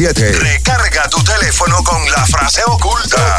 [0.00, 0.38] 93.7.
[0.38, 3.38] Recarga tu teléfono con la frase oculta.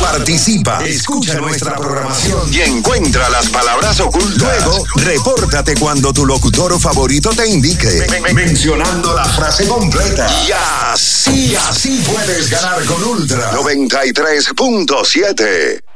[0.00, 4.38] Participa, escucha nuestra programación y encuentra las palabras ocultas.
[4.38, 10.28] Luego, repórtate cuando tu locutor favorito te indique, mencionando la frase completa.
[10.46, 10.52] Y
[10.92, 15.89] así, así puedes ganar con Ultra 93.7.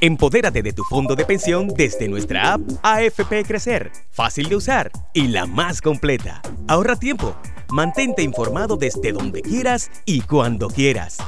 [0.00, 3.90] Empodérate de tu fondo de pensión desde nuestra app AFP Crecer.
[4.12, 6.40] Fácil de usar y la más completa.
[6.68, 7.36] Ahorra tiempo.
[7.70, 11.18] Mantente informado desde donde quieras y cuando quieras.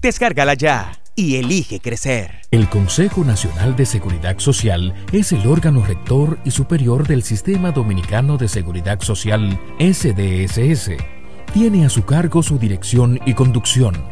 [0.00, 2.42] Descárgala ya y elige crecer.
[2.52, 8.38] El Consejo Nacional de Seguridad Social es el órgano rector y superior del Sistema Dominicano
[8.38, 10.92] de Seguridad Social, SDSS.
[11.52, 14.11] Tiene a su cargo su dirección y conducción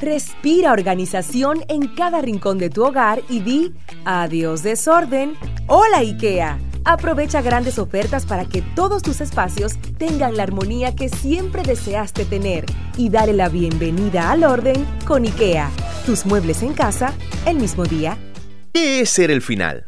[0.00, 5.34] Respira organización en cada rincón de tu hogar y di adiós desorden.
[5.66, 6.58] Hola IKEA.
[6.84, 12.64] Aprovecha grandes ofertas para que todos tus espacios tengan la armonía que siempre deseaste tener
[12.96, 15.68] y dale la bienvenida al orden con IKEA.
[16.06, 17.12] Tus muebles en casa
[17.44, 18.16] el mismo día.
[18.72, 19.87] ¿Qué es ser el final?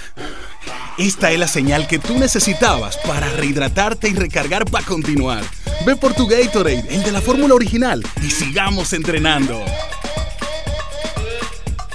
[1.01, 5.43] Esta es la señal que tú necesitabas para rehidratarte y recargar para continuar.
[5.83, 9.65] Ve por tu Gatorade, el de la fórmula original, y sigamos entrenando.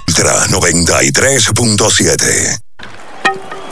[0.09, 2.66] Ultra 93.7.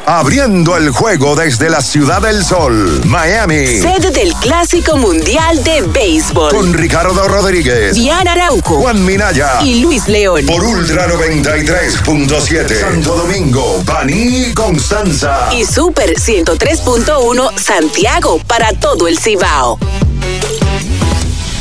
[0.06, 3.66] Abriendo el juego desde la Ciudad del Sol, Miami.
[3.66, 6.50] Sede del Clásico Mundial de Béisbol.
[6.50, 10.44] Con Ricardo Rodríguez, Diana Araujo, Juan Minaya y Luis León.
[10.46, 12.80] Por Ultra 93.7.
[12.80, 15.48] Santo Domingo, Baní, Constanza.
[15.54, 19.78] Y Super 103.1 Santiago para todo el Cibao.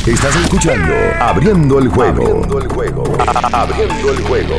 [0.06, 2.22] Estás escuchando Abriendo el juego.
[2.22, 3.04] Abriendo el juego.
[3.52, 4.58] Abriendo el juego.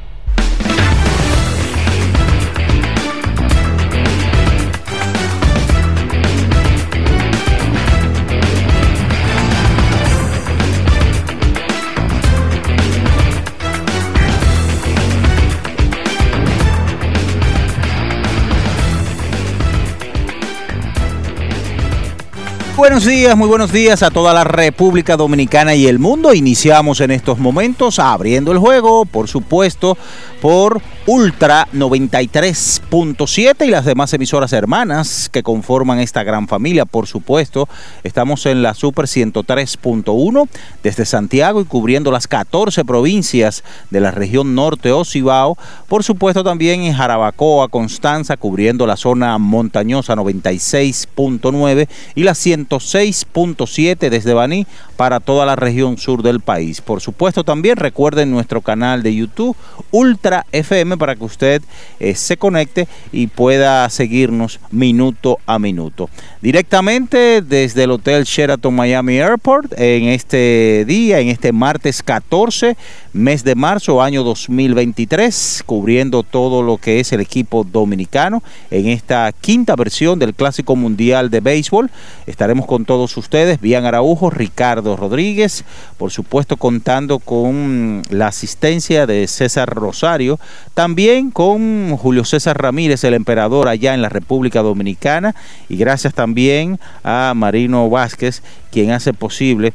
[22.77, 26.33] Buenos días, muy buenos días a toda la República Dominicana y el mundo.
[26.33, 29.97] Iniciamos en estos momentos abriendo el juego, por supuesto,
[30.41, 37.69] por Ultra 93.7 y las demás emisoras hermanas que conforman esta gran familia, por supuesto.
[38.03, 40.49] Estamos en la Super 103.1
[40.83, 45.57] desde Santiago y cubriendo las 14 provincias de la región norte o Cibao.
[45.87, 54.33] Por supuesto también en Jarabacoa, Constanza, cubriendo la zona montañosa 96.9 y la 106.7 desde
[54.33, 54.65] Baní
[55.01, 56.79] para toda la región sur del país.
[56.79, 59.57] Por supuesto, también recuerden nuestro canal de YouTube
[59.89, 61.63] Ultra FM para que usted
[61.99, 66.07] eh, se conecte y pueda seguirnos minuto a minuto.
[66.39, 72.77] Directamente desde el Hotel Sheraton Miami Airport en este día, en este martes 14,
[73.13, 79.31] mes de marzo, año 2023, cubriendo todo lo que es el equipo dominicano en esta
[79.31, 81.89] quinta versión del Clásico Mundial de Béisbol.
[82.27, 85.63] Estaremos con todos ustedes, Bian Araujo, Ricardo Rodríguez,
[85.97, 90.39] por supuesto contando con la asistencia de César Rosario,
[90.73, 95.35] también con Julio César Ramírez, el emperador allá en la República Dominicana,
[95.69, 98.41] y gracias también a Marino Vázquez,
[98.71, 99.73] quien hace posible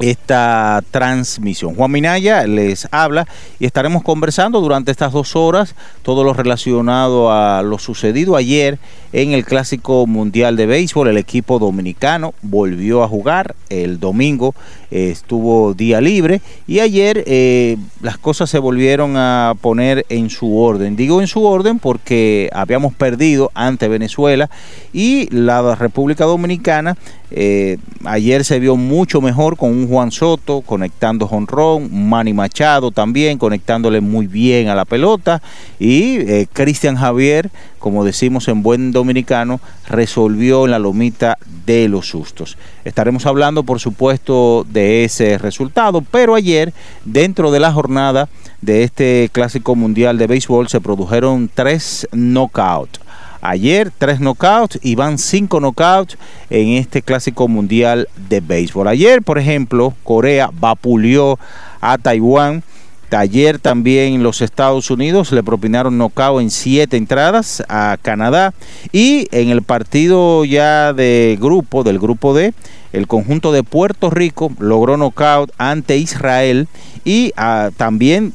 [0.00, 1.74] esta transmisión.
[1.74, 3.26] Juan Minaya les habla
[3.58, 8.78] y estaremos conversando durante estas dos horas todo lo relacionado a lo sucedido ayer
[9.12, 11.08] en el Clásico Mundial de Béisbol.
[11.08, 14.54] El equipo dominicano volvió a jugar el domingo,
[14.90, 20.58] eh, estuvo día libre y ayer eh, las cosas se volvieron a poner en su
[20.58, 20.96] orden.
[20.96, 24.48] Digo en su orden porque habíamos perdido ante Venezuela
[24.92, 26.96] y la República Dominicana
[27.30, 33.36] eh, ayer se vio mucho mejor con un Juan Soto conectando jonrón, Manny Machado también
[33.36, 35.42] conectándole muy bien a la pelota
[35.78, 42.56] y Cristian Javier, como decimos en buen dominicano, resolvió la lomita de los sustos.
[42.84, 46.72] Estaremos hablando, por supuesto, de ese resultado, pero ayer,
[47.04, 48.28] dentro de la jornada
[48.60, 53.00] de este Clásico Mundial de Béisbol, se produjeron tres knockouts.
[53.40, 56.18] Ayer tres knockouts y van cinco knockouts
[56.50, 58.88] en este clásico mundial de béisbol.
[58.88, 61.38] Ayer, por ejemplo, Corea vapuleó
[61.80, 62.64] a Taiwán.
[63.10, 68.52] Ayer también los Estados Unidos le propinaron knockout en siete entradas a Canadá.
[68.92, 72.52] Y en el partido ya de grupo, del grupo D,
[72.92, 76.68] el conjunto de Puerto Rico logró knockout ante Israel.
[77.04, 78.34] Y ah, también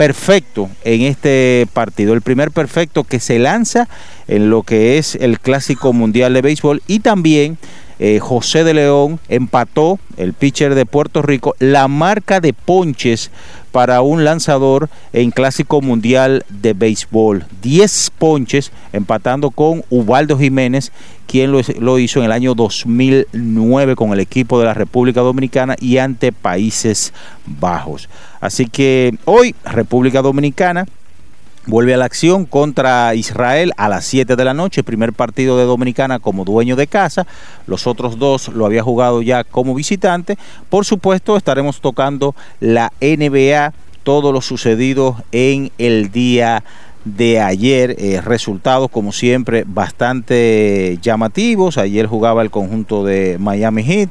[0.00, 2.14] perfecto en este partido.
[2.14, 3.86] El primer perfecto que se lanza
[4.28, 7.58] en lo que es el Clásico Mundial de Béisbol y también
[8.02, 13.30] eh, José de León empató, el pitcher de Puerto Rico, la marca de ponches
[13.72, 17.44] para un lanzador en Clásico Mundial de Béisbol.
[17.60, 20.92] 10 ponches empatando con Ubaldo Jiménez,
[21.26, 25.76] quien lo, lo, hizo en el año 2009 con el equipo de la República Dominicana
[25.78, 27.12] y ante Países
[27.44, 28.08] Bajos.
[28.40, 30.86] Así que hoy República Dominicana
[31.66, 35.64] vuelve a la acción contra Israel a las 7 de la noche, primer partido de
[35.64, 37.26] Dominicana como dueño de casa,
[37.66, 40.38] los otros dos lo había jugado ya como visitante.
[40.68, 43.72] Por supuesto estaremos tocando la NBA,
[44.02, 46.64] todo lo sucedido en el día
[47.04, 54.10] de ayer, eh, resultados como siempre bastante llamativos, ayer jugaba el conjunto de Miami Heat,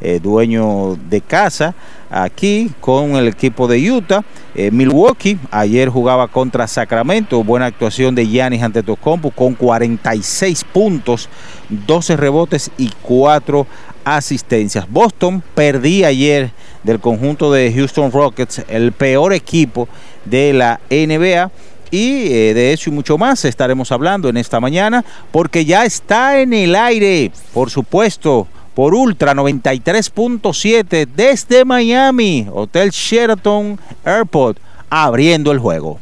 [0.00, 1.74] eh, dueño de casa,
[2.10, 4.24] aquí con el equipo de Utah.
[4.54, 11.28] Eh, Milwaukee ayer jugaba contra Sacramento, buena actuación de Giannis Antetokounmpo con 46 puntos,
[11.68, 13.66] 12 rebotes y 4
[14.04, 14.90] asistencias.
[14.90, 16.50] Boston perdía ayer
[16.82, 19.88] del conjunto de Houston Rockets, el peor equipo
[20.24, 21.50] de la NBA.
[21.92, 26.40] Y eh, de eso y mucho más estaremos hablando en esta mañana porque ya está
[26.40, 34.58] en el aire, por supuesto, por Ultra 93.7 desde Miami, Hotel Sheraton Airport,
[34.88, 36.00] abriendo el juego.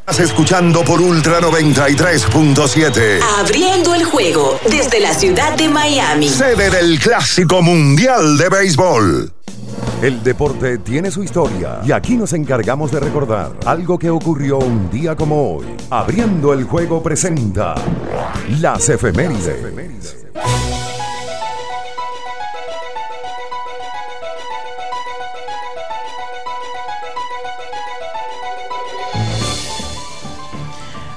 [0.00, 3.20] Estás escuchando por Ultra 93.7.
[3.38, 6.28] Abriendo el juego desde la ciudad de Miami.
[6.28, 9.32] Sede del Clásico Mundial de Béisbol.
[10.02, 14.90] El deporte tiene su historia y aquí nos encargamos de recordar algo que ocurrió un
[14.90, 15.66] día como hoy.
[15.90, 17.74] Abriendo el juego presenta
[18.60, 20.16] las efemérides.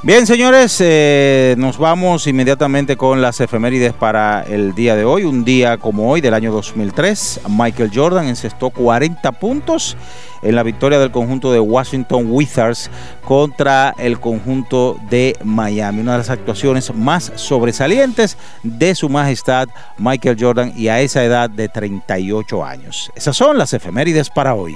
[0.05, 5.23] Bien, señores, eh, nos vamos inmediatamente con las efemérides para el día de hoy.
[5.23, 9.95] Un día como hoy, del año 2003, Michael Jordan encestó 40 puntos
[10.41, 12.91] en la victoria del conjunto de Washington Wizards
[13.23, 16.01] contra el conjunto de Miami.
[16.01, 21.49] Una de las actuaciones más sobresalientes de su majestad Michael Jordan y a esa edad
[21.49, 23.09] de 38 años.
[23.15, 24.75] Esas son las efemérides para hoy.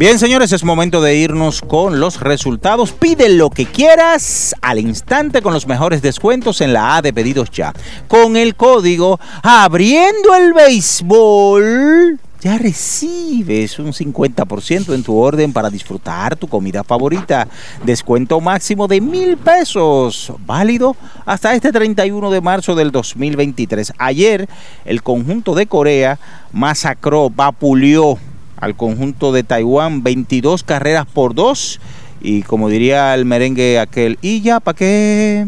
[0.00, 2.90] Bien, señores, es momento de irnos con los resultados.
[2.90, 7.50] Pide lo que quieras al instante con los mejores descuentos en la A de pedidos
[7.50, 7.74] ya.
[8.08, 16.34] Con el código abriendo el béisbol ya recibes un 50% en tu orden para disfrutar
[16.34, 17.46] tu comida favorita.
[17.84, 23.92] Descuento máximo de mil pesos, válido hasta este 31 de marzo del 2023.
[23.98, 24.48] Ayer
[24.86, 26.18] el conjunto de Corea
[26.52, 28.18] masacró, vapuleó
[28.60, 31.80] al conjunto de Taiwán 22 carreras por 2
[32.22, 35.46] y como diría el merengue aquel, ¿y ya para qué?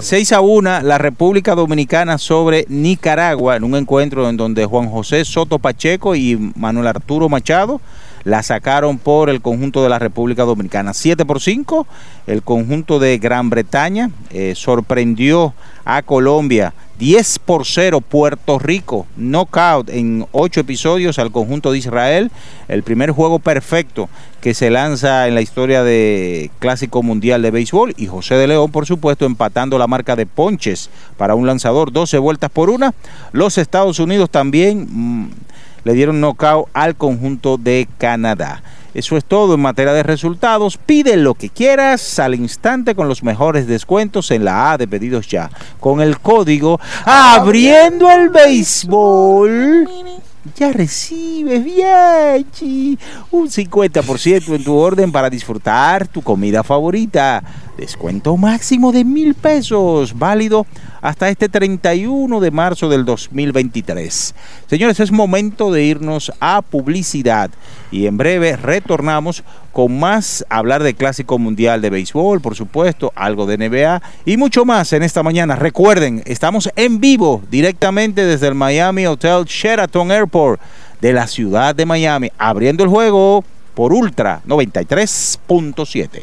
[0.00, 4.88] 6 ah, a 1 la República Dominicana sobre Nicaragua en un encuentro en donde Juan
[4.88, 7.80] José Soto Pacheco y Manuel Arturo Machado
[8.24, 10.94] la sacaron por el conjunto de la República Dominicana.
[10.94, 11.86] 7 por 5,
[12.26, 19.88] el conjunto de Gran Bretaña eh, sorprendió a Colombia 10 por 0 Puerto Rico, knockout
[19.88, 22.30] en 8 episodios al conjunto de Israel,
[22.68, 24.08] el primer juego perfecto
[24.40, 28.70] que se lanza en la historia de Clásico Mundial de Béisbol y José de León,
[28.70, 32.94] por supuesto, empatando la marca de ponches para un lanzador, 12 vueltas por una.
[33.32, 35.30] Los Estados Unidos también mm,
[35.84, 38.62] le dieron knockout al conjunto de Canadá.
[38.94, 40.76] Eso es todo en materia de resultados.
[40.76, 45.28] Pide lo que quieras al instante con los mejores descuentos en la A de pedidos
[45.28, 45.50] ya.
[45.80, 49.88] Con el código Abriendo el Béisbol
[50.56, 52.98] ya recibes bien
[53.30, 57.42] un 50% en tu orden para disfrutar tu comida favorita.
[57.78, 60.66] Descuento máximo de mil pesos, válido
[61.02, 64.34] hasta este 31 de marzo del 2023.
[64.68, 67.50] Señores, es momento de irnos a publicidad
[67.90, 73.46] y en breve retornamos con más, hablar de Clásico Mundial de Béisbol, por supuesto, algo
[73.46, 75.56] de NBA y mucho más en esta mañana.
[75.56, 80.60] Recuerden, estamos en vivo directamente desde el Miami Hotel Sheraton Airport
[81.00, 83.44] de la ciudad de Miami, abriendo el juego
[83.74, 86.22] por Ultra 93.7.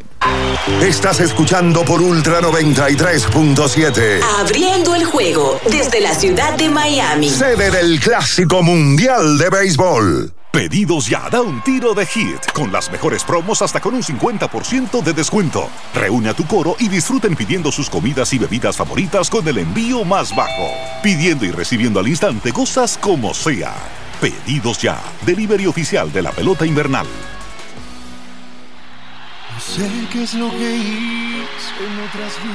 [0.67, 4.21] Estás escuchando por Ultra 93.7.
[4.39, 7.29] Abriendo el juego desde la ciudad de Miami.
[7.29, 10.33] Sede del Clásico Mundial de Béisbol.
[10.51, 15.01] Pedidos ya, da un tiro de hit, con las mejores promos hasta con un 50%
[15.01, 15.69] de descuento.
[15.93, 20.03] Reúne a tu coro y disfruten pidiendo sus comidas y bebidas favoritas con el envío
[20.03, 20.69] más bajo.
[21.01, 23.73] Pidiendo y recibiendo al instante cosas como sea.
[24.21, 27.07] Pedidos ya, delivery oficial de la pelota invernal.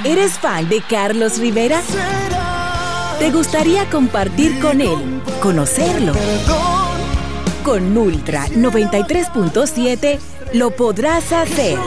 [0.04, 1.82] ¿Eres fan de Carlos Rivera?
[3.18, 6.14] ¿Te gustaría compartir con él, conocerlo?
[7.62, 10.18] Con Ultra 93.7
[10.54, 11.78] lo podrás hacer.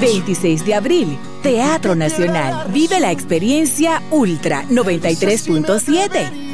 [0.00, 2.66] 26 de abril, Teatro Nacional.
[2.72, 6.53] Vive la experiencia Ultra 93.7.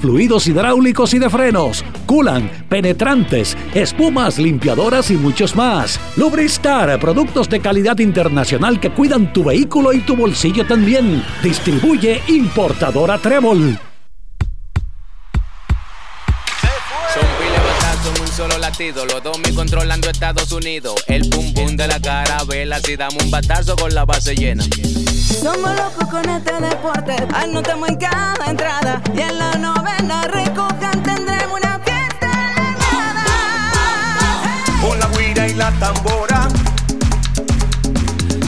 [0.00, 5.98] fluidos hidráulicos y de frenos, culan, penetrantes, espumas, limpiadoras y muchos más.
[6.16, 11.24] Lubristar, productos de calidad internacional que cuidan tu vehículo y tu bolsillo también.
[11.42, 13.78] Distribuye importadora Trébol.
[18.36, 19.06] Solo latido.
[19.06, 21.02] Los dos mil controlando Estados Unidos.
[21.06, 22.80] El pum pum de la carabela.
[22.80, 24.62] Si damos un batazo con la base llena.
[25.26, 27.16] Somos locos con este deporte.
[27.34, 29.02] Anotamos en cada entrada.
[29.14, 32.30] Y en la novena recojan tendremos una fiesta
[34.80, 36.48] Con la guira y la tambora.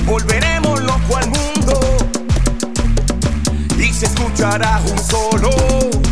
[0.06, 1.80] Volveremos loco al mundo.
[3.76, 6.07] Y se escuchará un solo.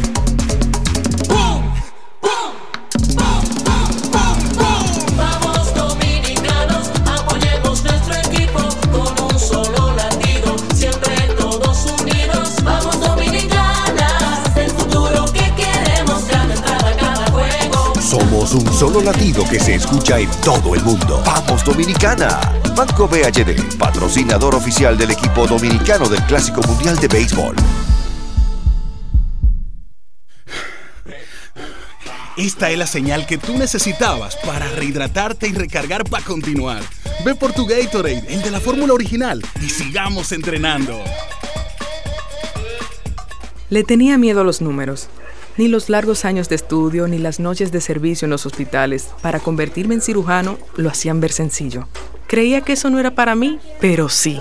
[18.47, 21.21] Somos un solo latido que se escucha en todo el mundo.
[21.27, 22.41] Vamos Dominicana.
[22.77, 27.57] Banco BHD, patrocinador oficial del equipo dominicano del Clásico Mundial de Béisbol.
[32.37, 36.83] Esta es la señal que tú necesitabas para rehidratarte y recargar para continuar.
[37.25, 41.03] Ve por tu Gatorade, el de la fórmula original, y sigamos entrenando.
[43.71, 45.09] Le tenía miedo a los números.
[45.57, 49.41] Ni los largos años de estudio ni las noches de servicio en los hospitales para
[49.41, 51.89] convertirme en cirujano lo hacían ver sencillo.
[52.27, 54.41] Creía que eso no era para mí, pero sí.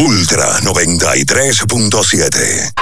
[0.00, 2.72] Ultra 93.7.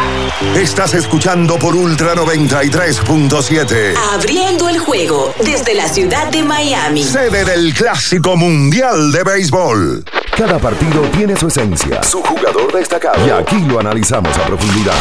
[0.54, 3.96] Estás escuchando por Ultra 93.7.
[4.14, 7.02] Abriendo el juego desde la ciudad de Miami.
[7.02, 10.04] Sede del Clásico Mundial de Béisbol.
[10.36, 13.26] Cada partido tiene su esencia, su jugador destacado.
[13.26, 14.94] Y aquí lo analizamos a profundidad.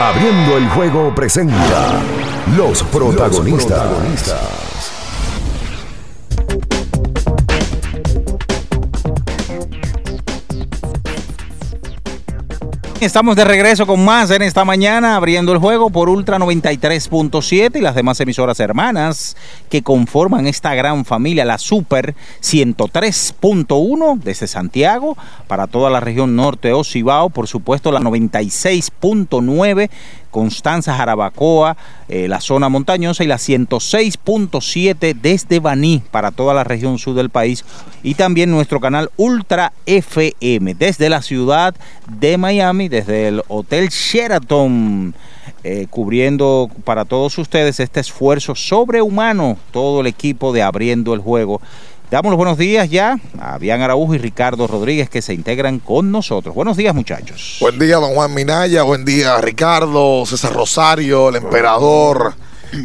[0.00, 2.00] Abriendo el juego presenta
[2.56, 4.99] los protagonistas.
[13.00, 17.80] Estamos de regreso con más en esta mañana, abriendo el juego por Ultra 93.7 y
[17.80, 19.38] las demás emisoras hermanas
[19.70, 25.16] que conforman esta gran familia, la Super 103.1 desde Santiago
[25.48, 29.88] para toda la región norte o Cibao, por supuesto la 96.9
[30.30, 31.76] Constanza, Jarabacoa,
[32.08, 37.30] eh, la zona montañosa y la 106.7 desde Baní para toda la región sur del
[37.30, 37.64] país
[38.02, 41.74] y también nuestro canal Ultra FM desde la ciudad
[42.08, 45.14] de Miami, desde el Hotel Sheraton.
[45.62, 51.60] eh, cubriendo para todos ustedes este esfuerzo sobrehumano, todo el equipo de Abriendo el Juego.
[52.10, 56.10] Damos los buenos días ya a Bian Araújo y Ricardo Rodríguez que se integran con
[56.10, 56.54] nosotros.
[56.56, 57.58] Buenos días muchachos.
[57.60, 58.82] Buen día, don Juan Minaya.
[58.82, 62.34] Buen día, Ricardo, César Rosario, el emperador.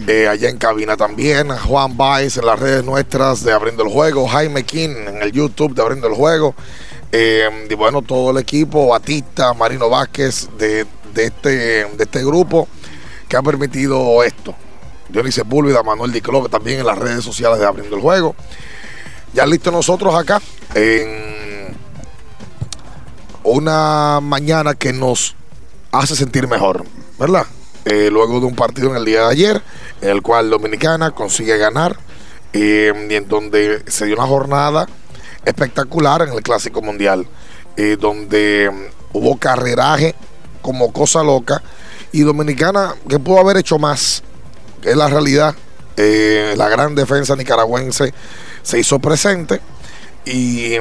[0.07, 1.49] eh, allá en cabina también.
[1.49, 4.27] Juan Baez en las redes nuestras de Abriendo el Juego.
[4.27, 6.53] Jaime King en el YouTube de Abriendo el Juego.
[7.11, 10.85] eh, y bueno, todo el equipo, Batista, Marino Vázquez de,
[11.15, 12.67] de este, de este grupo
[13.27, 14.53] que ha permitido esto.
[15.09, 18.35] Dionisio Púlveda, Manuel Diclo, también en las redes sociales de Abriendo el Juego.
[19.33, 20.41] Ya listo nosotros acá
[20.73, 21.75] en
[23.43, 25.35] una mañana que nos
[25.91, 26.83] hace sentir mejor,
[27.19, 27.45] ¿verdad?
[27.85, 29.61] Eh, luego de un partido en el día de ayer,
[30.01, 31.97] en el cual Dominicana consigue ganar,
[32.53, 34.87] eh, y en donde se dio una jornada
[35.45, 37.27] espectacular en el Clásico Mundial,
[37.77, 40.15] eh, donde mm, hubo carreraje
[40.61, 41.61] como cosa loca
[42.11, 44.23] Y Dominicana, que pudo haber hecho más,
[44.83, 45.55] es la realidad.
[45.97, 48.13] La gran defensa nicaragüense
[48.65, 49.61] se hizo presente
[50.25, 50.71] y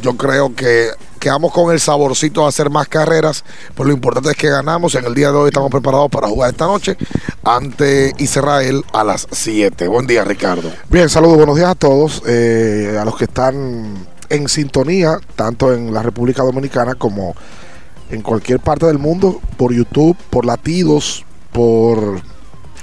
[0.00, 0.88] yo creo que
[1.20, 4.94] quedamos con el saborcito de hacer más carreras, pero lo importante es que ganamos.
[4.94, 6.96] En el día de hoy estamos preparados para jugar esta noche
[7.44, 9.88] ante Israel a las 7.
[9.88, 10.72] Buen día, Ricardo.
[10.88, 15.92] Bien, saludos, buenos días a todos, eh, a los que están en sintonía, tanto en
[15.92, 17.34] la República Dominicana como
[18.10, 22.22] en cualquier parte del mundo, por YouTube, por latidos, por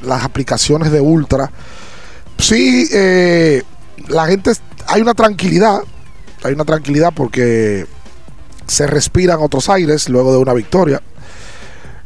[0.02, 1.52] las aplicaciones de Ultra.
[2.38, 3.63] Sí, eh,
[4.08, 4.51] la gente,
[4.88, 5.82] hay una tranquilidad,
[6.43, 7.86] hay una tranquilidad porque
[8.67, 11.01] se respiran otros aires luego de una victoria.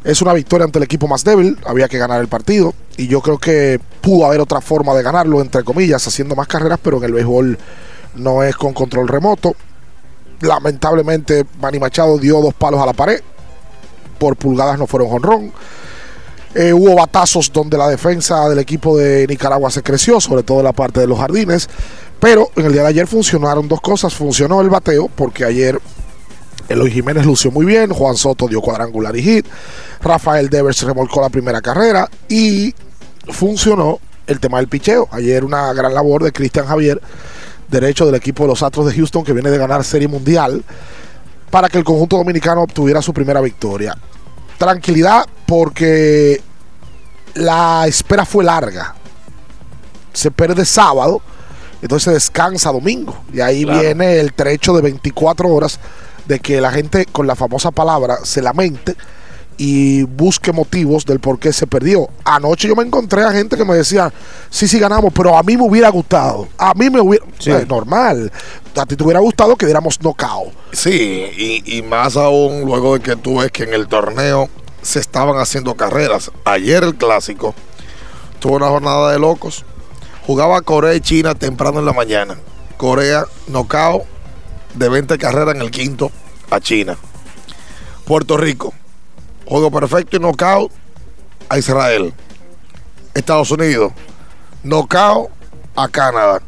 [0.04, 3.20] Es una victoria ante el equipo más débil, había que ganar el partido y yo
[3.20, 7.04] creo que pudo haber otra forma de ganarlo, entre comillas, haciendo más carreras, pero en
[7.04, 7.58] el béisbol
[8.16, 9.54] no es con control remoto.
[10.40, 13.20] Lamentablemente, Manny Machado dio dos palos a la pared,
[14.18, 15.52] por pulgadas no fueron jonrón.
[16.54, 20.64] Eh, hubo batazos donde la defensa del equipo de Nicaragua se creció, sobre todo en
[20.64, 21.68] la parte de los jardines.
[22.20, 24.14] Pero en el día de ayer funcionaron dos cosas.
[24.14, 25.78] Funcionó el bateo, porque ayer
[26.68, 29.46] Eloy Jiménez lució muy bien, Juan Soto dio cuadrangular y hit,
[30.02, 32.74] Rafael Devers remolcó la primera carrera y
[33.30, 35.08] funcionó el tema del picheo.
[35.10, 37.00] Ayer una gran labor de Cristian Javier,
[37.68, 40.62] derecho del equipo de los Astros de Houston, que viene de ganar Serie Mundial,
[41.50, 43.96] para que el conjunto dominicano obtuviera su primera victoria.
[44.58, 46.42] Tranquilidad porque
[47.34, 48.94] la espera fue larga.
[50.12, 51.22] Se pierde sábado,
[51.80, 53.16] entonces se descansa domingo.
[53.32, 53.80] Y ahí Claro.
[53.80, 55.78] viene el trecho de 24 horas
[56.26, 58.96] de que la gente con la famosa palabra se lamente
[59.58, 62.08] y busque motivos del por qué se perdió.
[62.24, 64.12] Anoche yo me encontré a gente que me decía,
[64.48, 66.48] sí, sí ganamos, pero a mí me hubiera gustado.
[66.56, 67.26] A mí me hubiera...
[67.44, 68.32] Eh, normal.
[68.76, 70.52] A ti te hubiera gustado que diéramos knockout.
[70.72, 70.92] Sí,
[71.36, 74.48] y, y más aún luego de que tú ves que en el torneo
[74.80, 76.30] se estaban haciendo carreras.
[76.44, 77.54] Ayer el clásico
[78.38, 79.64] tuvo una jornada de locos.
[80.24, 82.36] Jugaba Corea y China temprano en la mañana.
[82.76, 84.04] Corea knockout
[84.74, 86.12] de 20 carreras en el quinto
[86.50, 86.96] a China.
[88.04, 88.72] Puerto Rico,
[89.48, 90.70] juego perfecto y knockout
[91.48, 92.12] a Israel.
[93.14, 93.92] Estados Unidos,
[94.62, 95.30] knockout
[95.74, 96.42] a Canadá.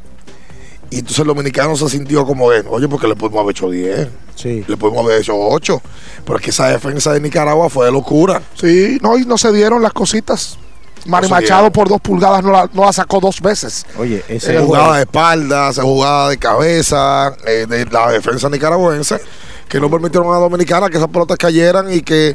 [0.91, 4.09] Y entonces el dominicano se sintió como de, oye, porque le podemos haber hecho 10.
[4.45, 5.81] Le podemos haber hecho 8.
[6.25, 8.43] Pero es que esa defensa de Nicaragua fue de locura.
[8.55, 10.59] Sí, no, y no se dieron las cositas.
[11.03, 11.73] Se Machado dieron.
[11.73, 13.87] por dos pulgadas no la, no la sacó dos veces.
[13.99, 19.21] Oye, Se jugaba de espalda, se jugaba de cabeza, eh, de la defensa nicaragüense,
[19.69, 22.35] que no permitieron a la Dominicana que esas pelotas cayeran y que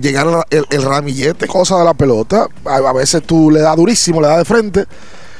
[0.00, 1.46] llegara el, el ramillete.
[1.46, 2.48] Cosa de la pelota.
[2.64, 4.86] A, a veces tú le das durísimo, le das de frente.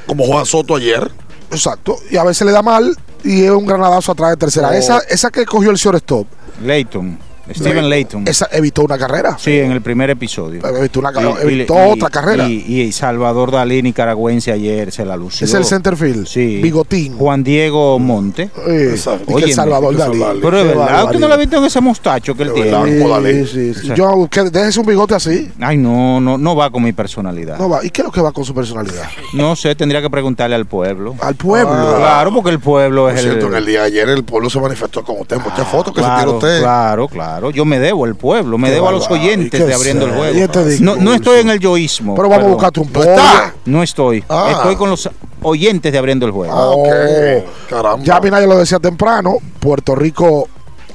[0.05, 1.11] Como Juan Soto ayer.
[1.51, 1.97] Exacto.
[2.09, 4.69] Y a veces le da mal y es un granadazo atrás de tercera.
[4.69, 4.73] Oh.
[4.73, 6.27] Esa, esa que cogió el shortstop.
[6.61, 7.17] Leighton,
[7.51, 8.23] Steven Leighton.
[8.27, 9.37] Esa evitó una carrera.
[9.37, 10.65] Sí, en el primer episodio.
[10.65, 12.47] Evitó, una, Y- evitó y- otra carrera.
[12.47, 15.45] Y, y Salvador Dalí, nicaragüense, ayer se la lució.
[15.45, 16.25] es el centerfield.
[16.25, 16.61] Sí.
[16.61, 17.17] Bigotín.
[17.17, 18.49] Juan Diego Monte.
[18.67, 18.95] Eh,
[19.27, 20.19] y que el Salvador Dalí.
[20.41, 21.37] Pero es Qué verdad, ¿usted no barbaridad.
[21.39, 23.45] visto en ese mostacho que él tiene?
[23.45, 23.91] Sí, sí, sí.
[23.95, 25.51] Yo, que déjese un bigote así.
[25.59, 27.57] Ay, no, no, no va con mi personalidad.
[27.57, 27.83] No va.
[27.85, 29.03] ¿Y qué es lo que va con su personalidad?
[29.33, 31.15] No sé, tendría que preguntarle al pueblo.
[31.19, 31.71] Al pueblo.
[31.73, 31.95] Ah.
[31.97, 33.59] claro, porque el pueblo Por es cierto, en el.
[33.59, 35.37] el día de ayer el pueblo se manifestó con usted.
[35.37, 36.59] Muchas fotos que se tiró usted.
[36.61, 37.32] claro, claro.
[37.53, 40.11] Yo me debo al pueblo, me debo a los oyentes ¿Y qué de abriendo el
[40.11, 40.37] juego.
[40.37, 42.15] Este no, no estoy en el yoísmo.
[42.15, 43.11] Pero vamos a buscarte un ¿No podio.
[43.11, 43.53] está?
[43.65, 44.23] No estoy.
[44.29, 44.53] Ah.
[44.57, 45.09] Estoy con los
[45.41, 46.53] oyentes de abriendo el juego.
[46.53, 46.83] Oh.
[46.83, 48.03] Ok, caramba.
[48.03, 49.37] Ya Minaya lo decía temprano.
[49.59, 50.47] Puerto Rico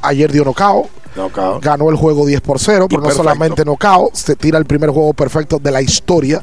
[0.03, 0.89] ayer dio nocao.
[1.15, 1.65] Knockout.
[1.65, 5.15] Ganó el juego 10 por 0, pero no solamente nocao, se tira el primer juego
[5.15, 6.43] perfecto de la historia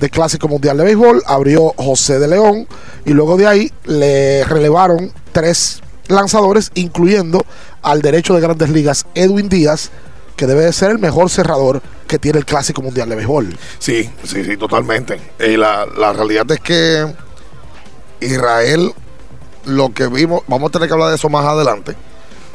[0.00, 1.22] de Clásico Mundial de Béisbol.
[1.26, 2.66] Abrió José de León
[3.04, 7.44] y luego de ahí le relevaron tres lanzadores, incluyendo
[7.84, 9.90] al derecho de Grandes Ligas Edwin Díaz,
[10.36, 13.56] que debe de ser el mejor cerrador que tiene el Clásico Mundial de Béisbol.
[13.78, 15.20] Sí, sí, sí, totalmente.
[15.38, 17.14] Y la, la realidad es que
[18.20, 18.92] Israel,
[19.64, 21.94] lo que vimos, vamos a tener que hablar de eso más adelante,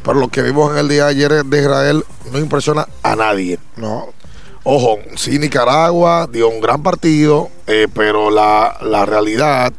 [0.03, 3.59] pero lo que vimos en el día de ayer de Israel no impresiona a nadie.
[3.77, 4.09] No.
[4.63, 9.71] Ojo, sí, Nicaragua dio un gran partido, eh, pero la, la realidad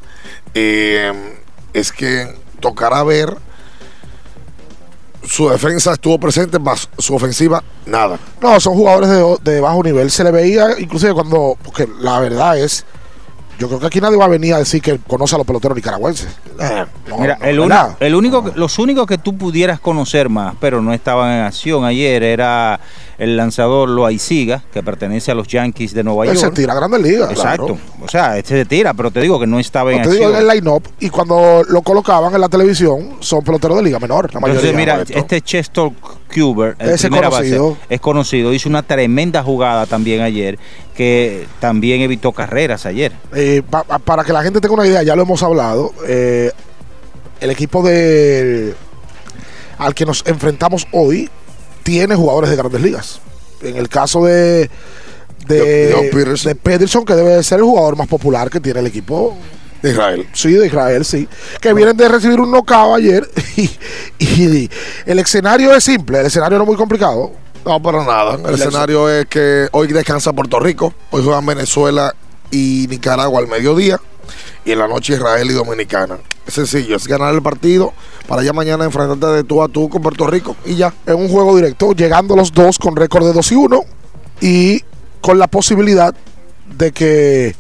[0.54, 1.12] eh,
[1.74, 3.36] es que tocará ver.
[5.24, 8.18] Su defensa estuvo presente, más su ofensiva, nada.
[8.40, 9.10] No, son jugadores
[9.42, 10.10] de, bajo nivel.
[10.10, 12.84] Se le veía, inclusive cuando, porque la verdad es,
[13.60, 15.76] Yo creo que aquí nadie va a venir a decir que conoce a los peloteros
[15.76, 16.28] nicaragüenses.
[16.58, 20.28] Eh, no, Mira, no, el, único, el único, que- los únicos que tú pudieras conocer
[20.30, 22.80] más, pero no estaban en acción ayer, era
[23.18, 26.54] el lanzador Loaiziga, que pertenece a los Yankees de Nueva Él York.
[26.54, 27.66] se tira a Grandes Ligas, Exacto.
[27.66, 27.80] claro.
[28.02, 30.28] O sea, este se tira, pero te digo que no estaba en No te digo
[30.28, 30.40] acción.
[30.50, 34.40] el line-up y cuando lo colocaban en la televisión son peloteros de liga menor, la
[34.40, 34.70] mayoría.
[34.70, 34.74] Entonces,
[35.06, 35.90] mira, este Chester
[36.34, 37.70] Cuber, el Ese primera conocido.
[37.72, 40.58] base, es conocido, hizo una tremenda jugada también ayer,
[40.94, 43.12] que también evitó carreras ayer.
[43.34, 46.52] Eh, pa- pa- para que la gente tenga una idea, ya lo hemos hablado, eh,
[47.40, 48.74] el equipo de
[49.78, 51.30] al que nos enfrentamos hoy
[51.82, 53.20] tiene jugadores de grandes ligas.
[53.62, 54.70] En el caso de
[55.46, 56.48] de, John Peterson.
[56.50, 59.36] de Peterson, que debe de ser el jugador más popular que tiene el equipo.
[59.82, 60.28] De Israel.
[60.34, 61.26] Sí, de Israel, sí.
[61.60, 63.28] Que vienen de recibir un knockout ayer.
[63.56, 63.70] Y,
[64.18, 64.70] y
[65.06, 67.32] el escenario es simple, el escenario no es muy complicado.
[67.64, 68.38] No, para nada.
[68.48, 72.14] El escenario es que hoy descansa Puerto Rico, hoy juegan Venezuela
[72.50, 74.00] y Nicaragua al mediodía,
[74.64, 76.18] y en la noche Israel y Dominicana.
[76.46, 77.92] Es sencillo, es ganar el partido
[78.26, 80.92] para ya mañana enfrentarte de tú a tú con Puerto Rico y ya.
[81.06, 83.84] en un juego directo, llegando los dos con récord de 2 y 1
[84.40, 84.84] y
[85.20, 86.14] con la posibilidad
[86.76, 87.54] de que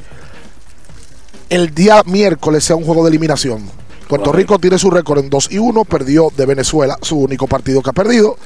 [1.50, 3.68] el día miércoles sea un juego de eliminación.
[4.08, 7.82] Puerto Rico tiene su récord en 2 y 1, perdió de Venezuela, su único partido
[7.82, 8.36] que ha perdido.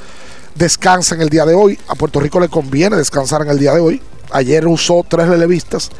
[0.54, 1.78] Descansa en el día de hoy.
[1.88, 4.02] A Puerto Rico le conviene descansar en el día de hoy.
[4.30, 5.90] Ayer usó tres relevistas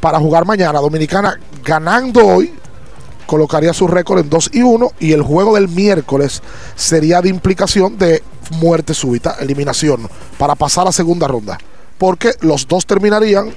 [0.00, 0.80] para jugar mañana.
[0.80, 2.52] Dominicana ganando hoy
[3.26, 6.42] colocaría su récord en 2 y 1 y el juego del miércoles
[6.76, 11.58] sería de implicación de muerte súbita, eliminación, para pasar a segunda ronda.
[11.98, 13.54] Porque los dos terminarían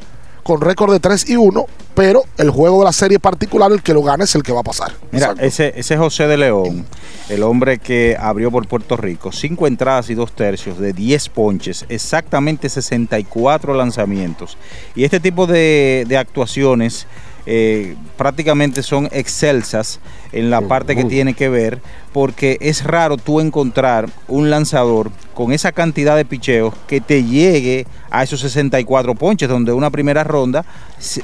[0.48, 3.94] con récord de 3 y 1, pero el juego de la serie particular, el que
[3.94, 4.94] lo gane es el que va a pasar.
[5.12, 6.86] Mira, ese, ese José de León,
[7.28, 11.86] el hombre que abrió por Puerto Rico, cinco entradas y dos tercios de 10 ponches,
[11.90, 14.58] exactamente 64 lanzamientos.
[14.96, 17.08] Y este tipo de, de actuaciones
[17.50, 20.02] eh, prácticamente son excelsas
[20.34, 21.80] en la parte que tiene que ver,
[22.12, 27.88] porque es raro tú encontrar un lanzador con esa cantidad de picheos que te llegue
[28.12, 30.66] a esos 64 ponches, donde una primera ronda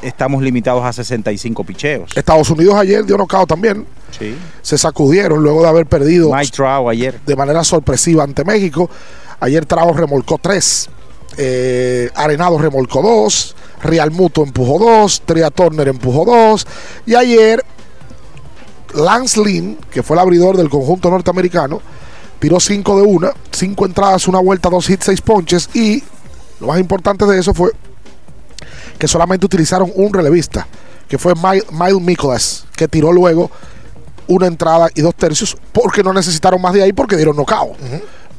[0.02, 2.16] estamos limitados a 65 picheos.
[2.16, 3.86] Estados Unidos ayer dio knockout también.
[4.18, 4.34] Sí.
[4.62, 7.20] Se sacudieron luego de haber perdido Mike Trout ayer.
[7.26, 8.90] de manera sorpresiva ante México.
[9.42, 10.90] Ayer Travo remolcó tres.
[11.38, 13.56] Eh, Arenado remolcó dos.
[13.82, 15.22] Real Muto empujó dos.
[15.26, 16.66] Tria Turner empujó dos.
[17.06, 17.64] Y ayer
[18.94, 21.82] Lance Lynn, que fue el abridor del conjunto norteamericano,
[22.40, 23.32] tiró cinco de una.
[23.52, 25.70] Cinco entradas, una vuelta, dos hits, seis ponches.
[25.74, 26.04] Y
[26.60, 27.72] lo más importante de eso fue
[28.98, 30.68] que solamente utilizaron un relevista,
[31.08, 33.52] que fue Miles Nicholas, que tiró luego
[34.28, 37.76] una entrada y dos tercios, porque no necesitaron más de ahí porque dieron knockout.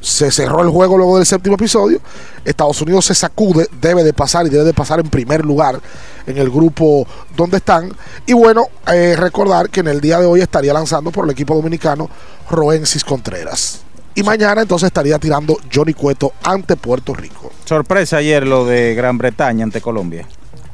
[0.05, 1.99] Se cerró el juego luego del séptimo episodio.
[2.45, 5.81] Estados Unidos se sacude, debe de pasar y debe de pasar en primer lugar
[6.27, 7.91] en el grupo donde están.
[8.27, 11.55] Y bueno, eh, recordar que en el día de hoy estaría lanzando por el equipo
[11.55, 12.07] dominicano
[12.51, 13.81] Roensis Contreras.
[14.13, 17.51] Y mañana entonces estaría tirando Johnny Cueto ante Puerto Rico.
[17.65, 20.27] Sorpresa ayer lo de Gran Bretaña ante Colombia.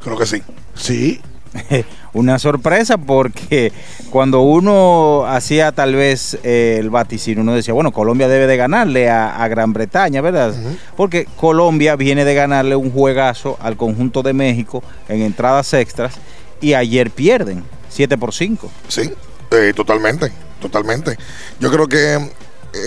[0.03, 0.43] Creo que sí.
[0.75, 1.21] Sí.
[2.13, 3.71] Una sorpresa porque
[4.09, 9.09] cuando uno hacía tal vez eh, el vaticinio, uno decía, bueno, Colombia debe de ganarle
[9.09, 10.53] a, a Gran Bretaña, ¿verdad?
[10.97, 16.15] Porque Colombia viene de ganarle un juegazo al conjunto de México en entradas extras
[16.59, 18.69] y ayer pierden 7 por 5.
[18.89, 19.09] Sí,
[19.51, 21.17] eh, totalmente, totalmente.
[21.61, 22.19] Yo creo que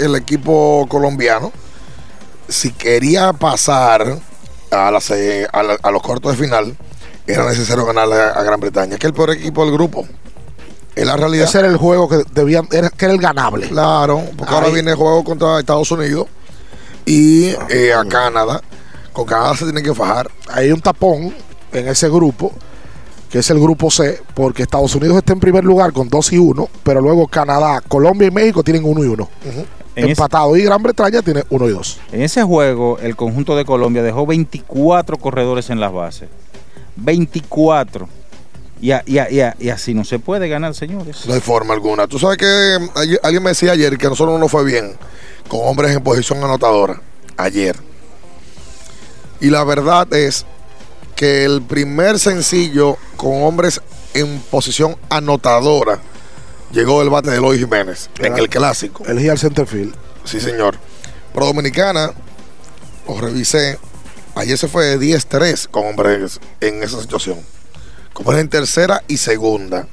[0.03, 1.51] el equipo colombiano,
[2.49, 4.19] si quería pasar
[4.71, 6.77] a, las, a, la- a los cuartos de final,
[7.27, 10.07] era necesario ganarle a, a Gran Bretaña, que el peor equipo del grupo.
[10.95, 11.47] Es la realidad.
[11.49, 13.69] Ese era el juego que debían, era, que era el ganable.
[13.69, 16.27] Claro, porque ahora viene el juego contra Estados Unidos
[17.05, 18.61] y eh, a Canadá.
[19.13, 20.31] Con Canadá se tiene que fajar.
[20.49, 21.35] Hay un tapón
[21.73, 22.53] en ese grupo,
[23.29, 26.39] que es el grupo C, porque Estados Unidos está en primer lugar con 2 y
[26.39, 29.29] 1, pero luego Canadá, Colombia y México tienen 1 y 1.
[29.97, 32.01] En ese- Empatado y Gran Bretaña tiene 1 y 2.
[32.13, 36.29] En ese juego, el conjunto de Colombia dejó 24 corredores en las bases.
[36.97, 38.09] 24.
[38.81, 41.25] Y, a- y a- y a- y así no se puede ganar, señores.
[41.27, 42.07] No hay forma alguna.
[42.07, 44.97] Tú sabes que ayer- alguien me decía ayer que a nosotros no nos fue bien
[45.49, 47.01] con hombres en posición anotadora.
[47.37, 47.77] Ayer.
[49.41, 50.45] Y la verdad es
[51.17, 53.81] que el primer sencillo con hombres
[54.15, 56.01] en posición anotadora
[56.73, 59.05] llegó del bate de Eloy Jiménez en el clásico.
[59.07, 59.95] El al centerfield.
[60.25, 60.77] Sí, señor.
[61.33, 62.13] Pro Dominicana,
[63.07, 63.79] os revisé,
[64.35, 67.39] ayer se fue de 10-3 con hombres en esa situación.
[68.13, 69.89] Como en tercera y segunda.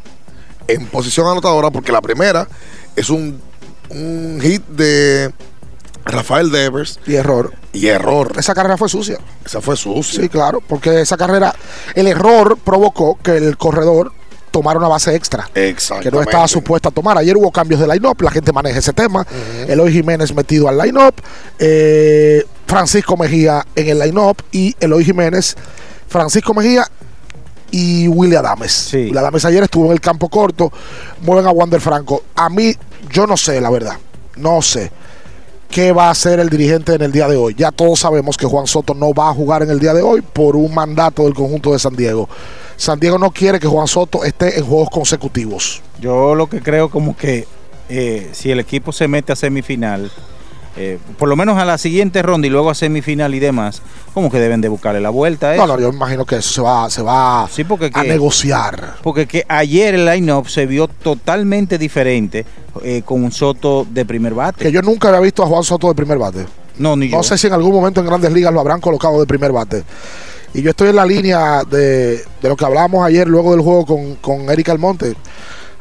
[0.67, 2.47] En posición anotadora, porque la primera
[2.95, 3.41] es un,
[3.89, 5.33] un hit de
[6.05, 6.99] Rafael Devers.
[7.05, 7.53] Y error.
[7.73, 8.33] Y error.
[8.37, 9.17] Esa carrera fue sucia.
[9.45, 10.21] Esa fue sucia.
[10.21, 11.55] Sí, claro, porque esa carrera,
[11.95, 14.13] el error provocó que el corredor
[14.51, 15.49] tomar una base extra.
[15.55, 16.03] Exacto.
[16.03, 17.17] Que no estaba supuesta a tomar.
[17.17, 19.25] Ayer hubo cambios de line-up, la gente maneja ese tema.
[19.67, 21.15] Eloy Jiménez metido al line-up.
[21.57, 24.37] eh, Francisco Mejía en el line-up.
[24.51, 25.55] Y Eloy Jiménez,
[26.07, 26.85] Francisco Mejía
[27.71, 28.89] y Willy Adames.
[28.93, 30.71] Willy Adames ayer estuvo en el campo corto.
[31.21, 32.23] Mueven a Wander Franco.
[32.35, 32.75] A mí,
[33.11, 33.97] yo no sé, la verdad.
[34.35, 34.91] No sé
[35.71, 37.55] qué va a hacer el dirigente en el día de hoy.
[37.57, 40.21] Ya todos sabemos que Juan Soto no va a jugar en el día de hoy
[40.21, 42.27] por un mandato del conjunto de San Diego.
[42.81, 45.81] San Diego no quiere que Juan Soto esté en juegos consecutivos.
[45.99, 47.47] Yo lo que creo como que
[47.89, 50.09] eh, si el equipo se mete a semifinal,
[50.77, 53.83] eh, por lo menos a la siguiente ronda y luego a semifinal y demás,
[54.15, 55.73] como que deben de buscarle la vuelta a No, eso.
[55.75, 58.95] no, yo imagino que eso se va, se va porque a que- negociar.
[59.03, 62.45] Porque que ayer el line-up se vio totalmente diferente
[62.83, 64.63] eh, con un Soto de primer bate.
[64.63, 66.47] Que yo nunca había visto a Juan Soto de primer bate.
[66.79, 67.23] No, ni No yo.
[67.23, 69.83] sé si en algún momento en grandes ligas lo habrán colocado de primer bate.
[70.53, 73.85] Y yo estoy en la línea de, de lo que hablábamos ayer luego del juego
[73.85, 75.15] con, con Eric Almonte.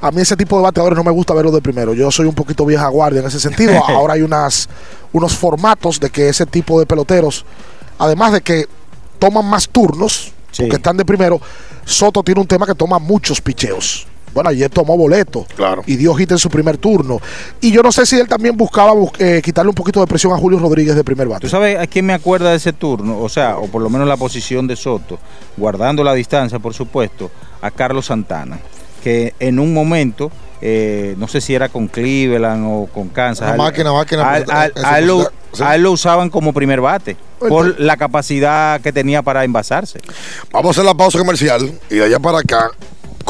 [0.00, 1.92] A mí ese tipo de bateadores no me gusta verlos de primero.
[1.92, 3.85] Yo soy un poquito vieja guardia en ese sentido.
[3.88, 4.68] Ahora hay unas,
[5.12, 7.44] unos formatos de que ese tipo de peloteros,
[7.98, 8.66] además de que
[9.18, 11.40] toman más turnos, porque están de primero,
[11.85, 14.06] Soto tiene un tema que toma muchos picheos.
[14.32, 15.82] Bueno, ayer tomó boleto Claro.
[15.86, 17.20] y dio hit en su primer turno.
[17.60, 20.32] Y yo no sé si él también buscaba bus- eh, quitarle un poquito de presión
[20.32, 21.40] a Julio Rodríguez de primer bate.
[21.42, 23.18] ¿Tú sabes a quién me acuerda de ese turno?
[23.20, 25.18] O sea, o por lo menos la posición de Soto,
[25.56, 28.58] guardando la distancia, por supuesto, a Carlos Santana,
[29.02, 30.30] que en un momento,
[30.62, 34.30] eh, no sé si era con Cleveland o con Kansas, Una a él- máquina, máquina,
[34.30, 35.62] a él- a él- eso a él lo- sí.
[35.64, 39.98] A él lo usaban como primer bate, por la capacidad que tenía para envasarse.
[40.52, 42.70] Vamos a hacer la pausa comercial y de allá para acá,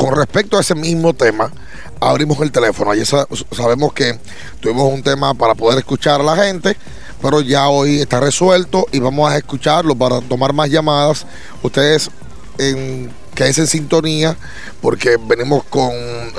[0.01, 1.53] con respecto a ese mismo tema,
[2.01, 2.91] abrimos el teléfono.
[2.91, 4.19] Ayer sa- sabemos que
[4.59, 6.75] tuvimos un tema para poder escuchar a la gente,
[7.21, 11.27] pero ya hoy está resuelto y vamos a escucharlo para tomar más llamadas.
[11.63, 12.11] Ustedes
[12.57, 14.39] en, en sintonía
[14.81, 15.91] porque venimos con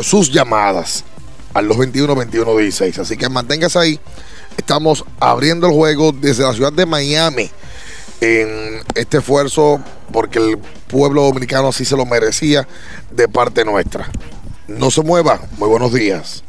[0.01, 1.03] sus llamadas
[1.53, 2.97] al 221 21 16.
[2.97, 3.99] Así que manténgase ahí.
[4.57, 7.51] Estamos abriendo el juego desde la ciudad de Miami
[8.21, 9.79] en este esfuerzo
[10.11, 12.67] porque el pueblo dominicano así se lo merecía
[13.11, 14.09] de parte nuestra.
[14.77, 15.41] No se mueva.
[15.57, 16.43] Muy buenos días.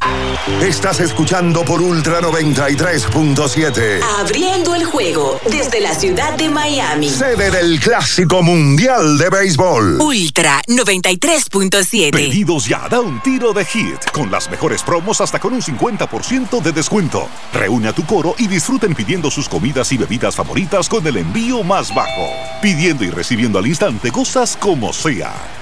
[0.60, 4.00] Estás escuchando por Ultra 93.7.
[4.18, 7.08] Abriendo el juego desde la ciudad de Miami.
[7.08, 10.00] Sede del Clásico Mundial de Béisbol.
[10.00, 12.10] Ultra 93.7.
[12.10, 16.60] Pedidos ya, da un tiro de hit, con las mejores promos hasta con un 50%
[16.60, 17.28] de descuento.
[17.52, 21.62] Reúne a tu coro y disfruten pidiendo sus comidas y bebidas favoritas con el envío
[21.62, 22.26] más bajo.
[22.60, 25.61] Pidiendo y recibiendo al instante cosas como sea.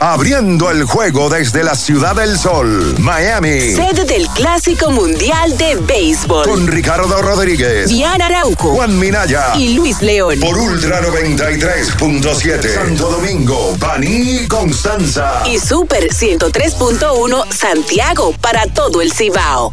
[0.00, 3.74] Abriendo el juego desde la Ciudad del Sol, Miami.
[3.74, 6.44] Sede del Clásico Mundial de Béisbol.
[6.44, 10.38] Con Ricardo Rodríguez, Diana Arauco, Juan Minaya y Luis León.
[10.40, 12.74] Por Ultra 93.7.
[12.74, 15.42] Santo Domingo, Baní, Constanza.
[15.46, 19.72] Y Super 103.1 Santiago para todo el Cibao.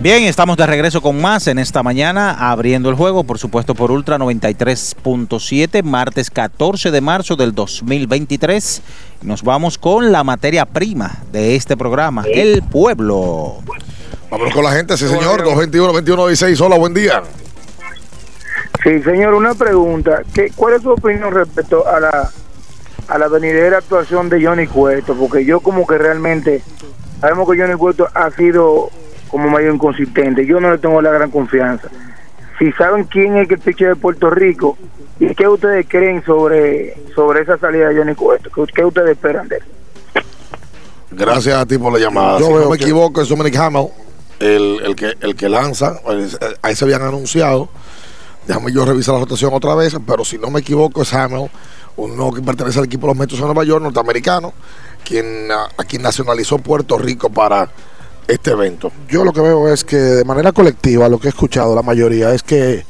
[0.00, 3.90] Bien, estamos de regreso con más en esta mañana, abriendo el juego, por supuesto, por
[3.90, 8.80] Ultra 93.7, martes 14 de marzo del 2023.
[9.22, 13.56] Nos vamos con la materia prima de este programa, el pueblo.
[14.30, 16.60] Vamos con la gente, sí señor, 221-2116.
[16.60, 17.24] Hola, buen día.
[18.84, 20.22] Sí, señor, una pregunta.
[20.32, 22.30] ¿Qué, ¿Cuál es su opinión respecto a la,
[23.08, 25.16] a la venidera actuación de Johnny Cueto?
[25.16, 26.62] Porque yo como que realmente,
[27.20, 28.90] sabemos que Johnny Cueto ha sido
[29.28, 30.44] como medio inconsistente.
[30.46, 31.88] Yo no le tengo la gran confianza.
[32.58, 34.76] Si saben quién es el pitcher de Puerto Rico
[35.20, 39.56] y qué ustedes creen sobre, sobre esa salida de Johnny Cueto, ¿qué, ustedes esperan de
[39.56, 39.62] él?
[41.10, 42.38] Gracias a ti por la llamada.
[42.38, 43.88] Yo si veo no me que- equivoco, es Dominic Hamill,
[44.40, 46.00] el, el, que, el que lanza.
[46.62, 47.68] Ahí se habían anunciado.
[48.46, 51.50] Déjame yo revisar la rotación otra vez, pero si no me equivoco, es Hamill,
[51.96, 54.52] uno que pertenece al equipo de los Metros de Nueva York, norteamericano,
[55.04, 57.68] quien, a, a quien nacionalizó Puerto Rico para
[58.28, 58.92] este evento.
[59.08, 62.32] Yo lo que veo es que de manera colectiva, lo que he escuchado la mayoría
[62.32, 62.84] es que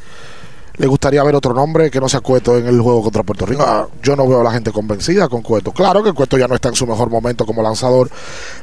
[0.76, 3.64] le gustaría ver otro nombre que no sea Cueto en el juego contra Puerto Rico.
[3.66, 5.72] Ah, Yo no veo a la gente convencida con Cueto.
[5.72, 8.10] Claro que Cueto ya no está en su mejor momento como lanzador,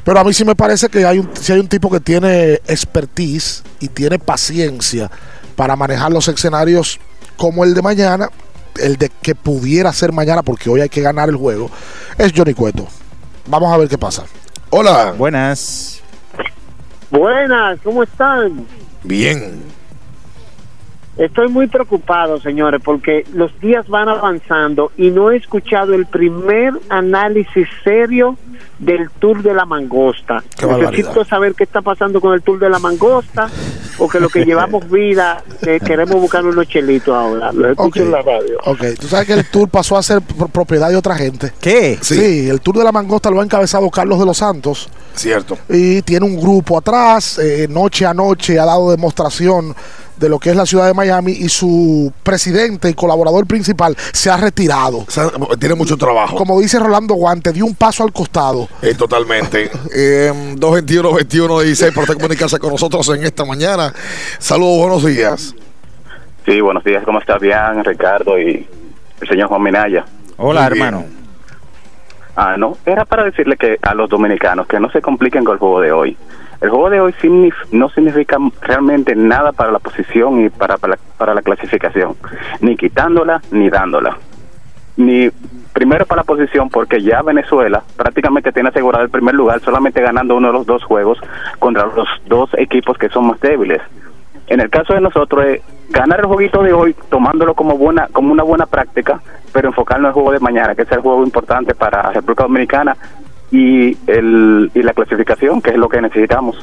[0.03, 2.53] pero a mí sí me parece que hay un, si hay un tipo que tiene
[2.67, 5.09] expertise y tiene paciencia
[5.55, 6.99] para manejar los escenarios
[7.37, 8.29] como el de mañana,
[8.77, 11.69] el de que pudiera ser mañana, porque hoy hay que ganar el juego,
[12.17, 12.87] es Johnny Cueto.
[13.47, 14.23] Vamos a ver qué pasa.
[14.69, 15.13] Hola.
[15.17, 16.01] Buenas.
[17.11, 18.65] Buenas, ¿cómo están?
[19.03, 19.63] Bien.
[21.17, 26.73] Estoy muy preocupado, señores, porque los días van avanzando y no he escuchado el primer
[26.89, 28.37] análisis serio
[28.79, 30.43] del Tour de la Mangosta.
[30.57, 31.27] Qué Necesito barbaridad.
[31.29, 33.47] saber qué está pasando con el Tour de la Mangosta,
[33.97, 37.53] porque lo que llevamos vida, eh, queremos buscar unos chelitos ahora.
[37.53, 38.05] Lo escucho Ok.
[38.07, 38.57] en la radio.
[38.65, 41.53] Ok, tú sabes que el tour pasó a ser pro- propiedad de otra gente.
[41.61, 41.97] ¿Qué?
[42.01, 42.49] Sí.
[42.49, 44.89] el tour de la mangosta lo ha encabezado Carlos de los Santos.
[45.15, 45.57] Cierto.
[45.69, 49.75] Y tiene un grupo atrás, eh, noche a noche ha dado demostración
[50.17, 54.29] de lo que es la ciudad de Miami y su presidente y colaborador principal se
[54.29, 55.05] ha retirado.
[55.59, 56.37] tiene mucho trabajo.
[56.37, 58.67] Como dice Rolando Guante, dio un paso al costado.
[58.81, 59.71] Eh, totalmente.
[59.97, 63.93] Eh, 221-2116 para usted comunicarse con nosotros en esta mañana.
[64.39, 65.55] Saludos, buenos días.
[66.45, 67.39] Sí, buenos días, ¿cómo estás?
[67.39, 68.67] Bien, Ricardo y
[69.21, 70.05] el señor Juan Minaya.
[70.37, 71.24] Hola, Muy bien.
[72.35, 75.59] Ah, no, era para decirle que a los dominicanos que no se compliquen con el
[75.59, 76.17] juego de hoy.
[76.61, 77.13] El juego de hoy
[77.71, 82.15] no significa realmente nada para la posición y para, para, la, para la clasificación,
[82.61, 84.17] ni quitándola ni dándola.
[84.97, 85.29] Ni
[85.75, 90.37] Primero para la posición, porque ya Venezuela prácticamente tiene asegurado el primer lugar, solamente ganando
[90.37, 91.19] uno de los dos juegos
[91.59, 93.81] contra los dos equipos que son más débiles.
[94.47, 98.31] En el caso de nosotros es ganar el jueguito de hoy, tomándolo como buena, como
[98.31, 99.19] una buena práctica,
[99.55, 102.97] pero enfocarnos en el juego de mañana, que es el juego importante para República Dominicana
[103.49, 106.57] y el y la clasificación, que es lo que necesitamos.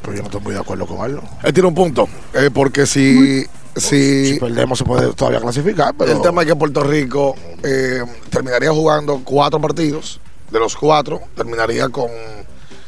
[0.00, 1.18] Pues yo no estoy muy de acuerdo con él.
[1.42, 3.42] Él tiene un punto, eh, porque si,
[3.74, 6.12] si, Si perdemos se puede todavía clasificar, pero...
[6.12, 10.20] El tema es que Puerto Rico eh, terminaría jugando cuatro partidos.
[10.52, 12.10] De los cuatro, terminaría con.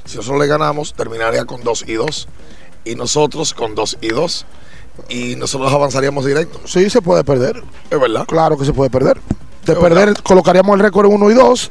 [0.04, 2.28] Si nosotros le ganamos, terminaría con dos y dos.
[2.84, 4.46] Y nosotros con dos y dos.
[5.08, 6.60] Y nosotros avanzaríamos directo.
[6.66, 7.62] Sí, se puede perder.
[7.90, 8.26] Es verdad.
[8.26, 9.20] Claro que se puede perder.
[9.66, 10.22] De Es perder, verdad.
[10.22, 11.70] colocaríamos el récord en 1 y 2.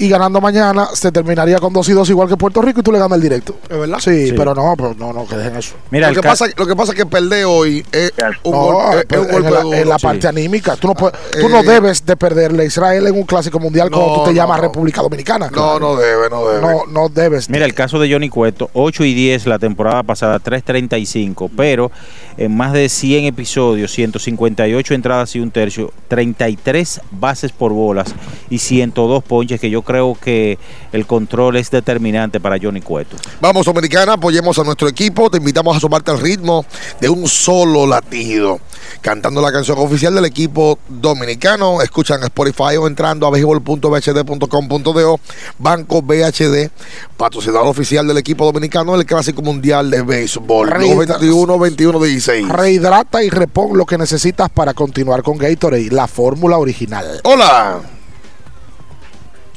[0.00, 2.92] Y ganando mañana, se terminaría con 2 y 2 igual que Puerto Rico y tú
[2.92, 3.56] le ganas el directo.
[3.68, 3.98] ¿Es verdad?
[3.98, 4.34] Sí, Sí.
[4.36, 5.74] pero no, pero no, no, que dejen eso.
[5.90, 8.12] lo, que pasa, lo que pasa es que perder hoy es
[8.44, 9.76] un No, golpe, es pero un golpe en la, duro.
[9.76, 10.06] en la Sí.
[10.06, 10.76] parte anímica.
[10.76, 13.90] Tú no, puedes- tú Eh, no debes de perderle a Israel en un clásico mundial
[13.90, 14.62] No, cuando tú te llamas no.
[14.62, 15.50] República Dominicana.
[15.50, 16.60] No, no debe, no debe.
[16.60, 17.50] No, no debes.
[17.50, 21.90] Mira, el caso de Johnny Cueto, 8 y 10 la temporada pasada, 3.35, pero
[22.36, 28.14] en más de 100 episodios, 158 entradas y un tercio, 33 bases por bolas
[28.48, 30.58] y 102 ponches, que yo creo que
[30.92, 33.16] el control es determinante para Johnny Cueto.
[33.40, 35.30] Vamos, Dominicana, apoyemos a nuestro equipo.
[35.30, 36.66] Te invitamos a sumarte al ritmo
[37.00, 38.60] de un solo latido.
[39.00, 41.80] Cantando la canción oficial del equipo dominicano.
[41.80, 45.20] Escuchan Spotify o entrando a béisbol.bhd.com.do.
[45.58, 46.68] Banco BHD,
[47.16, 50.68] patrocinador oficial del equipo dominicano del Clásico Mundial de Béisbol.
[50.70, 56.06] Rey- 21 21 16 Rehidrata y repon lo que necesitas para continuar con Gatorade, la
[56.06, 57.20] fórmula original.
[57.24, 57.80] Hola.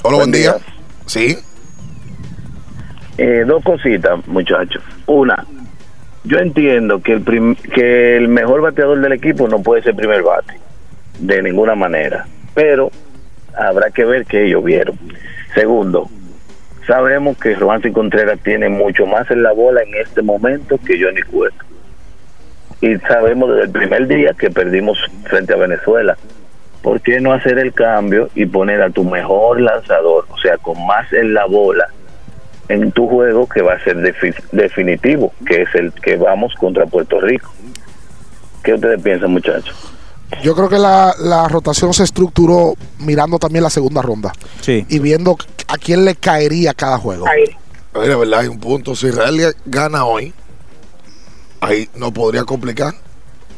[0.04, 0.54] Hola, buen, Buen día.
[0.54, 0.62] día.
[1.06, 1.38] Sí.
[3.18, 4.82] Eh, dos cositas, muchachos.
[5.06, 5.45] Una,
[6.24, 10.24] yo entiendo que el, prim- que el mejor bateador del equipo no puede ser primer
[10.24, 10.56] bate,
[11.20, 12.26] de ninguna manera,
[12.56, 12.89] pero
[13.56, 14.97] habrá que ver que ellos vieron.
[15.54, 16.10] Segundo,
[16.88, 21.22] sabemos que Romansi Contreras tiene mucho más en la bola en este momento que Johnny
[21.24, 21.64] Cueto.
[22.80, 26.18] Y sabemos desde el primer día que perdimos frente a Venezuela.
[26.82, 30.84] ¿Por qué no hacer el cambio y poner a tu mejor lanzador, o sea, con
[30.86, 31.86] más en la bola,
[32.70, 36.86] en tu juego que va a ser defi- definitivo, que es el que vamos contra
[36.88, 37.52] Puerto Rico?
[38.64, 39.76] ¿Qué ustedes piensan, muchachos?
[40.42, 44.86] Yo creo que la, la rotación se estructuró mirando también la segunda ronda Sí.
[44.88, 45.36] y viendo
[45.68, 47.26] a quién le caería cada juego.
[47.94, 48.96] Mira, verdad, hay un punto.
[48.96, 50.34] Si Israel gana hoy,
[51.60, 52.94] ahí no podría complicar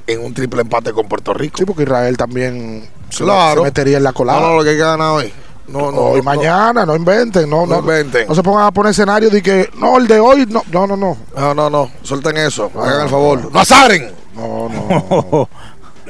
[0.07, 1.57] en un triple empate con Puerto Rico.
[1.57, 3.61] Sí, porque Israel también se, Claro.
[3.61, 4.39] se metería en la colada.
[4.41, 5.31] No, no, lo que gana hoy.
[5.67, 6.23] No, no, hoy no.
[6.23, 8.27] mañana, no inventen, no, No no, inventen.
[8.27, 10.97] No se pongan a poner escenarios de que no, el de hoy, no, no, no,
[10.97, 11.17] no.
[11.35, 11.89] No, no, no.
[12.01, 12.69] Suelten eso.
[12.75, 13.49] Hagan el favor.
[13.51, 14.11] ¡No azaren!
[14.35, 15.47] No, no.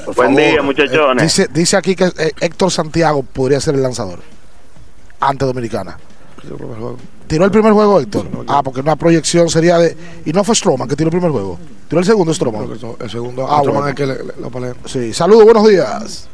[0.06, 0.36] Por Buen favor.
[0.52, 1.24] día, muchachones.
[1.24, 4.20] Dice, dice aquí que eh, Héctor Santiago podría ser el lanzador
[5.20, 5.98] ante Dominicana.
[7.34, 8.28] ¿Tiró el primer juego Héctor?
[8.48, 9.98] Ah, porque una proyección sería de.
[10.24, 11.58] Y no fue Stroman que tiró el primer juego.
[11.90, 12.68] Tiró el segundo Stroman.
[13.00, 13.88] El segundo, Ah, bueno.
[13.88, 14.52] es que le, le- lo.
[14.86, 16.30] Sí, saludos, buenos días.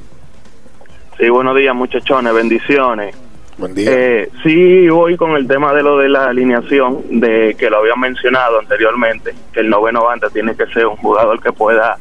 [1.18, 3.16] Sí, buenos días, muchachones, bendiciones.
[3.58, 3.90] Buen día.
[3.94, 8.02] Eh, sí, voy con el tema de lo de la alineación, de que lo habían
[8.02, 11.98] mencionado anteriormente, que el noveno banda tiene que ser un jugador que pueda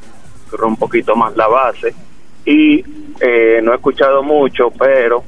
[0.51, 1.95] correr un poquito más la base.
[2.45, 2.85] Y
[3.21, 5.23] eh, no he escuchado mucho, pero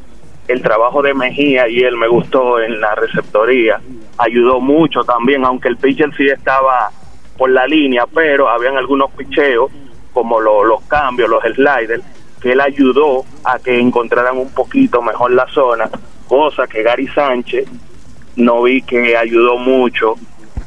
[0.50, 3.80] el trabajo de Mejía y él me gustó en la receptoría.
[4.18, 6.90] Ayudó mucho también, aunque el pitcher sí estaba
[7.38, 9.70] por la línea, pero habían algunos picheos,
[10.12, 12.02] como lo- los cambios, los sliders,
[12.42, 15.88] que él ayudó a que encontraran un poquito mejor la zona,
[16.28, 17.66] cosa que Gary Sánchez
[18.36, 20.14] no vi que ayudó mucho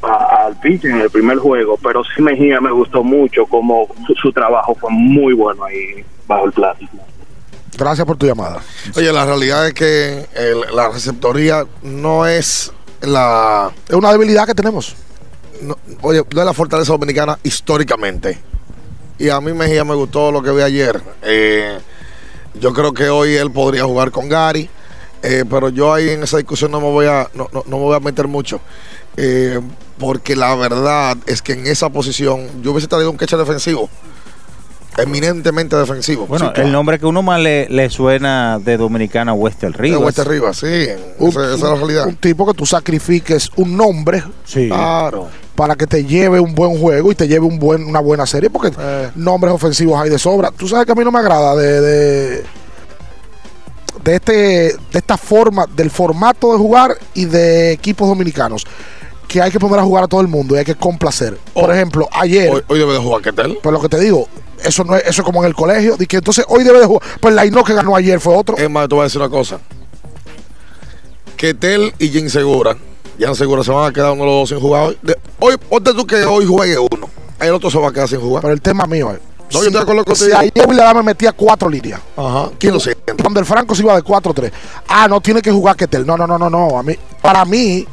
[0.02, 4.32] al pitcher en el primer juego, pero sí Mejía me gustó mucho como su, su
[4.32, 6.84] trabajo fue muy bueno ahí bajo el plato.
[7.76, 8.62] Gracias por tu llamada.
[8.96, 10.26] Oye, la realidad es que
[10.72, 13.72] la receptoría no es la.
[13.88, 14.94] Es una debilidad que tenemos.
[16.02, 18.38] oye, no es la fortaleza dominicana históricamente.
[19.18, 21.00] Y a mí Mejía me gustó lo que vi ayer.
[21.22, 21.78] Eh,
[22.54, 24.68] yo creo que hoy él podría jugar con Gary.
[25.22, 27.96] eh, pero yo ahí en esa discusión no me voy a, no, no- no voy
[27.96, 28.60] a meter mucho.
[29.16, 29.58] Eh,
[29.98, 33.88] porque la verdad es que en esa posición yo hubiese traído un catcher defensivo.
[34.98, 36.26] Eminentemente defensivo.
[36.26, 36.66] Bueno, Sí, claro.
[36.66, 39.98] el nombre que uno más le, le suena de Dominicana, Wester Rivas.
[40.00, 40.86] De Wester Rivas, sí.
[41.18, 42.06] Un, esa, esa es la realidad.
[42.06, 44.68] un tipo que tú sacrifiques un nombre Sí.
[44.68, 45.28] Claro.
[45.56, 48.50] para que te lleve un buen juego y te lleve un buen, una buena serie,
[48.50, 49.10] porque Eh.
[49.16, 50.50] nombres ofensivos hay de sobra.
[50.50, 52.44] Tú sabes que a mí no me agrada de, de,
[54.04, 58.66] de este, de esta forma, del formato de jugar y de equipos dominicanos,
[59.28, 61.38] que hay que poner a jugar a todo el mundo y hay que complacer.
[61.52, 63.58] Por ejemplo, ayer, Hoy, hoy debe de jugar Ketel.
[63.62, 64.28] pues lo que te digo,
[64.62, 65.96] Eso no es, eso es como en el colegio.
[65.96, 67.02] De que entonces hoy debe de jugar.
[67.20, 68.56] Pues la no que ganó ayer fue otro.
[68.56, 69.58] Es más, te voy a decir una cosa.
[71.36, 72.76] Ketel y Jim Segura.
[73.18, 74.98] Jan Segura se van a quedar uno de los dos sin jugar hoy.
[75.02, 77.08] De- hoy, ponte tú que hoy juegue uno.
[77.40, 78.42] El otro se va a quedar sin jugar.
[78.42, 79.18] Pero el tema mío es.
[79.52, 82.00] No, yo estoy de acuerdo Si ayer me metía cuatro líneas.
[82.16, 82.50] Ajá.
[82.58, 83.12] ¿Quién lo siente?
[83.22, 84.50] Donde el Franco se iba de 4-3.
[84.88, 86.06] Ah, no tiene que jugar Ketel.
[86.06, 86.78] No, no, no, no, no.
[86.78, 87.86] A mí, para mí,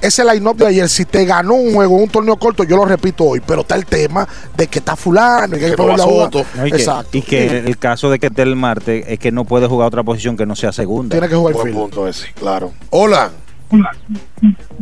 [0.00, 3.24] ese line-up de ayer, si te ganó un juego, un torneo corto, yo lo repito
[3.24, 3.40] hoy.
[3.46, 4.26] Pero está el tema
[4.56, 6.32] de que está fulano y que hay que Que no ponerle va a jugar.
[6.32, 6.46] Soto.
[6.56, 7.18] No, y, que, Exacto.
[7.18, 10.02] y que el caso de que esté el martes es que no puede jugar otra
[10.02, 11.14] posición que no sea segunda.
[11.14, 11.78] Tiene que jugar Buen field.
[11.80, 12.72] punto ese, claro.
[12.90, 13.30] Hola.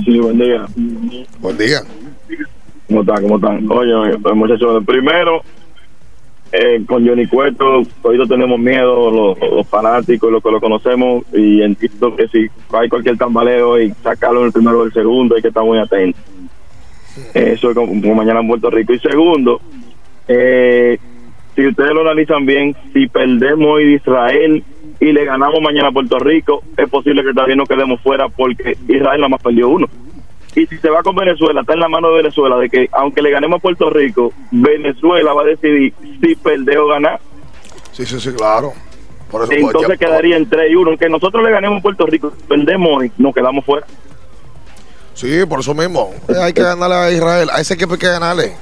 [0.04, 0.66] Sí, buen día.
[1.40, 1.80] Buen día.
[2.86, 3.22] ¿Cómo están?
[3.22, 3.70] ¿Cómo están?
[3.70, 5.40] Oye, oye, muchachos, primero,
[6.56, 11.60] eh, con Johnny Cueto, todos tenemos miedo, los, los fanáticos, los que lo conocemos, y
[11.62, 15.42] entiendo que si hay cualquier tambaleo y sacarlo en el primero o el segundo, hay
[15.42, 16.22] que estar muy atentos.
[17.34, 18.92] Eso es como, como mañana en Puerto Rico.
[18.92, 19.60] Y segundo,
[20.28, 20.96] eh,
[21.56, 24.62] si ustedes lo analizan bien, si perdemos hoy Israel
[25.00, 28.76] y le ganamos mañana a Puerto Rico, es posible que también nos quedemos fuera porque
[28.86, 29.88] Israel nada más perdió uno.
[30.56, 33.20] Y si se va con Venezuela, está en la mano de Venezuela de que aunque
[33.22, 35.92] le ganemos a Puerto Rico, Venezuela va a decidir
[36.22, 37.20] si perder o ganar.
[37.92, 38.72] Sí, sí, sí, claro.
[39.30, 40.90] Por eso Entonces ya- quedaría en 3 y 1.
[40.90, 43.86] Aunque nosotros le ganemos a Puerto Rico, perdemos hoy, nos quedamos fuera.
[45.14, 46.12] Sí, por eso mismo.
[46.40, 47.48] Hay que ganarle a Israel.
[47.52, 48.52] A ese equipo hay que ganarle.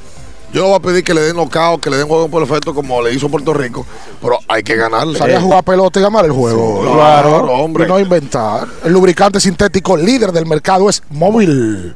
[0.52, 3.00] Yo no voy a pedir que le den knockout, que le den juego perfecto como
[3.00, 3.86] le hizo Puerto Rico,
[4.20, 5.16] pero hay que ganarle.
[5.18, 6.82] Salir a jugar pelota y ganar el juego.
[6.84, 7.84] Sí, claro, hombre.
[7.84, 8.68] Y no inventar.
[8.84, 11.94] El lubricante sintético líder del mercado es móvil.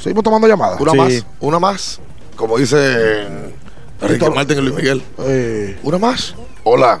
[0.00, 0.80] Seguimos tomando llamadas.
[0.80, 2.00] Una más, una más.
[2.36, 3.26] Como dice
[4.00, 5.02] Enrique Martín y Luis Miguel.
[5.18, 6.34] Eh, Una más.
[6.64, 7.00] Hola,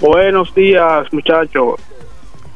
[0.00, 1.74] Buenos días, muchachos.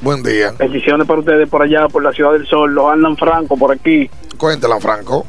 [0.01, 0.53] buen día.
[0.59, 2.75] Bendiciones para ustedes por allá, por la Ciudad del Sol.
[2.75, 4.09] Los andan franco por aquí.
[4.37, 5.27] Cuéntela, Franco.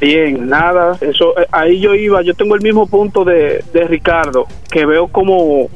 [0.00, 4.46] Bien, nada, eso eh, ahí yo iba, yo tengo el mismo punto de, de Ricardo,
[4.70, 5.68] que veo como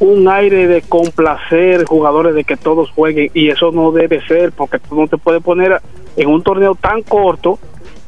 [0.00, 4.78] un aire de complacer jugadores de que todos jueguen y eso no debe ser porque
[4.78, 5.80] tú no te puedes poner
[6.16, 7.58] en un torneo tan corto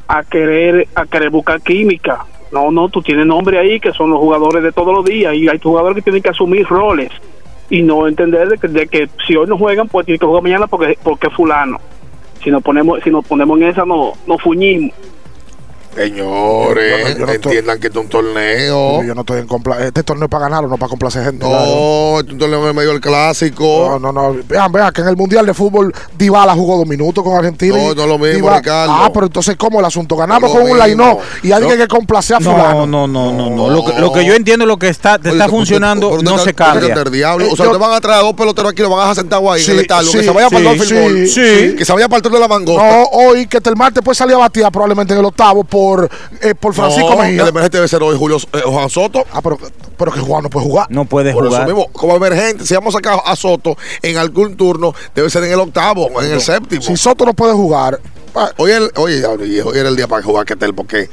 [0.08, 2.26] a querer a querer buscar química.
[2.52, 5.48] No, no, tú tienes nombre ahí que son los jugadores de todos los días y
[5.48, 7.10] hay jugadores que tienen que asumir roles
[7.68, 10.42] y no entender de que, de que si hoy no juegan pues tienen que jugar
[10.42, 11.78] mañana porque porque fulano.
[12.42, 14.94] Si nos ponemos si nos ponemos en esa no no fuñimos.
[15.96, 19.02] Señores, Yo no- yo no estoy- entiendan que esto es un torneo.
[19.02, 21.44] yo no estoy en compla Este torneo es para ganarlo, no para complacer gente.
[21.48, 23.98] No, esto es un torneo en medio del clásico.
[23.98, 24.36] No, no, no.
[24.48, 27.76] Vean, vean que en el Mundial de Fútbol Dybala jugó dos minutos con Argentina.
[27.76, 28.92] No, y no es lo mismo, Dybala- Ricardo.
[28.92, 30.16] Ah, pero entonces, ¿cómo el asunto?
[30.16, 31.18] Ganamos No con un line mismo.
[31.42, 31.84] y alguien No.
[31.84, 32.86] que complace a No, fulano.
[32.86, 33.70] no, no, no, no.
[33.70, 36.08] Lo, que, lo que yo entiendo es lo que está, te Oye, está pero funcionando
[36.10, 36.94] usted- no usted- se cambia.
[36.94, 37.44] el diablo.
[37.46, 38.98] Eh, o sea, yo- te van a traer a dos peloteros aquí y lo van
[38.98, 40.10] a dejar sentado ahí Sí, en el estadio.
[40.10, 41.74] sí, que se vaya para el sí, sí.
[41.76, 42.90] Que se vaya para el de la mangosta.
[42.90, 45.85] No, hoy que el martes puede salir a batir probablemente en el octavo por,
[46.40, 47.42] eh, por Francisco No, Mejía.
[47.42, 49.24] El emergente debe ser hoy Julio eh, Juan Soto.
[49.32, 49.58] Ah, pero,
[49.96, 50.86] pero que Juan no puede jugar.
[50.90, 51.62] No puede Por jugar.
[51.62, 55.44] eso mismo, como emergente, si vamos a sacar a Soto en algún turno, debe ser
[55.44, 56.82] en el octavo, en el séptimo.
[56.82, 58.00] Si Soto no puede jugar,
[58.34, 61.08] ah, Hoy, el, oye, y hoy era el día para jugar Ketel, porque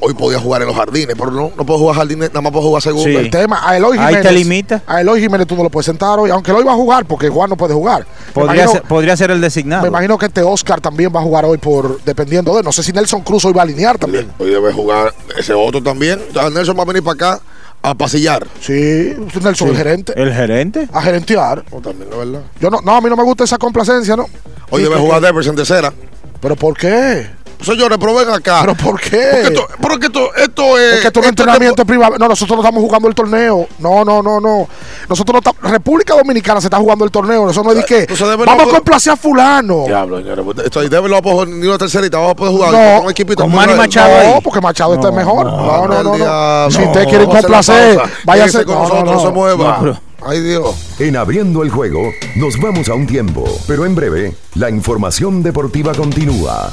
[0.00, 2.66] hoy podía jugar en los jardines, pero no, no puedo jugar jardines, nada más puedo
[2.66, 3.08] jugar segundo.
[3.08, 3.16] Sí.
[3.16, 4.22] el tema, a Eloy Ahí Jiménez.
[4.22, 4.82] te limita.
[4.86, 7.28] A Eloy Jiménez tú no lo puedes sentar hoy, aunque Eloy va a jugar, porque
[7.28, 8.06] Juan no puede jugar.
[8.32, 9.82] Podría, imagino- ser, podría ser el designado.
[9.82, 12.62] Me imagino que este Oscar también va a jugar hoy por dependiendo de.
[12.62, 14.30] No sé si Nelson Cruz hoy va a alinear también.
[14.38, 16.20] Hoy debe jugar ese otro también.
[16.26, 17.40] Entonces, Nelson va a venir para acá
[17.82, 18.46] a pasillar.
[18.60, 20.12] Sí, Nelson, el gerente.
[20.16, 20.88] ¿El gerente?
[20.92, 21.64] A gerentear.
[21.72, 22.40] No, también, la verdad.
[22.60, 24.24] Yo no, no, a mí no me gusta esa complacencia, ¿no?
[24.70, 25.92] Hoy Sí, debe jugar Devers en tercera.
[26.40, 27.26] ¿Pero por qué?
[27.60, 28.60] Señores, pero ven acá.
[28.60, 29.20] ¿Pero por qué?
[29.32, 30.94] Porque esto, porque esto, esto es.
[30.94, 32.16] Es que esto es un entrenamiento privado.
[32.18, 33.66] No, nosotros no estamos jugando el torneo.
[33.80, 34.68] No, no, no, no.
[35.08, 35.70] Nosotros no estamos.
[35.72, 37.50] República Dominicana se está jugando el torneo.
[37.50, 37.84] Eso no es de
[38.26, 39.84] debe Vamos no- a complacer a Fulano.
[39.86, 40.44] Diablo, señores.
[40.44, 40.88] pues, Esto ahí
[41.18, 42.18] a poder ni una tercerita.
[42.18, 42.72] Vamos a poder jugar.
[42.72, 43.74] No, con un equipito con Manny.
[43.74, 44.34] Machado ahí.
[44.34, 45.46] No, porque Machado está mejor.
[45.46, 46.16] No, no, no.
[46.16, 46.70] no.
[46.70, 49.20] Si hacer la complacer, váyase con no, no, nosotros, no, no.
[49.20, 49.78] se mueva.
[49.82, 50.74] No, Ay, Dios.
[50.98, 52.00] En Abriendo el Juego
[52.36, 56.72] nos vamos a un tiempo, pero en breve la información deportiva continúa.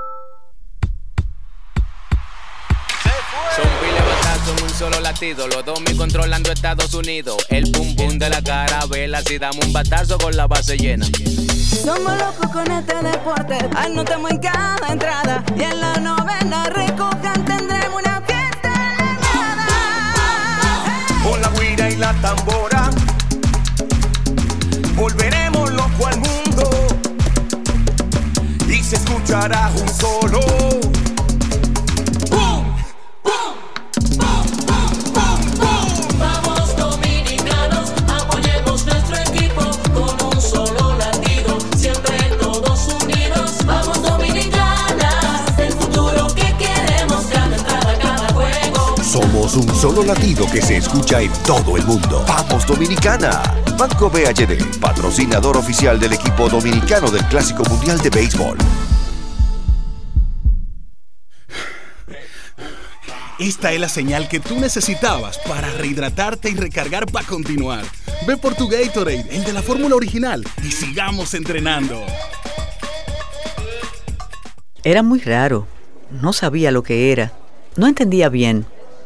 [4.81, 5.47] Solo latido.
[5.47, 7.37] Los dos me controlando Estados Unidos.
[7.49, 9.21] El pum pum de la carabela.
[9.21, 11.05] Si damos un batazo con la base llena.
[11.85, 13.57] Somos locos con este deporte.
[13.75, 15.43] Anotamos en cada entrada.
[15.55, 18.73] Y en la novena recojan tendremos una fiesta
[21.23, 22.89] Con la guira y la tambora.
[24.95, 26.69] Volveremos loco al mundo.
[28.67, 30.90] Y se escuchará un solo.
[49.51, 52.23] Somos un solo latido que se escucha en todo el mundo.
[52.25, 53.41] Vamos Dominicana.
[53.77, 58.57] Banco BHD, patrocinador oficial del equipo dominicano del Clásico Mundial de Béisbol.
[63.39, 67.83] Esta es la señal que tú necesitabas para rehidratarte y recargar para continuar.
[68.25, 72.05] Ve por tu Gatorade, el de la fórmula original, y sigamos entrenando.
[74.83, 75.67] Era muy raro.
[76.21, 77.33] No sabía lo que era.
[77.75, 78.65] No entendía bien.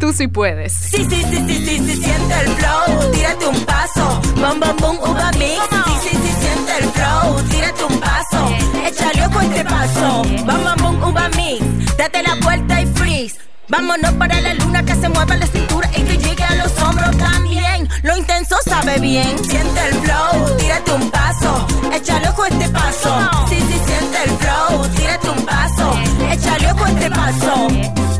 [0.00, 0.72] tú sí puedes.
[0.72, 3.10] Sí, sí, sí, sí, sí, sí, siente el flow.
[3.12, 4.20] Tírate un paso.
[4.34, 5.60] Bum, bum, bum, uva mix.
[5.84, 7.42] Sí, sí, sí, siente el flow.
[7.50, 8.48] Tírate un paso.
[8.86, 10.22] Échale ojo este paso.
[10.22, 11.96] Bum, bum, bum, uva mix.
[11.98, 13.36] Date la vuelta y freeze.
[13.68, 17.16] Vámonos para la luna que se mueva la cintura y que llegue a los hombros
[17.18, 17.86] también.
[18.02, 19.38] Lo intenso sabe bien.
[19.44, 20.56] Siente el flow.
[20.56, 21.66] Tírate un paso.
[21.92, 23.46] Échale ojo este paso.
[23.50, 24.88] Sí, sí, siente el flow.
[24.96, 25.92] Tírate un paso.
[26.32, 28.19] Échale ojo este paso.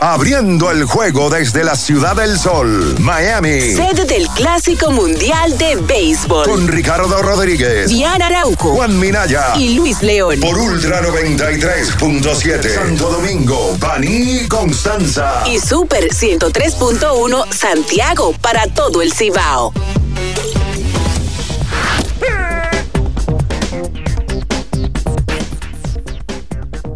[0.00, 3.60] Abriendo el juego desde la Ciudad del Sol, Miami.
[3.60, 6.44] Sede del Clásico Mundial de Béisbol.
[6.44, 10.38] Con Ricardo Rodríguez, Diana Araujo, Juan Minaya y Luis León.
[10.40, 12.74] Por Ultra 93.7.
[12.74, 15.42] Santo Domingo, Baní, Constanza.
[15.48, 19.72] Y Super 103.1 Santiago para todo el Cibao.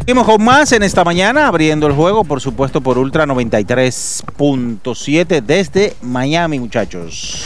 [0.05, 5.95] Seguimos con más en esta mañana, abriendo el juego, por supuesto, por Ultra 93.7 desde
[6.01, 7.41] Miami, muchachos.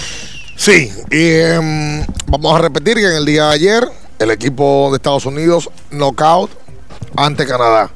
[0.55, 3.87] Sí, y em, vamos a repetir que en el día de ayer
[4.17, 6.49] el equipo de Estados Unidos knockout
[7.15, 7.91] ante Canadá.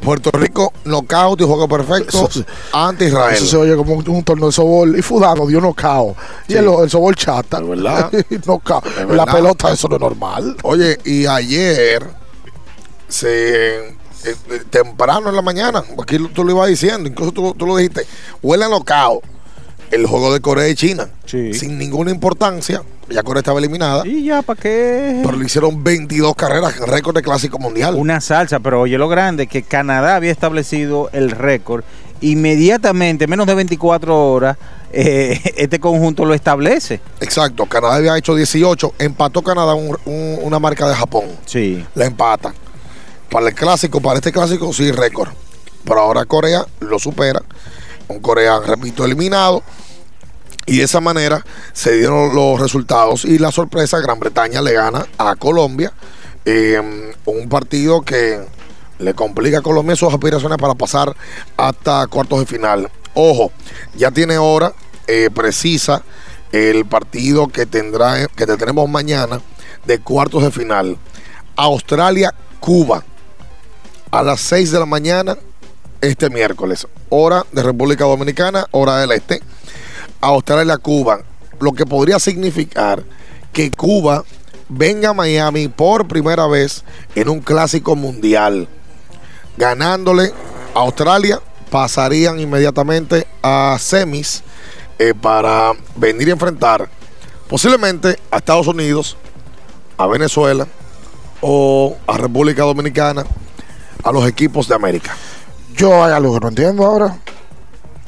[0.00, 2.30] Puerto Rico knockout y juego perfecto
[2.72, 3.34] ante Israel.
[3.34, 4.96] Eso se oye como un, un torneo de sobol.
[4.96, 6.16] Y Fudano dio knockout.
[6.46, 8.12] Y el, el sobol chata, ¿Verdad?
[8.46, 8.86] knockout.
[8.86, 9.34] Es La verdad.
[9.34, 10.56] pelota, eso no es normal.
[10.62, 12.06] Oye, y ayer,
[13.14, 13.94] se, eh,
[14.24, 14.34] eh,
[14.70, 18.06] temprano en la mañana, aquí tú lo ibas diciendo, incluso tú, tú lo dijiste,
[18.42, 19.22] huele a knockout
[19.90, 21.08] el juego de Corea y China.
[21.26, 24.04] Sin ninguna importancia, ya Corea estaba eliminada.
[24.06, 25.20] Y ya, ¿para qué?
[25.24, 27.94] Pero le hicieron 22 carreras, récord de clásico mundial.
[27.94, 31.84] Una salsa, pero oye lo grande, que Canadá había establecido el récord.
[32.20, 34.56] Inmediatamente, menos de 24 horas,
[34.92, 37.00] eh, este conjunto lo establece.
[37.20, 41.24] Exacto, Canadá había hecho 18, empató Canadá un- un- una marca de Japón.
[41.46, 41.84] Sí.
[41.94, 42.52] La empata.
[43.34, 45.30] Para el clásico, para este clásico, sí, récord.
[45.84, 47.42] Pero ahora Corea lo supera.
[48.06, 49.64] Un Corea, repito, eliminado.
[50.66, 53.24] Y de esa manera se dieron los resultados.
[53.24, 55.92] Y la sorpresa, Gran Bretaña le gana a Colombia.
[56.44, 56.80] eh,
[57.24, 58.38] un partido que
[59.00, 61.16] le complica a Colombia sus aspiraciones para pasar
[61.56, 62.88] hasta cuartos de final.
[63.14, 63.50] Ojo,
[63.96, 64.72] ya tiene hora
[65.08, 66.04] eh, precisa
[66.52, 69.40] el partido que tendrá que tenemos mañana
[69.86, 70.98] de cuartos de final.
[71.56, 73.02] Australia, Cuba.
[74.14, 75.36] A las 6 de la mañana
[76.00, 76.86] este miércoles.
[77.08, 79.42] Hora de República Dominicana, hora del este.
[80.20, 81.22] Australia, Cuba.
[81.58, 83.02] Lo que podría significar
[83.52, 84.22] que Cuba
[84.68, 86.84] venga a Miami por primera vez
[87.16, 88.68] en un clásico mundial.
[89.56, 90.32] Ganándole
[90.76, 94.44] a Australia, pasarían inmediatamente a semis
[95.00, 96.88] eh, para venir a enfrentar
[97.48, 99.16] posiblemente a Estados Unidos,
[99.98, 100.68] a Venezuela
[101.40, 103.26] o a República Dominicana,
[104.04, 105.16] a los equipos de América.
[105.74, 107.18] Yo hay algo que no entiendo ahora.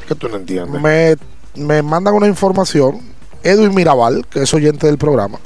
[0.07, 0.80] ¿Qué tú no entiendes?
[0.80, 1.16] Me,
[1.57, 3.01] me mandan una información.
[3.42, 5.38] Edwin Mirabal, que es oyente del programa.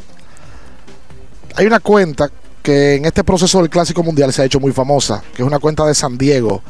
[1.57, 2.31] Hay una cuenta
[2.63, 5.59] que en este proceso del Clásico Mundial se ha hecho muy famosa, que es una
[5.59, 6.63] cuenta de San Diego,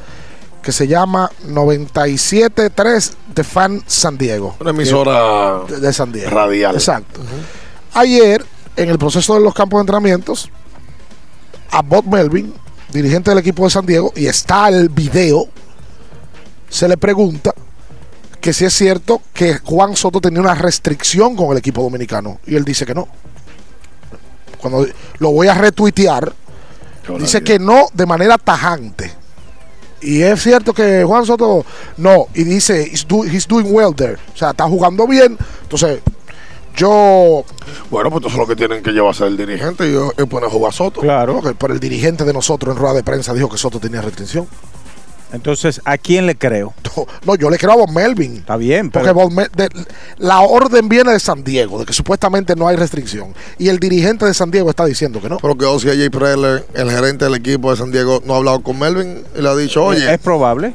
[0.62, 4.56] que se llama 973 de Fan San Diego.
[4.60, 6.30] Una emisora de, de San Diego.
[6.30, 6.74] radial.
[6.74, 7.20] Exacto.
[7.94, 8.44] Ayer,
[8.76, 10.50] en el proceso de los campos de entrenamientos,
[11.70, 12.52] a Bob Melvin,
[12.92, 15.46] dirigente del equipo de San Diego, y está el video,
[16.68, 17.52] se le pregunta
[18.40, 22.40] que si es cierto que Juan Soto tenía una restricción con el equipo dominicano.
[22.46, 23.06] Y él dice que no.
[24.58, 24.86] Cuando
[25.18, 26.32] lo voy a retuitear,
[27.18, 29.10] dice que no de manera tajante.
[30.02, 31.64] Y es cierto que Juan Soto
[31.98, 32.28] no.
[32.34, 34.16] Y dice, he's, do- he's doing well there.
[34.34, 35.36] O sea, está jugando bien.
[35.62, 36.00] Entonces,
[36.80, 37.44] yo.
[37.90, 40.70] Bueno, pues eso es lo que tienen que llevarse el dirigente y poner a jugar
[40.70, 41.00] a Soto.
[41.00, 41.40] Claro.
[41.58, 44.46] Pero el dirigente de nosotros en rueda de prensa dijo que Soto tenía restricción.
[45.32, 46.74] Entonces, ¿a quién le creo?
[47.24, 48.38] No, yo le creo a Bob Melvin.
[48.38, 49.68] Está bien, Porque pero Bob Mel- de-
[50.18, 53.32] la orden viene de San Diego, de que supuestamente no hay restricción.
[53.56, 55.36] Y el dirigente de San Diego está diciendo que no.
[55.36, 56.10] Pero que Ozzy J.
[56.10, 59.48] Preller, el gerente del equipo de San Diego, no ha hablado con Melvin y le
[59.48, 60.74] ha dicho, oye, es probable.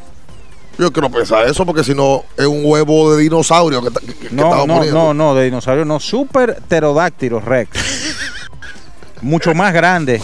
[0.77, 4.29] Yo quiero pensar eso porque si no es un huevo de dinosaurio que, que- que
[4.35, 4.99] No, estaba no, poniendo.
[4.99, 5.99] no, no, de dinosaurio no.
[5.99, 7.69] Super pterodáctilo rex.
[9.21, 10.21] Mucho más grande.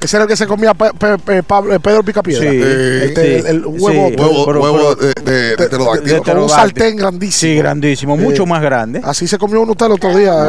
[0.00, 2.50] Ese era el que se comía Pe- Pe- Pe- Pablo- Pedro Picapiedra.
[2.50, 2.60] Sí,
[3.04, 4.16] Este, sí, el, el huevo, sí.
[4.18, 6.22] Huevo, Pero- huevo pero- de, de, de pterodáctilo.
[6.22, 7.52] con un sartén grandísimo.
[7.52, 8.16] Sí, grandísimo.
[8.16, 9.00] Mucho Eh, más grande.
[9.04, 10.32] Así se comió uno usted el otro día.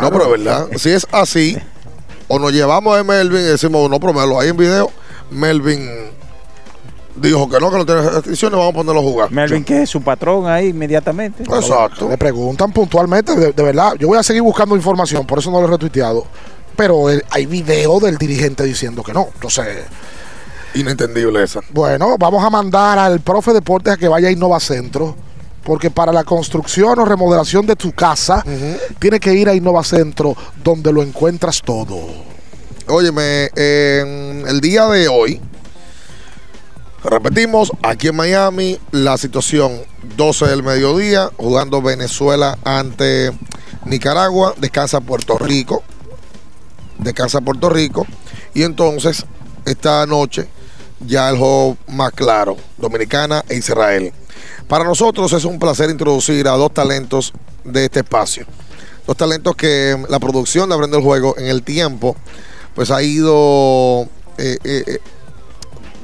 [0.00, 0.66] No, pero es verdad.
[0.76, 1.56] Si es así,
[2.28, 4.90] o nos llevamos a Melvin y decimos, no, pero me lo hay en video.
[5.30, 5.86] Melvin
[7.20, 9.30] dijo que no, que no tiene restricciones, vamos a ponerlo a jugar.
[9.30, 11.42] Melvin, que es su patrón ahí inmediatamente.
[11.42, 12.08] Exacto.
[12.08, 13.94] Le preguntan puntualmente, de, de verdad.
[13.98, 16.26] Yo voy a seguir buscando información, por eso no lo he retuiteado.
[16.76, 19.28] Pero eh, hay video del dirigente diciendo que no.
[19.34, 19.66] Entonces,
[20.74, 21.60] Inentendible esa.
[21.70, 25.16] bueno, vamos a mandar al profe Deportes a que vaya a Innova Centro.
[25.64, 28.42] Porque para la construcción o remodelación de tu casa,
[28.98, 31.98] tiene que ir a Innova Centro, donde lo encuentras todo.
[32.86, 35.38] Óyeme, en el día de hoy,
[37.04, 39.82] repetimos, aquí en Miami, la situación
[40.16, 43.32] 12 del mediodía, jugando Venezuela ante
[43.84, 45.82] Nicaragua, descansa Puerto Rico,
[46.98, 48.06] descansa Puerto Rico,
[48.54, 49.24] y entonces
[49.64, 50.48] esta noche
[51.06, 54.12] ya el juego más claro, Dominicana e Israel.
[54.66, 57.32] Para nosotros es un placer introducir a dos talentos
[57.64, 58.46] de este espacio.
[59.06, 62.16] Dos talentos que la producción de Aprender el Juego en el tiempo
[62.74, 64.02] pues ha ido
[64.36, 64.98] eh, eh, eh,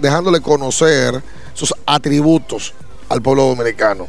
[0.04, 1.22] dejándole conocer
[1.54, 2.74] sus atributos
[3.08, 4.06] al pueblo dominicano.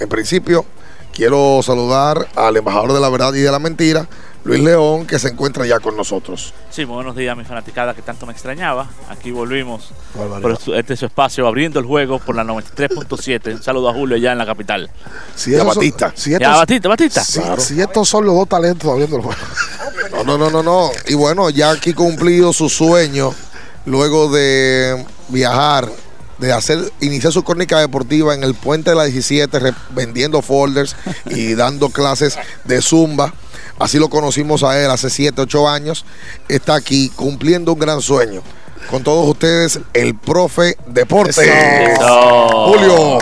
[0.00, 0.64] En principio,
[1.12, 4.06] quiero saludar al embajador de la verdad y de la mentira,
[4.44, 6.52] Luis León, que se encuentra ya con nosotros.
[6.68, 8.90] Sí, buenos días, mi fanaticada que tanto me extrañaba.
[9.08, 10.58] Aquí volvimos Barbaridad.
[10.66, 13.54] por este su espacio, abriendo el juego por la 93.7.
[13.54, 14.90] Un saludo a Julio allá en la capital.
[15.34, 15.82] Si esos son-
[16.14, 17.24] si Ya, estos- Batista, Batista.
[17.24, 19.40] Si, si estos son los dos talentos abriendo el juego.
[20.12, 20.90] No, no, no, no, no.
[21.08, 23.34] Y bueno, ya aquí cumplido su sueño,
[23.86, 25.88] luego de viajar,
[26.38, 30.96] de hacer, iniciar su crónica deportiva en el puente de la 17, re- vendiendo folders
[31.26, 33.32] y dando clases de zumba.
[33.78, 36.04] Así lo conocimos a él hace 7, 8 años.
[36.48, 38.42] Está aquí cumpliendo un gran sueño.
[38.90, 41.92] Con todos ustedes, el profe Deporte.
[41.92, 42.66] Eso.
[42.66, 43.18] Julio.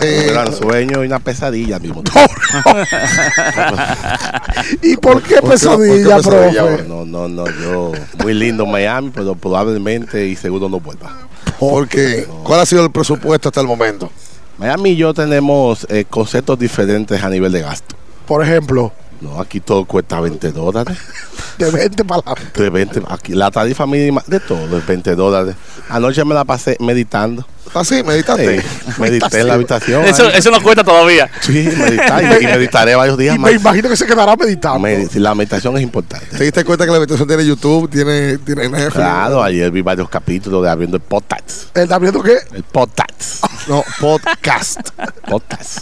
[0.00, 2.02] Un eh, gran sueño y una pesadilla al mismo
[4.82, 6.84] ¿Y por qué pesadilla, profe?
[6.86, 7.92] No, no, no, yo
[8.22, 11.10] muy lindo Miami, pero probablemente y seguro no vuelva.
[11.58, 14.10] Porque, ¿cuál ha sido el presupuesto hasta el momento?
[14.58, 17.96] Miami y yo tenemos eh, conceptos diferentes a nivel de gasto.
[18.26, 20.96] Por ejemplo, No, aquí todo cuesta 20 dólares.
[21.58, 22.52] de 20 palabras.
[22.52, 25.56] De 20, aquí, la tarifa mínima de todo es 20 dólares.
[25.88, 27.44] Anoche me la pasé meditando.
[27.74, 28.02] ¿Ah, sí?
[28.02, 28.60] ¿Meditaste?
[28.60, 28.66] Sí,
[28.98, 30.04] medité en la habitación.
[30.04, 31.30] Eso, eso no cuenta todavía.
[31.40, 33.50] Sí, meditar y, y meditaré varios días Y más.
[33.52, 34.78] me imagino que se quedará meditando.
[34.86, 36.26] Medi- la meditación es importante.
[36.36, 38.94] ¿Te diste cuenta que la meditación tiene YouTube, tiene, tiene Netflix?
[38.94, 41.76] Claro, ayer vi varios capítulos de abriendo el podcast.
[41.76, 42.38] ¿El abriendo qué?
[42.52, 43.44] El podcast.
[43.68, 44.80] No, podcast.
[45.28, 45.80] podcast.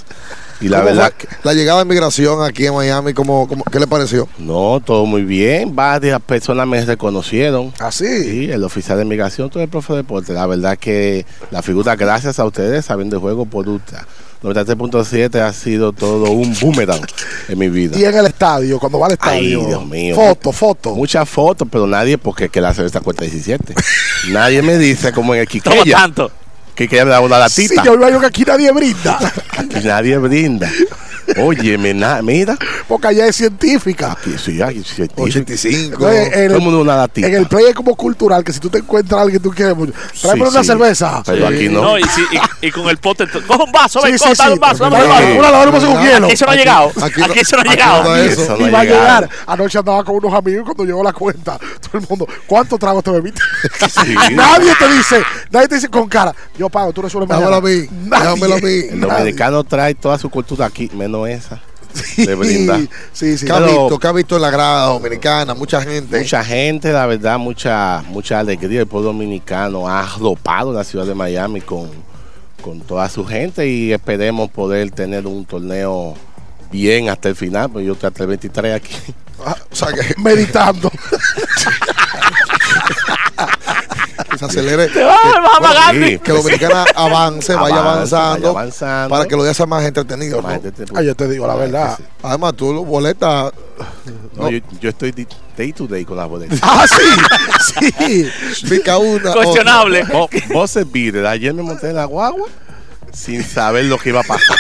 [0.61, 3.87] Y la ¿Cómo verdad La llegada de migración aquí en Miami, ¿cómo, cómo, qué le
[3.87, 4.29] pareció?
[4.39, 5.75] No, todo muy bien.
[5.75, 7.73] Varias personas me reconocieron.
[7.79, 8.23] ¿Ah, sí?
[8.23, 10.33] Sí, el oficial de migración, todo el profe de deporte.
[10.33, 14.07] La verdad que la figura, gracias a ustedes, sabiendo el juego por Ultra.
[14.43, 17.05] 93.7 ha sido todo un boomerang
[17.49, 17.99] en mi vida.
[17.99, 19.61] Y en el estadio, cuando va al estadio.
[19.61, 20.15] Ay, Dios mío.
[20.15, 20.95] Foto, foto.
[20.95, 23.75] Muchas fotos, pero nadie, porque que la cerveza cuesta 17.
[24.31, 25.83] nadie me dice como en el Quiqueya.
[25.83, 26.31] Toma tanto.
[26.77, 27.83] Que que me da una latita.
[27.83, 29.19] Sí, yo veo que aquí nadie brinda.
[29.57, 30.71] Aquí nadie brinda.
[31.43, 32.57] Oye, mira.
[32.89, 34.13] Porque allá es científica.
[34.13, 35.23] Aquí sí, hay científica.
[35.23, 35.95] 85.
[35.95, 37.27] Entonces, en, Todo el mundo una latita.
[37.27, 39.55] en el play es como cultural, que si tú te encuentras a alguien que tú
[39.55, 40.67] quieres, mucho, tráeme Sí, una sí.
[40.67, 41.23] cerveza.
[41.27, 41.99] Pero aquí no.
[41.99, 42.23] y, si-
[42.63, 43.27] y- y con el pote.
[43.47, 44.43] Coge un vaso, ven, Sí, sí.
[44.53, 45.27] un vaso, dame un vaso.
[45.27, 46.27] un Una lavadora con hielo.
[46.27, 46.93] Aquí eso no ha llegado.
[47.03, 48.03] aquí no- eso no ha llegado.
[48.05, 49.29] no no y va a llegar.
[49.47, 53.03] Anoche andaba con unos amigos y cuando llegó la cuenta, todo el mundo, ¿cuántos tragos
[53.05, 53.41] te bebiste?
[54.33, 57.79] Nadie te dice, nadie te dice con cara, yo pago, tú resuelves Dámelo mañana.
[57.79, 58.73] a mí, dámelo a mí.
[58.91, 61.63] El dominicano trae toda su cultura aquí, menos esa.
[62.17, 62.79] De brinda.
[63.13, 63.47] Sí, sí.
[63.47, 63.99] ¿Qué ha visto?
[63.99, 65.55] ¿Qué ha visto en la grada dominicana?
[65.55, 66.19] Mucha gente.
[66.19, 68.81] Mucha gente, la verdad, mucha mucha alegría.
[68.81, 71.89] El pueblo dominicano ha arropado la ciudad de Miami con,
[72.61, 76.15] con toda su gente y esperemos poder tener un torneo
[76.71, 78.95] bien hasta el final, pues yo estoy hasta el 23 aquí.
[79.45, 80.91] Ah, o sea, que Meditando.
[84.39, 84.89] se acelere.
[84.93, 85.95] Te vas, me vas a pagar.
[85.95, 89.09] Sí, Que Dominicana avance, vaya Avance, avanzando, vaya avanzando.
[89.11, 90.43] para que los días sean más entretenidos.
[90.43, 90.71] Más ¿no?
[90.99, 91.99] Ah, yo te digo la verdad.
[92.23, 93.53] Además, tú, los boletas.
[94.37, 95.13] No, Yo, yo estoy
[95.57, 96.59] day to day con las boletas.
[96.63, 98.69] Ah, sí, sí.
[98.69, 99.33] Pica una.
[99.33, 100.03] Cuestionable.
[100.05, 102.47] Vos, vos se pide, ayer me monté en la guagua
[103.13, 104.57] sin saber lo que iba a pasar.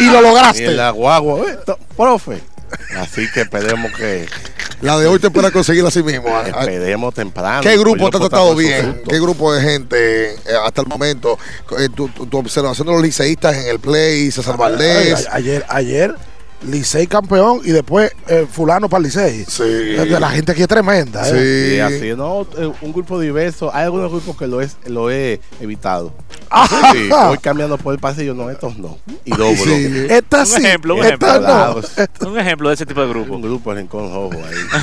[0.00, 0.70] Y lo Y en lograste.
[0.72, 1.58] la guagua, "Eh,
[1.96, 2.40] profe.
[2.98, 4.28] Así que esperemos que
[4.80, 6.28] La de hoy te pueda conseguir así mismo.
[6.28, 7.60] Ah, ah, esperemos temprano.
[7.62, 9.02] ¿Qué grupo Pues te ha tratado bien?
[9.08, 11.38] ¿Qué grupo de gente eh, hasta el momento?
[11.78, 15.28] Eh, tu, tu- tu observación de los liceístas en el play, César Ay, Valdés.
[15.30, 16.14] ayer, ayer,
[16.62, 19.44] Licey campeón y después eh, fulano para Licey.
[19.46, 19.62] Sí.
[19.64, 21.22] Eh, La gente aquí es tremenda.
[21.28, 21.30] ¿eh?
[21.30, 21.74] Sí.
[21.74, 22.46] Sí, así, no,
[22.82, 23.74] un grupo diverso.
[23.74, 26.12] Hay algunos grupos que lo, es, lo he evitado.
[26.50, 26.92] Ajá.
[26.92, 28.98] Sí, voy cambiando por el pasillo, no, estos no.
[29.24, 29.54] Y doblo.
[29.56, 30.06] Sí.
[30.10, 30.56] Esta Un sí.
[30.66, 31.82] ejemplo, un esta ejemplo.
[32.22, 32.28] no.
[32.30, 33.34] Un ejemplo de ese tipo de grupo.
[33.34, 34.80] Un grupo de rincón rojo ahí.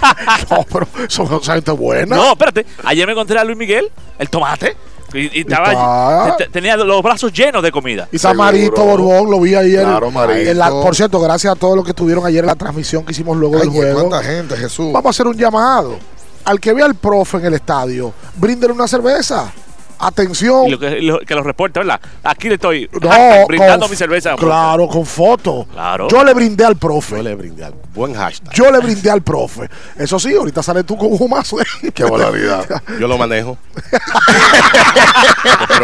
[0.50, 2.16] No, pero son son gente buena.
[2.16, 2.66] No, espérate.
[2.84, 4.76] Ayer me encontré a Luis Miguel, el tomate.
[5.14, 6.36] Y, y estaba está.
[6.36, 8.08] te- te- tenía los brazos llenos de comida.
[8.12, 9.04] Y Samarito Seguro.
[9.04, 9.82] Borbón, lo vi ayer.
[9.84, 10.50] Claro, Marito.
[10.50, 13.12] En la- por cierto, gracias a todos los que estuvieron ayer en la transmisión que
[13.12, 14.08] hicimos luego del juego.
[14.08, 14.92] ¿Cuánta gente, Jesús?
[14.92, 15.98] Vamos a hacer un llamado.
[16.44, 19.50] Al que vea al profe en el estadio, bríndele una cerveza.
[19.98, 20.66] Atención.
[20.66, 22.00] Y lo que, lo- que los reporta, ¿verdad?
[22.22, 24.34] Aquí le estoy No, brindando con- mi cerveza.
[24.36, 25.66] Claro, con foto.
[25.72, 26.08] Claro.
[26.08, 27.16] Yo le brindé al profe.
[27.16, 28.52] Yo le brindé al buen hashtag.
[28.54, 29.68] Yo le brindé al profe.
[29.98, 31.56] Eso sí, ahorita sale tú con un humazo.
[31.94, 32.64] Qué barbaridad.
[33.00, 33.56] Yo lo manejo.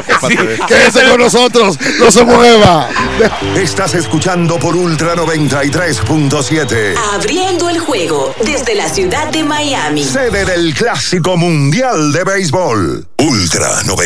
[0.06, 0.28] Eso.
[0.66, 2.88] Quédese con nosotros, no se mueva.
[3.56, 6.94] Estás escuchando por Ultra 93.7.
[7.14, 10.04] Abriendo el juego desde la ciudad de Miami.
[10.04, 13.06] Sede del Clásico Mundial de Béisbol.
[13.18, 13.82] Ultra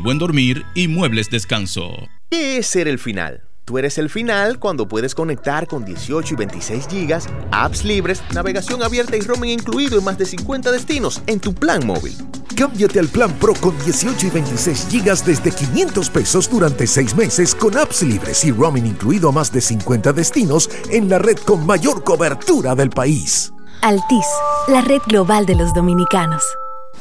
[0.00, 2.08] buen dormir y muebles descanso.
[2.30, 3.42] ¿Qué es ser el final?
[3.68, 8.82] Tú eres el final cuando puedes conectar con 18 y 26 gigas, apps libres, navegación
[8.82, 12.14] abierta y roaming incluido en más de 50 destinos en tu plan móvil.
[12.56, 17.54] Cámbiate al plan Pro con 18 y 26 gigas desde 500 pesos durante 6 meses
[17.54, 21.66] con apps libres y roaming incluido a más de 50 destinos en la red con
[21.66, 23.52] mayor cobertura del país.
[23.82, 24.26] Altis,
[24.68, 26.42] la red global de los dominicanos.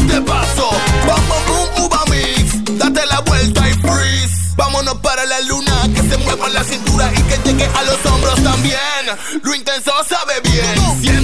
[0.00, 0.70] este paso.
[1.06, 2.78] Vamos, boom, uva mix.
[2.78, 4.34] Date la vuelta y freeze.
[4.56, 8.42] Vámonos para la luna, que se mueva la cintura y que llegue a los hombros
[8.42, 8.78] también.
[9.42, 11.19] Lo intenso sabe bien.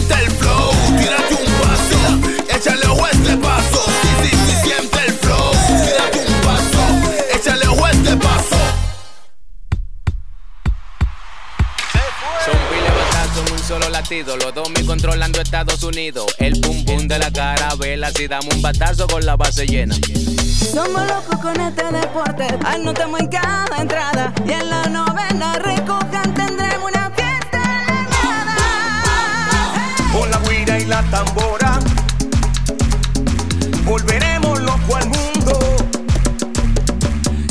[14.24, 16.24] Los dos mil controlando Estados Unidos.
[16.38, 18.10] El pum pum de la carabela.
[18.12, 19.94] Si damos un batazo con la base llena.
[20.72, 26.90] Somos locos con este deporte, anotamos en cada entrada y en la novena recojan tendremos
[26.90, 27.62] una fiesta
[30.12, 31.78] Con la guira y la tambora
[33.84, 35.58] Volveremos loco al mundo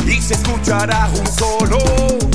[0.08, 2.35] Y se escuchará un solo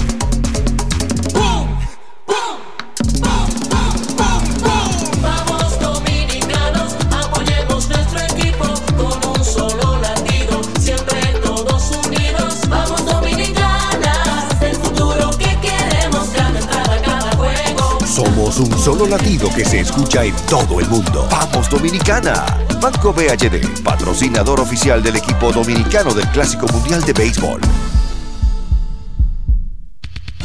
[18.59, 21.29] Un solo latido que se escucha en todo el mundo.
[21.31, 22.45] Vamos Dominicana.
[22.81, 27.61] Banco BHD, patrocinador oficial del equipo dominicano del Clásico Mundial de Béisbol.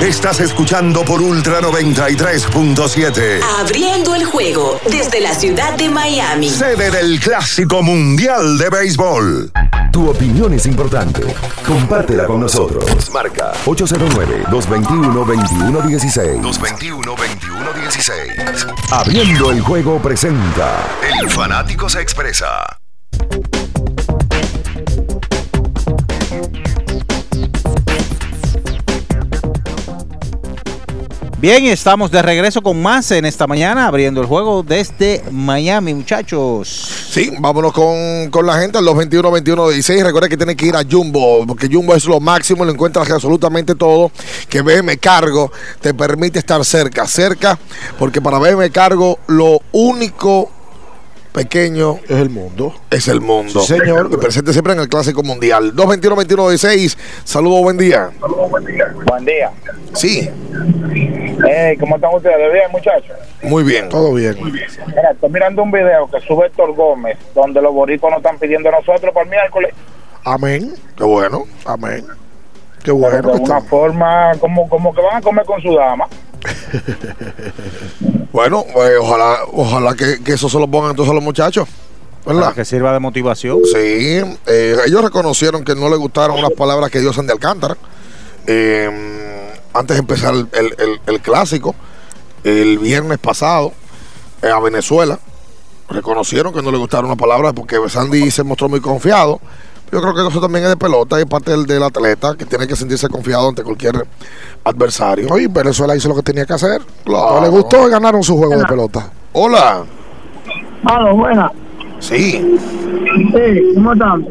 [0.00, 3.40] Estás escuchando por Ultra 93.7.
[3.60, 6.48] Abriendo el juego desde la ciudad de Miami.
[6.48, 9.52] Sede del Clásico Mundial de Béisbol.
[9.92, 11.22] Tu opinión es importante.
[11.66, 13.10] Compártela con nosotros.
[13.12, 16.40] Marca 809-221-2116.
[16.42, 18.74] 221-2116.
[18.90, 20.82] Abriendo el juego presenta.
[21.20, 22.64] El fanático se expresa.
[31.44, 36.68] Bien, estamos de regreso con más en esta mañana, abriendo el juego desde Miami, muchachos.
[37.10, 40.04] Sí, vámonos con, con la gente al 221-21-16.
[40.04, 43.74] Recuerda que tienen que ir a Jumbo, porque Jumbo es lo máximo, lo encuentras absolutamente
[43.74, 44.10] todo.
[44.48, 47.58] Que BM Cargo te permite estar cerca, cerca,
[47.98, 50.50] porque para BM Cargo lo único
[51.34, 52.72] pequeño es el mundo.
[52.90, 53.60] Es el mundo.
[53.60, 54.08] Sí, señor.
[54.08, 55.74] Que presente siempre en el Clásico Mundial.
[55.74, 56.96] 221-21-16.
[57.24, 58.10] Saludos, buen día.
[59.06, 59.50] Buen día.
[59.94, 60.30] Sí,
[61.46, 62.52] Hey, ¿Cómo están ustedes?
[62.52, 63.16] ¿Bien, muchachos?
[63.42, 63.88] muy bien.
[63.88, 64.36] Todo bien.
[64.44, 68.68] Mira, estoy mirando un video que sube Héctor Gómez, donde los boricos nos están pidiendo
[68.68, 69.74] a nosotros para el miércoles.
[70.24, 70.72] Amén.
[70.96, 71.44] Qué bueno.
[71.66, 72.04] Amén.
[72.84, 73.16] Qué Pero bueno.
[73.16, 76.06] de que una está- forma como, como que van a comer con su dama.
[78.34, 81.68] Bueno, eh, ojalá, ojalá que, que eso se lo pongan entonces a los muchachos.
[82.26, 82.42] ¿Verdad?
[82.42, 83.60] Para que sirva de motivación.
[83.64, 83.78] Sí,
[84.46, 87.76] eh, ellos reconocieron que no les gustaron unas palabras que diosan de Alcántara.
[88.48, 91.76] Eh, antes de empezar el, el- el- el clásico,
[92.42, 93.72] el viernes pasado,
[94.42, 95.20] eh, a Venezuela,
[95.88, 99.40] reconocieron que no les gustaron unas palabras porque Sandy se mostró muy confiado.
[99.94, 102.66] Yo creo que eso también es de pelota y parte del, del atleta que tiene
[102.66, 103.94] que sentirse confiado ante cualquier
[104.64, 105.28] adversario.
[105.30, 106.80] Oye, Venezuela hizo lo que tenía que hacer.
[107.04, 107.36] Claro.
[107.36, 109.08] No le gustó y ganaron su juego de pelota.
[109.32, 109.84] Hola.
[110.84, 111.48] Aló, buena.
[112.00, 112.58] Sí,
[113.32, 114.26] Sí, ¿cómo están?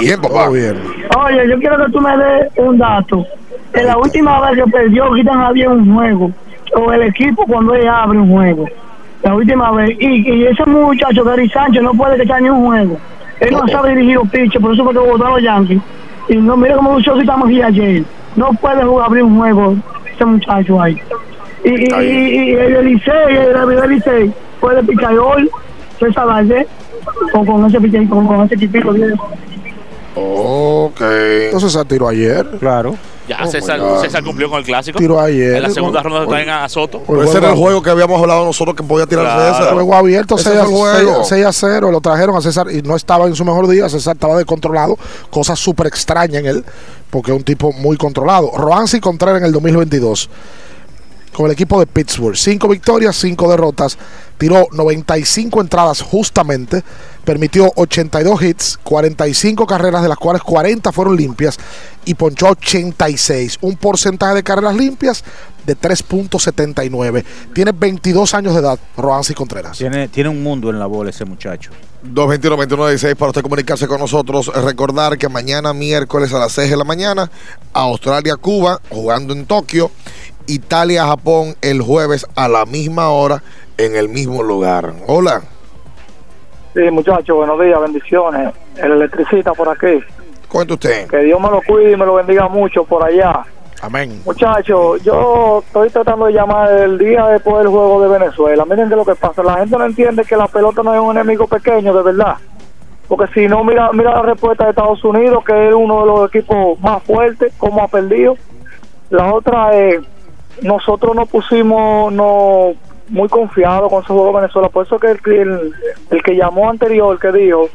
[0.00, 0.48] bien, papá.
[0.50, 0.80] bien.
[1.18, 3.26] Oye, yo quiero que tú me des un dato.
[3.72, 6.30] En la última vez que perdió Quitan Javier un juego,
[6.76, 8.64] o el equipo cuando ella abre un juego,
[9.24, 12.96] la última vez, y, y ese muchacho, Gary Sánchez, no puede echar ni un juego.
[13.40, 15.80] Él no sabe dirigir un pitch, por eso fue que a los Yankees.
[16.28, 18.04] Y no, mira cómo luchó si estamos aquí ayer.
[18.36, 19.76] No puede jugar, abrir un juego
[20.12, 20.96] ese muchacho ahí.
[21.64, 25.48] Y, y, y, y el Elisei, el David Elisei, puede pichar hoy,
[25.98, 26.66] César Valle,
[27.32, 29.28] con, con ese con, con ese equipito viejo.
[30.16, 31.00] Ok.
[31.00, 32.46] Entonces se tiró ayer.
[32.58, 32.96] Claro.
[33.28, 33.46] Ya, Oh,
[34.00, 34.98] César, cumplió con el clásico.
[34.98, 35.54] Tiró ayer.
[35.54, 37.00] En la segunda ronda traen a Soto.
[37.06, 39.54] Pero ese era el juego que habíamos hablado nosotros que podía tirar Claro.
[39.54, 39.74] César.
[39.74, 40.76] Juego abierto, Ese 6 fue el
[41.06, 41.14] juego.
[41.24, 41.90] 6 6 a 0.
[41.92, 43.88] Lo trajeron a César y no estaba en su mejor día.
[43.88, 44.98] César estaba descontrolado.
[45.30, 46.64] Cosa súper extraña en él,
[47.10, 48.50] porque es un tipo muy controlado.
[48.56, 50.28] Roansi Contreras en el 2022.
[51.32, 52.36] Con el equipo de Pittsburgh.
[52.36, 53.96] Cinco victorias, cinco derrotas.
[54.38, 56.82] Tiró 95 entradas justamente.
[57.24, 61.58] Permitió 82 hits, 45 carreras, de las cuales 40 fueron limpias.
[62.04, 63.58] Y ponchó 86.
[63.60, 65.22] Un porcentaje de carreras limpias
[65.66, 67.24] de 3.79.
[67.54, 69.78] Tiene 22 años de edad, Roansi Contreras.
[69.78, 71.70] Tiene, tiene un mundo en la bola ese muchacho.
[72.04, 74.50] 221-21-16 para usted comunicarse con nosotros.
[74.64, 77.30] Recordar que mañana miércoles a las 6 de la mañana,
[77.72, 79.90] Australia-Cuba jugando en Tokio,
[80.46, 83.42] Italia-Japón el jueves a la misma hora
[83.78, 84.92] en el mismo lugar.
[85.06, 85.42] Hola.
[86.74, 88.54] Sí, muchachos, buenos días, bendiciones.
[88.76, 90.00] El electricista por aquí.
[90.48, 91.08] Cuenta usted.
[91.08, 93.44] Que Dios me lo cuide y me lo bendiga mucho por allá.
[93.82, 94.20] Amén.
[94.26, 98.64] Muchachos, yo estoy tratando de llamar el día después del juego de Venezuela.
[98.66, 101.16] Miren que lo que pasa, la gente no entiende que la pelota no es un
[101.16, 102.36] enemigo pequeño, de verdad.
[103.08, 106.28] Porque si no, mira mira la respuesta de Estados Unidos, que es uno de los
[106.28, 108.36] equipos más fuertes, como ha perdido.
[109.08, 110.00] La otra es,
[110.62, 112.74] nosotros nos pusimos no
[113.08, 114.68] muy confiados con ese juego de Venezuela.
[114.68, 115.74] Por eso que el,
[116.10, 117.68] el, que llamó anterior, que dijo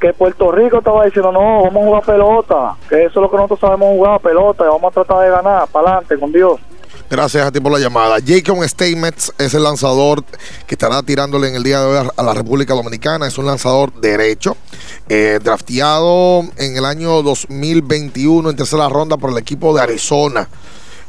[0.00, 3.36] que Puerto Rico estaba diciendo, no, vamos a jugar pelota, que eso es lo que
[3.36, 6.58] nosotros sabemos jugar, pelota, y vamos a tratar de ganar, para adelante, con Dios.
[7.08, 8.16] Gracias a ti por la llamada.
[8.24, 10.24] Jacob Stamets es el lanzador
[10.66, 13.26] que estará tirándole en el día de hoy a la República Dominicana.
[13.26, 14.56] Es un lanzador derecho,
[15.10, 20.48] eh, drafteado en el año 2021 en tercera ronda por el equipo de Arizona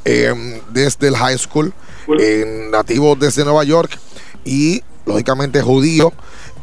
[0.05, 1.73] eh, desde el high school,
[2.19, 3.97] eh, nativo desde Nueva York
[4.45, 6.11] y lógicamente judío.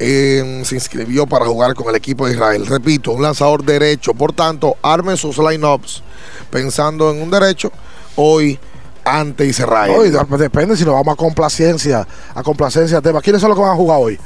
[0.03, 2.67] eh, se inscribió para jugar con el equipo de Israel.
[2.67, 4.15] Repito, un lanzador derecho.
[4.15, 6.03] Por tanto, armen sus lineups
[6.51, 7.71] pensando en un derecho
[8.17, 8.59] hoy
[9.05, 9.93] ante Israel.
[9.95, 13.21] No, y de- depende si nos vamos a complacencia, a complacencia tema.
[13.21, 14.19] ¿Quiénes son los que van a jugar hoy?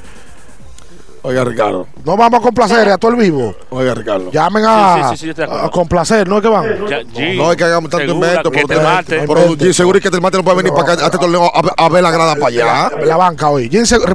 [1.27, 1.87] Oiga, Ricardo.
[2.05, 3.55] No vamos a complacer a todo el vivo.
[3.71, 4.31] Oiga, Ricardo.
[4.31, 6.67] Llamen a, Sí, sí, sí, a complacer, ¿no es que van?
[7.37, 9.25] No es que hagamos tanto Segura, invento, que pero, te mate.
[9.27, 11.85] pero G seguro que el mate no puede venir para acá a este torneo a,
[11.85, 12.91] a ver la grada para allá.
[13.01, 13.71] En la banca hoy.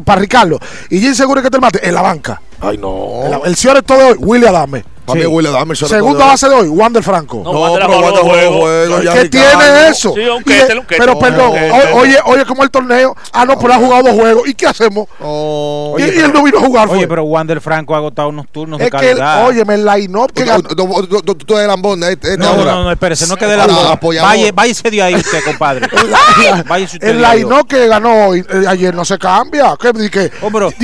[0.06, 0.60] Para Ricardo.
[0.92, 1.88] ¿Y Jim Seguro que te mate?
[1.88, 2.40] En la banca.
[2.62, 3.24] Ay, no.
[3.26, 4.84] En la- el señor todo de hoy, Willy Adame.
[5.14, 7.42] Para mí, Segunda de base de hoy, Wander Franco.
[7.44, 10.14] No, pero Wander ya ¿Qué tiene eso?
[10.14, 11.00] Sí, un quete, de- un quete.
[11.00, 11.72] pero perdón, un quete.
[11.72, 13.16] o- oye, oye, como el torneo.
[13.32, 14.48] Ah, no, pero ha jugado dos juegos.
[14.48, 15.08] ¿Y qué hacemos?
[15.20, 16.88] y, y él no vino a jugar.
[16.90, 17.08] Oye, fue.
[17.08, 19.46] pero Wander Franco ha agotado unos turnos de que, calidad.
[19.48, 20.64] óyeme, el line-up que ganó.
[20.64, 23.92] Tú eres lambón, este no, no, no, no, espérese, no la bola.
[23.94, 24.30] apoyador.
[24.30, 25.88] Vaya, váyase de ahí usted, compadre.
[27.02, 29.76] El de line-up que ganó hoy, eh, ayer no se cambia.
[29.80, 30.30] Que,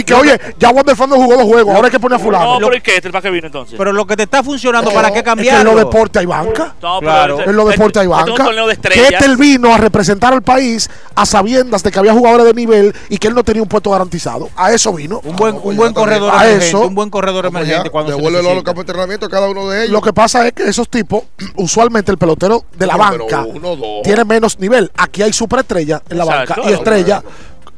[0.05, 1.75] que, oye, ya Wander Franco jugó dos juegos.
[1.75, 2.59] Ahora hay que poner a fulano.
[2.59, 2.95] No, pero ¿y qué?
[2.97, 3.75] ¿Este para qué vino entonces?
[3.77, 5.71] Pero lo que te está funcionando, No, ¿para qué Es que en cambiarlo?
[5.73, 6.75] los deportes hay banca.
[6.81, 7.39] No, Claro.
[7.39, 8.43] este- En los deportes hay este es un banca.
[8.45, 9.21] torneo de Que estrellas.
[9.23, 13.17] él vino a representar al país a sabiendas de que había jugadores de nivel y
[13.17, 14.49] que él no tenía un puesto garantizado.
[14.55, 15.21] A eso vino.
[15.23, 16.87] Un buen, un buen corredor a emergente, eso.
[16.87, 19.81] un buen corredor emergente cuando se Devuelve los campos de entrenamiento a cada uno de
[19.83, 19.91] ellos.
[19.91, 21.23] Lo que pasa es que esos tipos,
[21.55, 24.01] usualmente el pelotero de la banca uno, dos.
[24.03, 24.91] tiene menos nivel.
[24.97, 26.55] Aquí hay superestrella en la Exacto.
[26.61, 27.23] banca y estrella.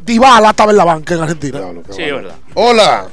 [0.06, 1.60] Dybala estaba en la banca en Argentina.
[1.90, 2.36] Sí, es verdad.
[2.54, 3.08] Hola.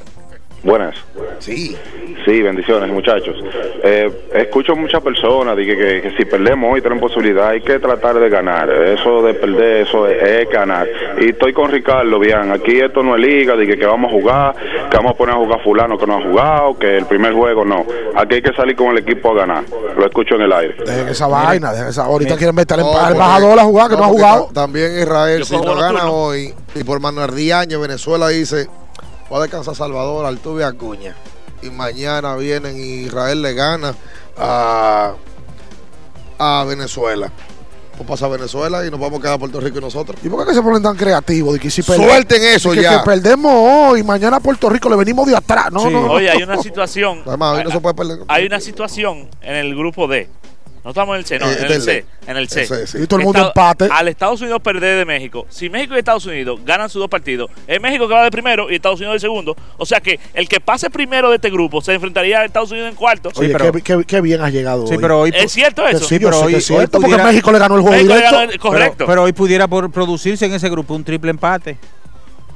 [0.65, 0.95] Buenas.
[1.39, 1.77] Sí.
[2.25, 3.35] Sí, bendiciones, muchachos.
[3.83, 8.15] Eh, escucho muchas personas que, que- que si perdemos hoy tenemos posibilidad, hay que tratar
[8.19, 8.67] de ganar.
[8.71, 10.87] Eso de perder, eso es, es ganar.
[11.21, 12.51] Y estoy con Ricardo, bien.
[12.51, 14.55] Aquí esto no es liga, de que, que vamos a jugar,
[14.89, 17.63] que vamos a poner a jugar fulano que no ha jugado, que el primer juego
[17.63, 17.85] no.
[18.15, 19.63] Aquí hay que salir con el equipo a ganar.
[19.95, 20.75] Lo escucho en el aire.
[20.83, 22.05] Dejen esa vaina, dejen esa.
[22.05, 24.45] Ahorita quieren meter al No, al embajador a jugar que no, ha jugado.
[24.47, 28.67] ta- También Israel, Yo si no gana hoy, y por Manuel Diaño, Venezuela dice,
[29.31, 31.15] va a descansar Salvador, Altuve y Acuña.
[31.61, 33.95] Y mañana vienen y Israel le gana
[34.37, 35.13] a,
[36.37, 37.31] a Venezuela.
[37.97, 40.19] Pues pasa Venezuela y nos vamos a quedar Puerto Rico y nosotros.
[40.21, 41.53] ¿Y por qué que se ponen tan creativos?
[41.53, 42.99] De que si Suelten eso de que, ya.
[42.99, 45.71] que perdemos hoy, mañana a Puerto Rico le venimos de atrás.
[45.71, 45.93] No, Sí.
[45.93, 46.11] no, no.
[46.11, 47.21] Oye, hay una situación.
[47.25, 48.19] Además, hoy no se puede perder.
[48.27, 50.27] Hay una situación en el grupo D.
[50.85, 52.05] No estamos en el C, no, Eh, en el C.
[52.27, 52.61] En el C.
[52.61, 52.97] Ese, sí.
[53.01, 53.89] Y todo el mundo Estado- empate.
[53.91, 55.47] Al Estados Unidos perder de México.
[55.49, 58.69] Si México y Estados Unidos ganan sus dos partidos, es México que va de primero
[58.71, 59.55] y Estados Unidos de segundo.
[59.77, 62.89] O sea que el que pase primero de este grupo se enfrentaría a Estados Unidos
[62.91, 63.31] en cuarto.
[63.35, 64.99] Oye, qué, qué- qué bien has llegado Sí, hoy.
[65.01, 66.05] pero hoy ¿Es cierto eso?
[66.05, 68.35] sí, pero hoy- es hoy cierto, porque pudiera- México le ganó el juego México directo.
[68.37, 68.95] ganó correcto.
[68.97, 71.79] Pero, pero hoy pudiera por producirse en ese grupo un triple empate.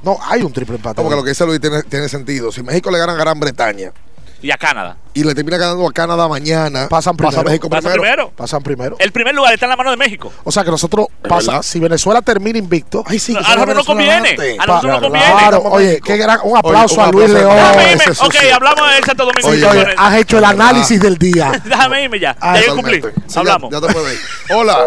[0.04, 0.96] No, hay un triple empate.
[0.96, 2.52] No, porque lo que dice Luis tiene, tiene sentido.
[2.52, 3.92] Si México le gana a Gran Bretaña
[4.42, 4.96] Y a Canadá.
[5.12, 7.44] y le termina ganando a Canadá mañana, Pasan pasa primero.
[7.50, 8.02] México Pasa primero.
[8.02, 8.30] primero.
[8.30, 8.96] Pasan primero.
[8.98, 10.32] El primer lugar está en la mano de México.
[10.44, 13.86] O sea que nosotros pasa, si Venezuela termina invicto, Ay, sí, que A nosotros nos
[13.96, 14.56] Venezuela conviene.
[14.58, 15.26] A nosotros nos conviene.
[15.38, 17.30] Claro, oye, qué gran, un aplauso Oye, a Luis.
[17.30, 17.56] León.
[17.56, 19.48] Déjame Ok, hablamos de Santo Domingo.
[19.48, 21.52] Oye, has hecho el análisis del día.
[21.64, 22.36] Déjame irme ya.
[22.40, 23.02] Ah, ya yo cumplí.
[23.02, 23.70] Sí, ya- Hablamos.
[23.70, 24.20] Ya, te puedes ir.
[24.56, 24.78] Hola.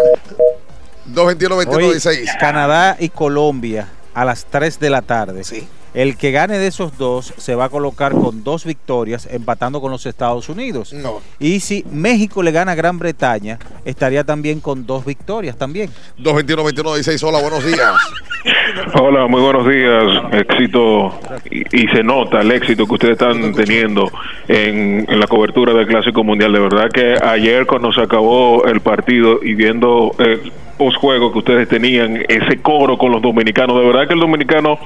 [1.06, 5.44] 221 21 Hoy, 16 Canadá y Colombia a las 3 de la tarde.
[5.44, 5.68] Sí.
[5.94, 9.92] El que gane de esos dos se va a colocar con dos victorias, empatando con
[9.92, 10.92] los Estados Unidos.
[10.94, 11.22] No.
[11.40, 15.92] Y si México le gana a Gran Bretaña, estaría también con dos victorias también.
[16.20, 17.94] 221-21-16, hola, buenos días.
[18.96, 20.34] Hola, muy buenos días.
[20.34, 21.18] Éxito
[21.50, 24.12] y, y se nota el éxito que ustedes están teniendo
[24.50, 26.52] en, en la cobertura del Clásico Mundial.
[26.52, 31.68] De verdad que ayer cuando se acabó el partido y viendo el posjuego que ustedes
[31.68, 34.80] tenían, ese coro con los dominicanos, de verdad que el dominicano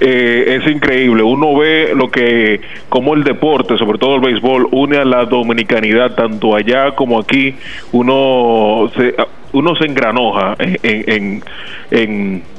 [0.00, 1.22] eh, es increíble.
[1.22, 6.14] Uno ve lo que, como el deporte, sobre todo el béisbol, une a la dominicanidad
[6.14, 7.54] tanto allá como aquí.
[7.92, 9.14] Uno se,
[9.52, 11.42] uno se engranoja en, en,
[11.90, 12.53] en-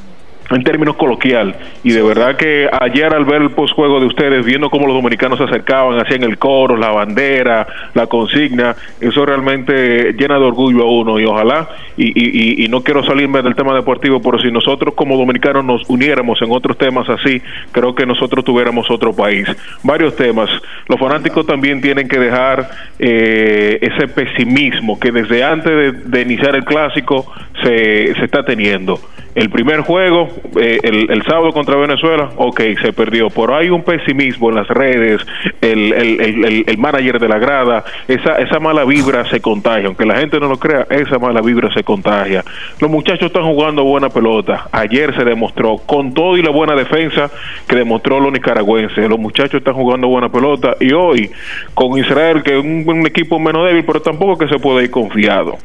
[0.51, 1.55] en términos coloquial.
[1.83, 5.37] Y de verdad que ayer al ver el postjuego de ustedes viendo cómo los dominicanos
[5.39, 10.91] se acercaban hacían el coro la bandera la consigna eso realmente llena de orgullo a
[10.91, 11.19] uno.
[11.19, 11.67] Y ojalá
[11.97, 15.65] y, y- y- y no quiero salirme del tema deportivo pero si nosotros como dominicanos
[15.65, 17.41] nos uniéramos en otros temas así
[17.71, 19.47] creo que nosotros tuviéramos otro país.
[19.83, 20.49] Varios temas.
[20.87, 22.69] Los fanáticos también tienen que dejar
[22.99, 27.25] eh, ese pesimismo que desde antes de, de iniciar el clásico
[27.63, 28.99] se, se está teniendo.
[29.35, 33.29] El primer juego, eh, el, sábado contra Venezuela, ok, se perdió.
[33.29, 35.21] Pero hay un pesimismo en las redes,
[35.61, 39.87] el, el, el, manager de la grada, esa, esa mala vibra se contagia.
[39.87, 42.43] Aunque la gente no lo crea, esa mala vibra se contagia.
[42.79, 44.67] Los muchachos están jugando buena pelota.
[44.71, 47.29] Ayer se demostró, con todo y la buena defensa
[47.67, 50.75] que demostró los nicaragüenses, los muchachos están jugando buena pelota.
[50.79, 51.31] Y hoy,
[51.73, 54.91] con Israel, que es un, un equipo menos débil, pero tampoco que se puede ir
[54.91, 55.57] confiado.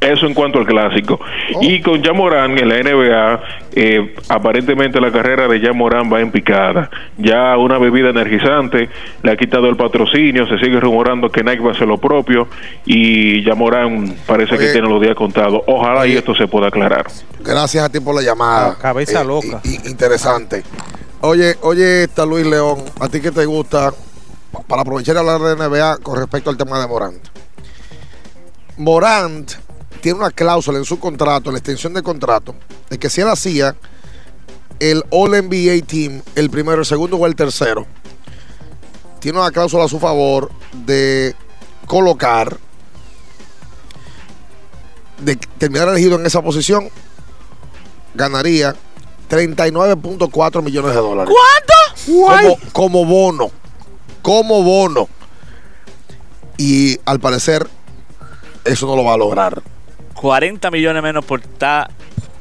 [0.00, 1.20] Eso en cuanto al clásico.
[1.60, 3.40] Y con Yamorán en la NBA,
[3.74, 6.90] eh, aparentemente la carrera de Yamorán va en picada.
[7.18, 8.88] Ya una bebida energizante
[9.22, 12.48] le ha quitado el patrocinio, se sigue rumorando que Nike va a hacer lo propio
[12.84, 15.62] y Yamorán parece que tiene los días contados.
[15.66, 17.06] Ojalá y esto se pueda aclarar.
[17.40, 18.76] Gracias a ti por la llamada.
[18.78, 19.60] cabeza Eh, loca.
[19.84, 20.64] interesante.
[21.20, 23.92] Oye, oye, está Luis León, ¿a ti qué te gusta?
[24.52, 27.22] Pa- Para aprovechar y hablar de NBA con respecto al tema de Morant.
[28.76, 29.52] Morant
[30.02, 32.56] tiene una cláusula en su contrato, en la extensión de contrato,
[32.90, 33.76] de que si él hacía
[34.80, 37.86] el All NBA Team, el primero, el segundo o el tercero,
[39.20, 40.50] tiene una cláusula a su favor
[40.84, 41.36] de
[41.86, 42.58] colocar,
[45.20, 46.88] de terminar elegido en esa posición,
[48.14, 48.74] ganaría
[49.30, 51.32] 39.4 millones de dólares.
[51.32, 52.58] ¿Cuánto?
[52.72, 53.50] Como, como bono.
[54.20, 55.08] Como bono.
[56.58, 57.68] Y al parecer,
[58.64, 59.62] eso no lo va a lograr.
[60.22, 61.90] 40 millones menos por estar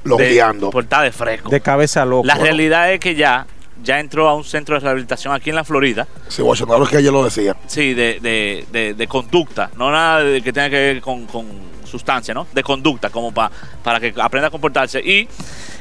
[0.03, 0.67] Logueando.
[0.67, 1.49] de, por estar de fresco.
[1.49, 2.25] De cabeza loca.
[2.27, 3.45] La realidad es que ya,
[3.83, 6.07] ya entró a un centro de rehabilitación aquí en la Florida.
[6.27, 7.55] Sí, Washington, es que ayer lo decía.
[7.67, 11.47] Sí, de, de, de, de conducta, no nada de que tenga que ver con, con
[11.83, 12.47] sustancia, ¿no?
[12.53, 13.51] De conducta, como pa-
[13.83, 14.99] para que aprenda a comportarse.
[14.99, 15.27] Y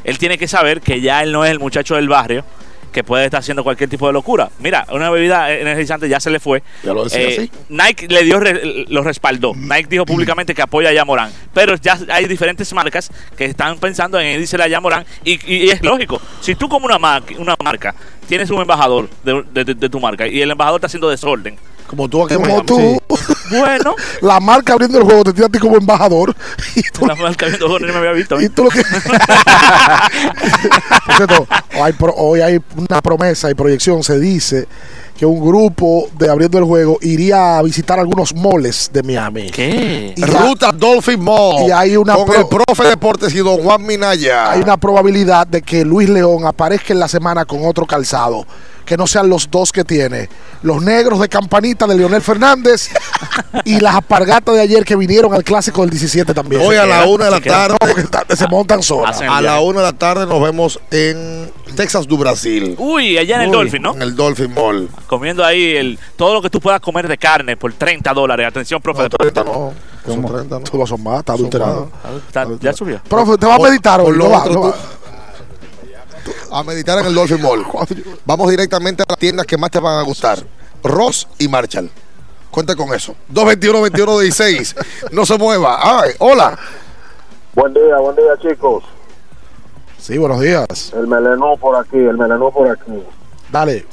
[0.03, 2.45] él tiene que saber que ya él no es el muchacho del barrio
[2.93, 4.51] que puede estar haciendo cualquier tipo de locura.
[4.59, 6.63] Mira, una bebida energizante ya se le fue.
[6.83, 7.51] Ya lo decía, Eh, sí.
[7.69, 9.53] Nike le dio, re- lo respaldó.
[9.55, 11.31] Nike dijo públicamente que apoya a Yamorán.
[11.55, 15.05] Pero ya hay diferentes marcas que están pensando en irse a Yamorán.
[15.25, 16.21] Y, y es lógico.
[16.41, 17.95] Si tú como una, mar- una marca
[18.29, 21.57] tienes un embajador de, de- de- de tu marca y el embajador está haciendo desorden.
[21.87, 23.01] Como tú aquí Como tú.
[23.51, 23.95] Bueno.
[24.23, 26.35] La marca abriendo el juego te tiene a ti como embajador.
[26.77, 28.41] Y tú, La marca viendo no me había visto.
[28.41, 28.83] y tú lo que.
[31.07, 31.47] Por cierto,
[31.83, 34.03] hay pro- hoy hay una promesa y proyección.
[34.03, 34.67] Se dice
[35.17, 39.51] que un grupo de abriendo el juego iría a visitar algunos moles de Miami.
[39.51, 40.15] ¿Qué?
[40.17, 41.69] Y ya- Ruta Dolphin Mall.
[41.69, 44.51] Y hay una con el profe Deportes y don Juan Minaya.
[44.53, 48.47] hay una probabilidad de que Luis León aparezca en la semana con otro calzado.
[48.91, 50.29] Que no sean los dos que tiene.
[50.65, 52.91] Los negros de campanita de Leonel Fernández
[53.65, 56.61] y las apargatas de ayer que vinieron al clásico del 17 también.
[56.61, 57.77] Hoy a la una de la tarde.
[58.29, 59.21] no, se montan solas.
[59.21, 62.75] A la una de la tarde nos vemos en Texas do Brasil.
[62.79, 63.95] Uy, allá en el Uy, Dolphin, ¿no?
[63.95, 64.89] En el Dolphin Mall.
[65.07, 68.49] Comiendo ahí el, todo lo que tú puedas comer de carne por 30 dólares.
[68.49, 69.05] Atención, profe.
[69.05, 69.73] No, 30 no.
[70.05, 70.65] Son 30, ¿no?
[70.65, 71.93] Tú son más, está adulterado.
[72.61, 73.01] Ya subió.
[73.09, 74.17] Profe, te va a meditar hoy.
[74.17, 74.75] lo no va, otro, no va.
[76.51, 77.65] A meditar en el Dolphin Mall.
[78.25, 80.39] Vamos directamente a las tiendas que más te van a gustar.
[80.83, 81.91] Ross y Marshall.
[82.51, 83.15] Cuenta con eso.
[83.33, 85.11] 221-21-16.
[85.13, 85.79] No se mueva.
[85.83, 86.59] Ay, hola.
[87.55, 88.85] Buen día, buen día, chicos.
[89.99, 90.93] Sí, buenos días.
[90.95, 93.05] El melenú por aquí, el melenú por aquí.
[93.51, 93.87] Dale.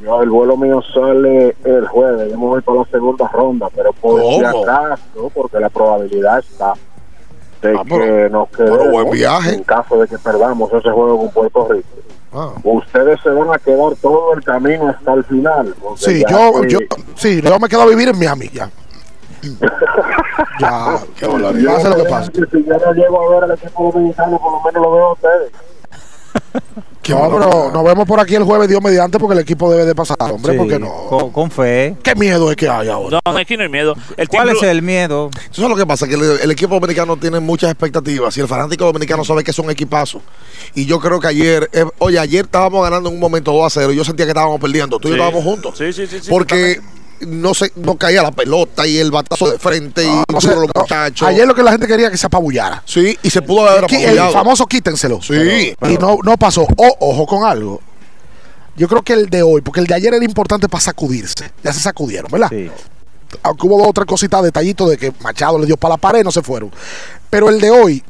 [0.00, 2.30] Yo, el vuelo mío sale el jueves.
[2.30, 6.74] Yo me voy para la segunda ronda, pero por si acaso, porque la probabilidad está
[7.62, 9.54] de Ah, pero- que nos quedemos buen viaje.
[9.54, 11.88] en caso de que perdamos ese juego con Puerto Rico.
[12.32, 12.52] Ah.
[12.62, 15.74] Ustedes se van a quedar todo el camino hasta el final.
[15.96, 16.78] Sí, yo, fui- yo,
[17.16, 18.70] sí, yo me quedo a vivir en Miami ya.
[20.60, 22.32] ya, lo que pase.
[22.32, 25.06] que Si yo no llego a ver al equipo dominicano, por lo menos lo veo
[25.06, 25.52] a ustedes.
[27.14, 29.94] No, pero nos vemos por aquí el jueves, Dios mediante, porque el equipo debe de
[29.94, 30.92] pasar, hombre, Sí, porque no.
[31.08, 31.96] Con, con fe.
[32.02, 33.20] ¿Qué miedo es que hay ahora?
[33.24, 33.94] No, no, aquí no hay miedo.
[34.16, 35.30] El ¿Cuál es el miedo?
[35.50, 38.48] Eso es lo que pasa, que el, el equipo dominicano tiene muchas expectativas y el
[38.48, 40.20] fanático dominicano sabe que es un equipazo.
[40.74, 43.70] Y yo creo que ayer, eh, oye, ayer estábamos ganando en un momento 2 a
[43.80, 44.98] 0 y yo sentía que estábamos perdiendo.
[44.98, 45.78] Tú y yo estábamos juntos.
[45.78, 46.20] Sí, sí, sí.
[46.20, 46.80] sí, porque
[47.26, 50.66] no se, no caía la pelota y el batazo de frente y No los no,
[50.74, 51.26] muchachos.
[51.28, 52.82] Ayer lo que la gente quería que se apabullara.
[52.86, 54.32] Sí, y se pudo haber Qui- El apabullado.
[54.32, 55.20] famoso quítenselo.
[55.22, 55.74] Sí.
[55.78, 56.62] Pero- y no, no pasó.
[56.76, 57.80] O, ojo con algo.
[58.76, 61.50] Yo creo que el de hoy, porque el de ayer era importante para sacudirse.
[61.64, 62.48] Ya se sacudieron, ¿verdad?
[62.50, 62.70] Sí.
[63.42, 66.22] Aunque hubo dos o tres cositas, detallitos de que Machado le dio para la pared,
[66.24, 66.70] no se fueron.
[67.28, 68.02] Pero el de hoy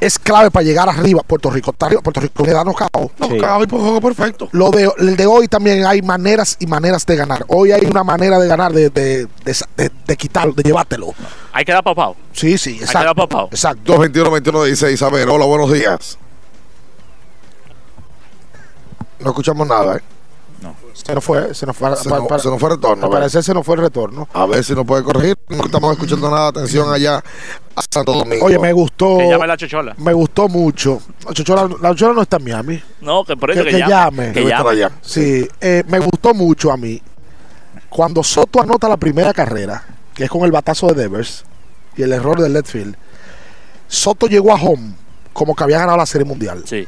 [0.00, 1.22] es clave para llegar arriba.
[1.26, 2.00] Puerto Rico está arriba.
[2.02, 3.12] Puerto Rico le da knockout.
[3.18, 3.38] No, Sí.
[3.38, 4.48] cabrón, pues, juego perfecto.
[4.52, 7.44] Lo de, el de hoy también hay maneras y maneras de ganar.
[7.48, 11.08] Hoy hay una manera de ganar, de, de, de, de- de quitarlo, de llevártelo.
[11.52, 12.16] Hay que dar papao.
[12.32, 13.14] Sí, sí, Hay que dar exacto.
[13.14, 13.48] papao.
[13.50, 13.82] Exacto.
[13.92, 16.18] 221 21 16 A ver, hola, buenos días.
[19.20, 20.00] No escuchamos nada, ¿eh?
[20.92, 21.94] Se nos fue, se nos fue.
[21.96, 23.02] Se nos, pa- se nos fue retorno.
[23.04, 23.20] a al ver.
[23.20, 24.28] parecer se nos fue el retorno.
[24.32, 25.36] A ver si nos puede corregir.
[25.48, 26.48] No estamos escuchando nada.
[26.48, 27.22] Atención allá
[27.78, 28.44] a Santo Domingo.
[28.46, 29.18] Oye, me gustó.
[29.18, 29.94] Que llame la chochola.
[29.98, 31.00] Me gustó mucho.
[31.26, 32.82] La Chochola, la Chochola no está en Miami.
[33.00, 33.90] No, que por eso Que, que, que llame.
[33.90, 34.32] llame.
[34.32, 34.70] Que Debe estar llame.
[34.84, 34.92] allá.
[35.02, 37.00] Sí, eh, me gustó mucho a mí.
[37.88, 39.84] Cuando Soto anota la primera carrera,
[40.14, 41.44] que es con el batazo de Devers
[41.96, 42.96] y el error de Letfield,
[43.86, 44.92] Soto llegó a home
[45.32, 46.62] como que había ganado la Serie Mundial.
[46.66, 46.86] Sí.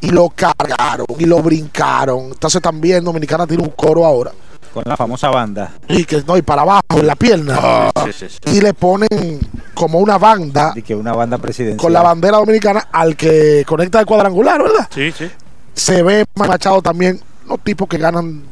[0.00, 2.24] Y lo cargaron y lo brincaron.
[2.32, 4.32] Entonces también Dominicana tiene un coro ahora.
[4.74, 5.70] Con la famosa banda.
[5.88, 7.92] Y que no, y para abajo, en la pierna.
[8.06, 8.56] Sí, sí, sí.
[8.56, 9.38] Y le ponen
[9.72, 11.80] como una banda De que una banda presidencial.
[11.80, 14.88] con la bandera dominicana al que conecta el cuadrangular, ¿verdad?
[14.92, 15.30] Sí, sí.
[15.74, 18.42] Se ve Machado también, los tipos que ganan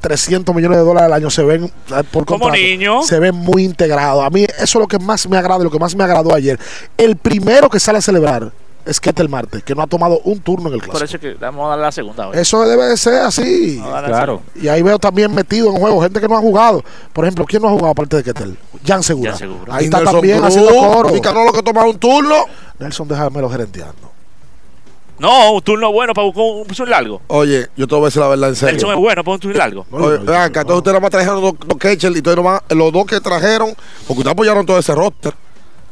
[0.00, 3.02] 300 millones de dólares al año, se ven eh, por Como contrato, niño.
[3.02, 4.24] Se ven muy integrados.
[4.24, 6.58] A mí eso es lo que más me agrada, lo que más me agradó ayer.
[6.96, 8.50] El primero que sale a celebrar
[8.84, 11.26] es Ketel Marte, que no ha tomado un turno en el Por clásico.
[11.26, 12.36] eso que vamos a dar la segunda hoy.
[12.38, 13.80] Eso debe de ser así.
[13.82, 14.42] Claro.
[14.54, 16.82] Y ahí veo también metido en juego gente que no ha jugado.
[17.12, 18.56] Por ejemplo, ¿quién no ha jugado aparte de Ketel?
[18.86, 19.30] Jan Segura.
[19.32, 19.74] Jan Segura.
[19.74, 21.02] Ahí Y está Nelson también Cruz, haciendo coro.
[21.08, 22.44] Dominicano lo que toma un turno.
[22.78, 24.10] Nelson, déjame lo gerenteando.
[25.18, 27.20] No, un turno bueno para buscar un, un largo.
[27.26, 28.72] Oye, yo te voy a decir la verdad en serio.
[28.72, 29.86] Nelson es bueno para un turno largo.
[29.90, 33.04] Oye, vean acá, entonces ustedes nada más trajeron dos, dos catchers y nomás, los dos
[33.04, 33.74] que trajeron,
[34.06, 35.34] porque ustedes apoyaron todo ese roster.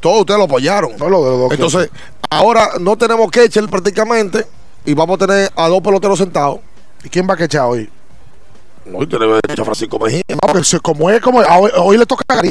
[0.00, 0.92] Todos ustedes lo apoyaron.
[0.98, 1.90] No, lo de los dos Entonces,
[2.30, 4.46] ahora no tenemos catcher prácticamente
[4.84, 6.60] y vamos a tener a dos peloteros sentados.
[7.04, 7.88] ¿Y quién va a quechar hoy?
[8.86, 10.22] No, tenemos a Francisco Mejía.
[10.28, 12.50] No, que se- como es, como es, hoy, hoy le toca a Gary.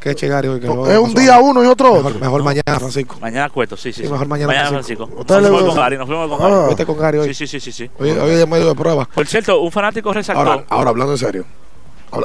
[0.00, 0.60] que chegar hoy.
[0.90, 1.94] Es un día uno y otro.
[1.94, 3.16] Mejor, mejor mañana, Francisco.
[3.20, 4.02] Mañana cuesto, sí, sí.
[4.04, 5.06] Sí, mejor mañana, Francisco.
[5.06, 5.24] Francisco.
[5.40, 6.48] Nos fuimos con Gary, nos fuimos con Ah.
[6.56, 6.68] Gary.
[6.70, 7.34] Vete con Gary hoy.
[7.34, 7.90] Sí, sí, sí, sí.
[7.98, 9.08] Hoy, hoy es medio de prueba.
[9.14, 10.40] Por cierto, un fanático resaltó.
[10.40, 11.44] Ahora, ahora hablando en serio.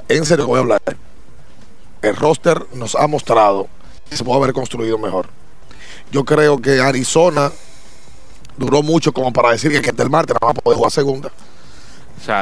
[0.09, 0.81] en serio voy a hablar.
[2.01, 3.67] El roster nos ha mostrado
[4.11, 5.27] se puede haber construido mejor.
[6.11, 7.51] Yo creo que Arizona
[8.57, 11.31] duró mucho como para decir que Ketel Marte nada más puede jugar segunda.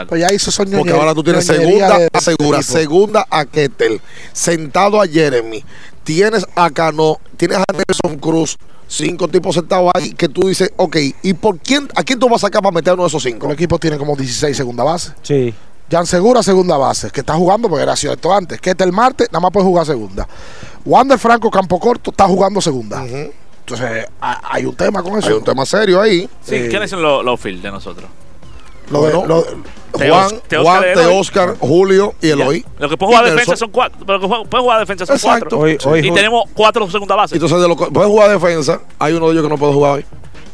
[0.08, 0.52] Pues ya hizo.
[0.64, 4.00] Porque ahora tú tienes segunda a segura, segunda a Ketel,
[4.32, 5.64] sentado a Jeremy,
[6.04, 8.58] tienes a Cano, tienes a Nelson Cruz,
[8.88, 12.44] cinco tipos sentados ahí que tú dices, ok, ¿y por quién, a quién tú vas
[12.44, 13.48] a sacar para meter uno de esos cinco?
[13.48, 15.14] El equipo tiene como 16 segunda base.
[15.24, 15.54] Sí.
[15.90, 18.62] Jan Segura, segunda base, que está jugando porque era cierto antes.
[18.62, 20.26] Que el Marte, nada más puede jugar segunda.
[20.86, 23.04] Wander Franco, campo corto, está jugando segunda.
[23.06, 25.28] Entonces, ha- hay un tema con eso.
[25.30, 26.28] Hay un tema serio ahí.
[26.44, 28.10] sí, eh, ¿quiénes son los, los field de nosotros?
[28.90, 29.46] Lo de- lo-
[29.98, 30.82] Teo- Juan,
[31.14, 32.66] Oscar Julio y Eloy.
[32.80, 34.00] Lo que puede jugar defensa son cuatro.
[34.06, 35.58] Lo que juega- puede jugar defensa son Exacto.
[35.58, 35.60] cuatro.
[35.60, 37.36] Hoy- hoy y tenemos cuatro segunda base.
[37.36, 39.94] Entonces, de lo que puede jugar defensa, hay uno de ellos que no puede jugar
[39.96, 40.06] hoy,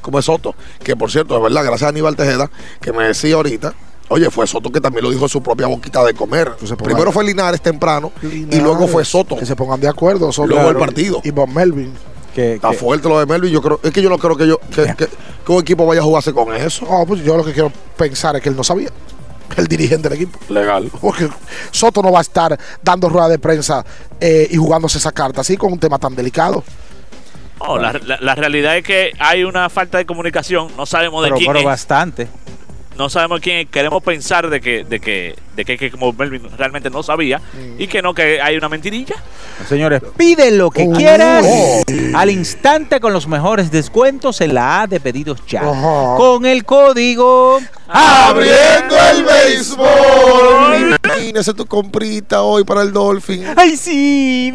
[0.01, 2.49] como es Soto, que por cierto, es verdad, gracias a Aníbal Tejeda,
[2.81, 3.73] que me decía ahorita,
[4.09, 6.51] oye, fue Soto que también lo dijo en su propia boquita de comer.
[6.59, 9.35] Pues Primero fue Linares temprano y luego fue Soto.
[9.37, 10.31] Que se pongan de acuerdo.
[10.31, 11.21] Soto Luego el partido.
[11.23, 11.93] Y Bob Melvin.
[12.33, 13.51] Que, Está que- fuerte lo de Melvin.
[13.51, 15.07] Yo creo, es que yo no creo que yo que, que-
[15.45, 16.85] que un equipo vaya a jugarse con eso.
[16.89, 18.89] No, pues yo lo que quiero pensar es que él no sabía.
[19.55, 20.37] El dirigente del equipo.
[20.49, 20.91] Legal.
[21.01, 21.29] Porque
[21.71, 23.83] Soto no va a estar dando rueda de prensa
[24.19, 26.63] eh, y jugándose esa carta así con un tema tan delicado.
[27.65, 30.67] No, la, la- la realidad es que hay una falta de comunicación.
[30.77, 31.65] No sabemos de pero, quién pero es.
[31.65, 32.27] bastante.
[32.97, 33.67] No sabemos quién.
[33.67, 37.39] Queremos pensar de que, de que, de que, que como Melvin realmente no sabía.
[37.39, 37.81] Mm.
[37.81, 39.15] Y que no, que hay una mentirilla.
[39.67, 40.93] Señores, pide lo que Oh.
[40.93, 41.45] quieras
[42.13, 45.61] al instante con los mejores descuentos en la A de pedidos ya.
[45.61, 50.97] Con el código Abriendo el béisbol.
[51.05, 53.45] Imagínese tu comprita hoy para el Dolphin.
[53.55, 54.51] ¡Ay, sí,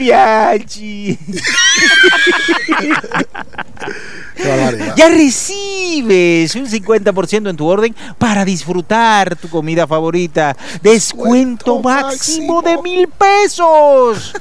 [4.44, 4.96] barbaridad.
[4.96, 10.56] Ya recibes un 50% en tu orden para disfrutar tu comida favorita.
[10.82, 14.32] Descuento máximo de mil pesos.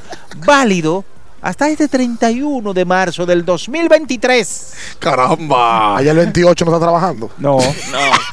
[0.46, 1.06] Válido
[1.42, 4.74] hasta este 31 de marzo del 2023.
[5.00, 5.98] Caramba.
[5.98, 7.32] Allá el 28 no está trabajando.
[7.38, 7.58] No.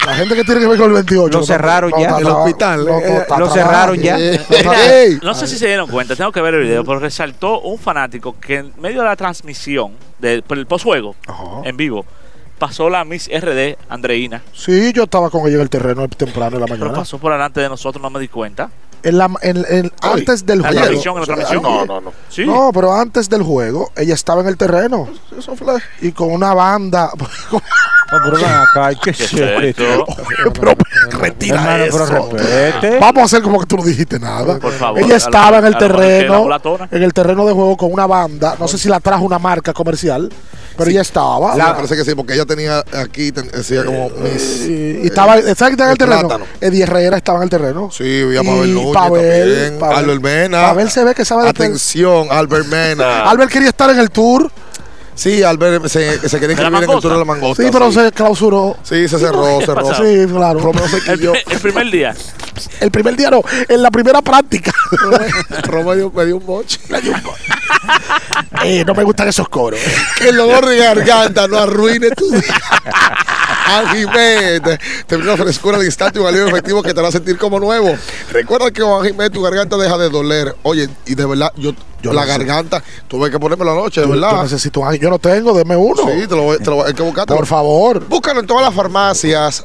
[0.06, 1.32] La gente que tiene que ver con el 28.
[1.32, 2.18] Lo no cerraron no ya.
[2.18, 4.18] El hospital, no, no eh, lo cerraron ya.
[4.18, 5.28] No.
[5.28, 8.36] No sé si se dieron cuenta, tengo que ver el video, pero resaltó un fanático
[8.39, 11.14] que en medio de la transmisión del el postjuego
[11.64, 12.05] en vivo
[12.59, 16.60] pasó la Miss RD Andreina, Sí, yo estaba con ella en el terreno temprano en
[16.62, 16.98] la pero mañana.
[16.98, 18.68] pasó por delante de nosotros, no me di cuenta.
[19.03, 20.83] En la, en- en- antes del la juego.
[20.83, 21.62] transmisión, en la transmisión.
[21.62, 22.12] No, no, no.
[22.29, 22.45] Sí.
[22.45, 25.09] No, pero antes del juego, ella estaba en el terreno.
[26.01, 27.11] Y con una banda.
[31.20, 32.29] retira eso.
[33.01, 34.59] Vamos a hacer como que tú no dijiste nada.
[34.59, 36.61] Por favor, ella la- estaba en el la terreno, la
[36.91, 38.57] en el terreno de juego con una banda.
[38.59, 40.31] No sé si la trajo una marca comercial,
[40.77, 41.55] pero ella estaba.
[41.55, 44.11] Me parece que sí, porque ella tenía aquí, ten- decía como.
[44.66, 46.29] Y, y estaba, ¿sabes quién estaba en el El terreno?
[46.29, 46.45] plátano.
[46.61, 47.91] Eddie Herrera estaba en el terreno.
[47.91, 49.97] Sí, vi a Pavel Núñez Pavel, también, Pavel.
[49.98, 50.62] Albert Mena.
[50.62, 53.23] Pavel se ve que sabe de Atención, Albert Mena.
[53.31, 54.51] Albert quería estar en el tour.
[55.19, 57.61] Sí, Albert se, se quería ¿De la inscribir en el tour de la mangosta.
[57.65, 57.99] Sí, pero sí.
[57.99, 58.77] se clausuró.
[58.85, 59.89] Sí, se cerró, ¿Qué cerró.
[59.89, 60.05] pasó?
[60.05, 60.61] Sí, claro.
[60.61, 61.32] Romeo se El, quilló.
[61.35, 62.15] el primer día.
[62.78, 64.73] El primer día no, en la primera práctica.
[65.65, 66.78] Romeo me dio un boche.
[68.65, 69.81] Eh, no me gustan esos coros.
[70.19, 72.43] Que el dolor de garganta no arruine tu día.
[73.66, 77.61] Anjimet, te brinda frescura al instante y un alivio efectivo que te hará sentir como
[77.61, 77.97] nuevo.
[78.31, 80.55] Recuerda que con Anjimet tu garganta deja de doler.
[80.62, 81.73] Oye, y de verdad, yo,
[82.03, 84.31] Yo la garganta, tuve que ponerme la noche, de Yo, verdad.
[84.37, 84.95] yo necesito un.
[84.95, 86.03] Yo no tengo, deme uno.
[86.05, 87.35] Sí, te lo voy, te lo voy- hay que buscarte.
[87.35, 88.07] Por favor.
[88.09, 89.65] Búscalo en todas las farmacias,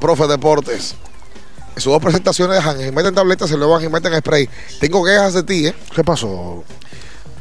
[0.00, 0.94] profe Deportes.
[1.74, 4.48] En sus dos presentaciones de Anjimet en tabletas y luego Anjimet en spray.
[4.80, 5.74] Tengo quejas de ti, ¿eh?
[5.94, 6.64] ¿Qué pasó?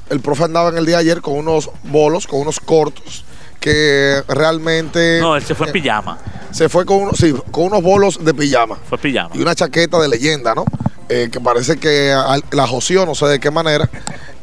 [0.10, 3.24] El profe andaba en el día de ayer con unos bolos, con unos cortos,
[3.60, 6.18] que realmente No, él se fue en pijama.
[6.52, 9.32] se fue con, unos, sí, con unos bolos de pijama Fue pijama.
[9.34, 10.66] y una chaqueta de leyenda, ¿no?
[11.10, 13.90] Eh, que parece que al- la joció, no sé de qué manera,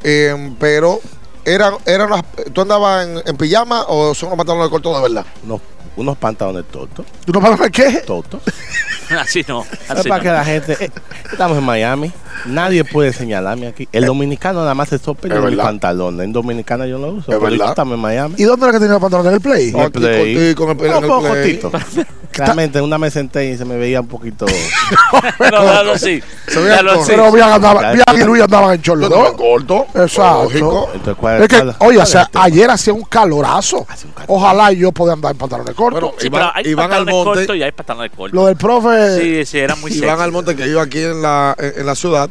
[0.05, 1.01] eh, pero
[1.45, 2.23] era, era una-
[2.53, 5.27] ¿tú andabas en, en pijama o son unos pantalones cortos de verdad?
[5.45, 5.61] unos,
[5.97, 7.05] unos pantalones tortos.
[7.27, 8.03] ¿Tú no vas a ver qué?
[8.07, 8.41] Tortos.
[9.19, 9.63] Así no.
[9.63, 10.23] Es para no.
[10.23, 10.77] que la gente.
[10.85, 10.91] eh,
[11.31, 12.13] estamos en Miami.
[12.47, 13.89] Nadie puede señalarme aquí.
[13.93, 14.99] El dominicano nada más se
[15.35, 15.65] de mis verdad.
[15.65, 16.25] pantalones.
[16.25, 17.33] En dominicano yo no lo uso.
[17.33, 17.69] Es pero verdad.
[17.71, 18.35] estamos en Miami.
[18.39, 19.29] ¿Y dónde era que tenía los pantalones?
[19.31, 19.69] ¿En el play?
[19.71, 20.55] En el play.
[20.55, 21.61] contigo, con el- Un en el poco play.
[22.39, 24.47] Realmente una me senté y se me veía un poquito.
[25.53, 26.23] No, déjalo así.
[26.49, 27.03] Se ve Déjalo actor.
[27.05, 27.13] así.
[27.13, 29.37] Pero Bian andaba, Bian y Luis andaban en andaba ¿no?
[29.37, 29.87] corto.
[29.95, 30.45] Exacto.
[30.45, 30.89] lógico.
[30.95, 32.45] Entonces, ¿cuál, Es que, cuál- oye, o sea, es el tema?
[32.45, 33.87] ayer hacía un calorazo.
[34.29, 36.01] Ojalá yo pueda andar en pantalones cortos.
[36.01, 38.35] Bueno, Sí, Iván- pero hay Iván pantalones Almonte- cortos y hay pantalones cortos.
[38.35, 39.21] Lo del profe.
[39.21, 40.23] Sí, sí, era muy Iván sexy.
[40.23, 42.31] Almonte, que vive aquí en la, en, en la ciudad,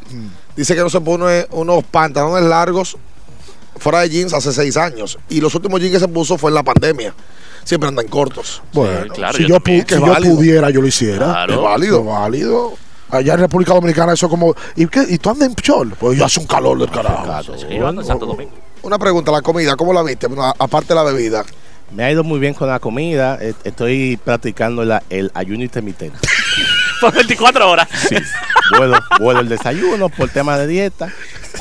[0.56, 2.98] dice que no se pone unos pantalones largos
[3.78, 5.18] fuera de jeans hace seis años.
[5.30, 7.14] Y los últimos jeans que se puso fue en la pandemia.
[7.64, 8.62] Siempre andan cortos.
[8.74, 11.26] Bueno, Sí, claro, si, yo yo, si yo pudiera, yo lo hiciera.
[11.26, 11.54] Claro.
[11.54, 12.00] Es válido.
[12.00, 12.74] Es válido.
[13.10, 14.56] Allá en República Dominicana eso como...
[14.76, 15.04] ¿Y, qué?
[15.10, 15.94] ¿Y tú andas en chol?
[16.00, 17.58] Pues yo hace un calor del carajo.
[17.58, 18.52] Sí, yo ando en Santo Domingo.
[18.84, 20.28] Una pregunta, la comida, ¿cómo la viste?
[20.28, 21.44] Bueno, aparte de la bebida.
[21.94, 23.38] Me ha ido muy bien con la comida.
[23.42, 26.18] Eh, Estoy practicando la- el ayuno intermitente.
[27.02, 27.88] Por 24 horas.
[28.08, 28.16] Sí.
[28.78, 31.10] Vuelo, vuelo el desayuno por tema de dieta.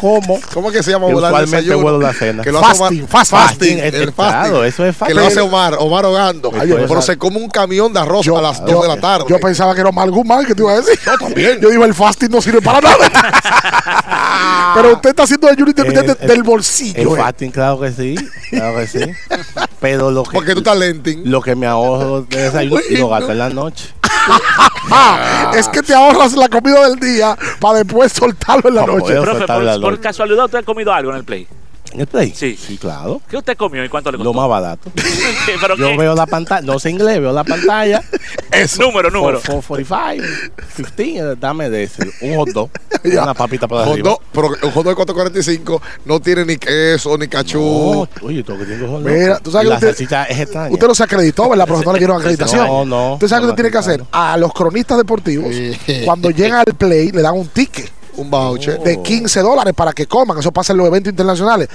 [0.00, 0.38] ¿Cómo
[0.68, 1.80] es que se llama Y volar el desayuno?
[1.80, 2.42] vuelo la cena.
[2.44, 3.38] Que lo hace Fasting, Omar- fasting.
[3.38, 4.14] fasting, Fasting, el eh, fasting.
[4.14, 5.26] claro, eso es Que lo fasting.
[5.26, 6.52] hace Omar, Omar Hogando.
[6.58, 9.24] Ay, yo pero se come un camión de arroz a las 2 de la tarde.
[9.28, 10.98] Yo pensaba que era Omar Guzmán que te iba a decir.
[11.04, 11.60] Yo también.
[11.60, 13.10] Yo digo, el fasting no sirve para nada.
[14.76, 17.16] Pero usted está haciendo ayuno intermitente eh, del El bolsillo.
[17.16, 17.20] eh.
[17.20, 18.14] fasting, claro que sí.
[18.50, 19.00] Claro que sí.
[19.80, 21.22] Pero lo que, Porque tú estás lenting.
[21.24, 23.88] lo que me ahorro de desayuno lo gasto en la noche.
[24.02, 25.18] Ah,
[25.54, 29.14] es que te ahorras la comida del día para después soltarlo en la No noche.
[29.20, 31.46] Profe, soltar la por, por casualidad, ¿usted ha comido algo en el play?
[31.92, 32.32] ¿En el play?
[32.34, 32.56] Sí.
[32.56, 33.20] Sí, claro.
[33.28, 34.40] ¿Qué usted comió y cuánto le Lo costó?
[34.40, 34.90] más barato.
[35.60, 35.96] ¿Pero Yo qué?
[35.96, 38.00] veo la pantalla, no sé inglés, veo la pantalla.
[38.78, 39.40] Número, número.
[39.40, 40.24] 445,
[40.96, 42.02] 15, dame de ese.
[42.22, 42.70] Un hot dog,
[43.04, 44.10] una papita por Hot arriba.
[44.10, 47.58] dog, pero un hot dog de 445 no tiene ni queso, ni cachú.
[47.60, 49.10] No, oye, todo que tengo hot dog.
[49.12, 50.72] Mira, tú sabes que la usted- salchicha es extraña.
[50.72, 51.66] Usted no se acreditó, ¿verdad?
[51.66, 52.66] Porque no le dieron acreditación.
[52.66, 53.12] No, no.
[53.14, 54.04] Usted sabe no que usted tiene que hacer.
[54.12, 55.54] A los cronistas deportivos,
[56.04, 58.80] cuando llegan al play, le dan un ticket Un voucher.
[58.80, 60.38] de 15 dólares para que coman.
[60.38, 61.68] Eso pasa en los eventos internacionales.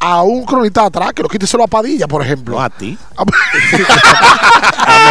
[0.00, 2.56] A un cronista atrás, que lo quíteselo a Padilla, por ejemplo.
[2.56, 2.98] No, a ti.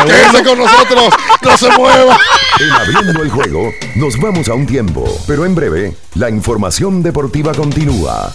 [0.05, 2.17] Quédese con nosotros, no se mueva.
[2.59, 7.53] En abriendo el juego, nos vamos a un tiempo, pero en breve, la información deportiva
[7.53, 8.33] continúa.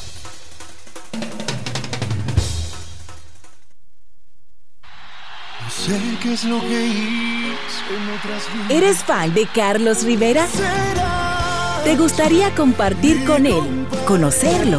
[5.68, 8.70] Sé qué es lo que hizo en otras vidas.
[8.70, 10.46] ¿Eres fan de Carlos Rivera?
[11.86, 14.78] ¿Te gustaría compartir con él, conocerlo?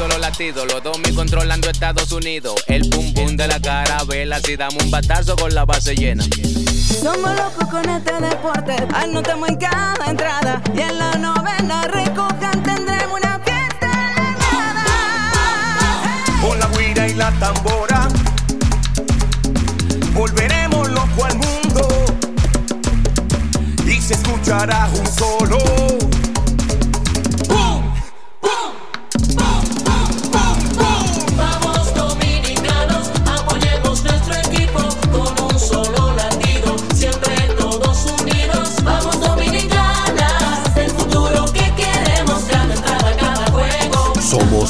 [0.00, 0.64] Solo latido.
[0.64, 2.54] Los dos me controlando Estados Unidos.
[2.68, 4.40] El pum pum de la carabela.
[4.40, 6.24] Si damos un batazo con la base llena.
[7.02, 13.20] Somos locos con este deporte, anotamos en cada entrada y en la novena recojan tendremos
[13.20, 13.90] una fiesta
[16.42, 18.08] Con la guira y la tambora
[20.12, 21.88] Volveremos loco al mundo
[23.86, 25.58] Y se escuchará un solo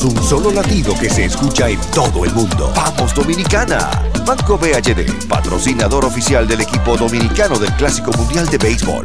[0.00, 2.72] Somos un solo latido que se escucha en todo el mundo.
[2.74, 3.90] ¡Vamos Dominicana!
[4.24, 9.04] Banco BHD, patrocinador oficial del equipo dominicano del Clásico Mundial de Béisbol.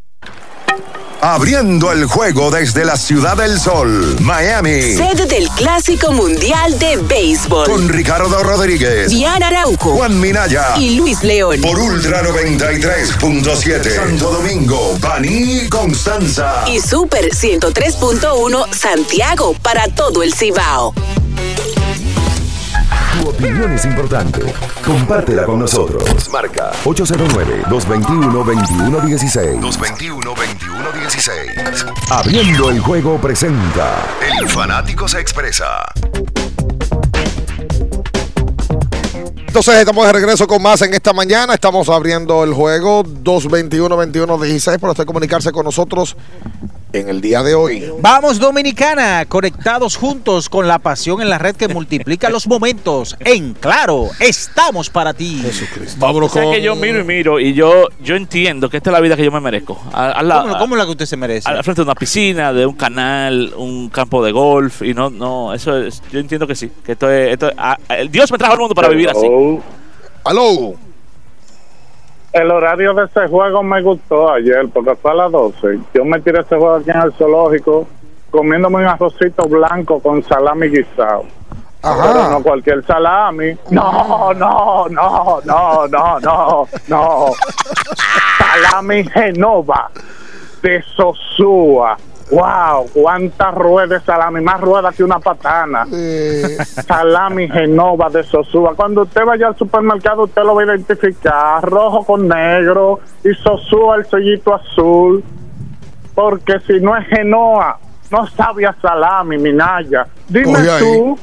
[1.23, 4.81] Abriendo el juego desde la Ciudad del Sol, Miami.
[4.81, 7.67] Sede del Clásico Mundial de Béisbol.
[7.67, 11.61] Con Ricardo Rodríguez, Diana Arauco, Juan Minaya y Luis León.
[11.61, 13.95] Por Ultra 93.7.
[13.95, 16.63] Santo Domingo, Baní, Constanza.
[16.67, 20.91] Y Super 103.1 Santiago para todo el Cibao.
[23.21, 24.41] Tu opinión es importante.
[24.83, 26.03] Compártela con nosotros.
[26.31, 29.61] Marca 809-221-2116.
[29.61, 30.60] 221-2116.
[32.09, 34.01] Abriendo el juego presenta.
[34.39, 35.83] El fanático se expresa.
[39.35, 41.53] Entonces estamos de regreso con más en esta mañana.
[41.53, 46.15] Estamos abriendo el juego 221-21-16 para usted comunicarse con nosotros
[46.93, 47.85] en el día de hoy.
[48.01, 53.15] Vamos Dominicana, conectados juntos con la pasión en la red que multiplica los momentos.
[53.19, 55.41] En claro, estamos para ti.
[55.97, 58.93] Vámonos O sea que yo miro y miro y yo, yo entiendo que esta es
[58.93, 59.81] la vida que yo me merezco.
[59.93, 61.49] A- ¿Cómo, cómo es la que usted se merece?
[61.49, 65.53] al frente de una piscina, de un canal, un campo de golf y no, no,
[65.53, 67.55] eso es, yo entiendo que sí, que esto es, esto es-
[67.89, 69.27] el Dios me trajo al mundo para vivir así.
[70.23, 70.75] Aló.
[72.33, 75.79] El horario de ese juego me gustó ayer porque fue a las 12.
[75.93, 77.87] Yo me tiré ese juego aquí en el zoológico
[78.29, 81.25] comiéndome un arrocito blanco con salami guisado.
[81.81, 83.57] Pero no cualquier salami.
[83.71, 87.25] No, no, no, no, no, no, no.
[88.37, 89.89] Salami Genova
[90.61, 91.97] de Sosúa.
[92.31, 95.85] Wow, cuántas ruedas de salami, más ruedas que una patana.
[96.65, 98.73] Salami Genova de Sosúa.
[98.73, 103.97] Cuando usted vaya al supermercado, usted lo va a identificar rojo con negro y Sosúa
[103.97, 105.23] el sellito azul.
[106.15, 107.77] Porque si no es Genoa,
[108.09, 110.07] no sabe a salami, Minaya.
[110.27, 110.79] Dime ahí.
[110.79, 111.17] tú,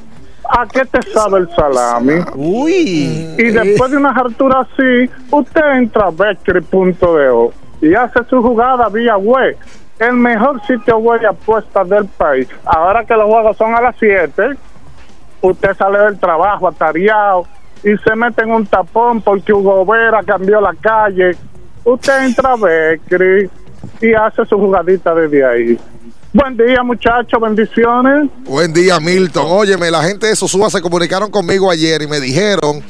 [0.49, 2.21] ¿a qué te sabe el salami?
[2.35, 3.35] Uy.
[3.39, 9.17] Y después de una hartura así, usted entra a Bakery.de y hace su jugada vía
[9.17, 9.57] web.
[9.99, 12.49] El mejor sitio web de apuestas del país.
[12.65, 14.51] Ahora que los juegos son a las 7,
[15.41, 17.47] usted sale del trabajo atareado
[17.83, 21.37] y se mete en un tapón porque Hugo Vera cambió la calle.
[21.85, 23.51] Usted entra a Bakery
[24.01, 25.79] y hace su jugadita desde ahí.
[26.33, 28.29] Buen día, muchachos, bendiciones.
[28.45, 29.47] Buen día, Milton.
[29.49, 32.83] Óyeme, la gente de Sosúa se comunicaron conmigo ayer y me dijeron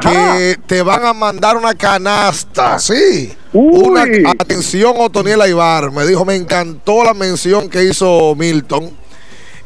[0.00, 2.78] que te van a mandar una canasta.
[2.78, 3.36] Sí.
[3.52, 4.04] Una
[4.40, 5.90] atención, Otoniel Aibar.
[5.92, 8.90] Me dijo, me encantó la mención que hizo Milton.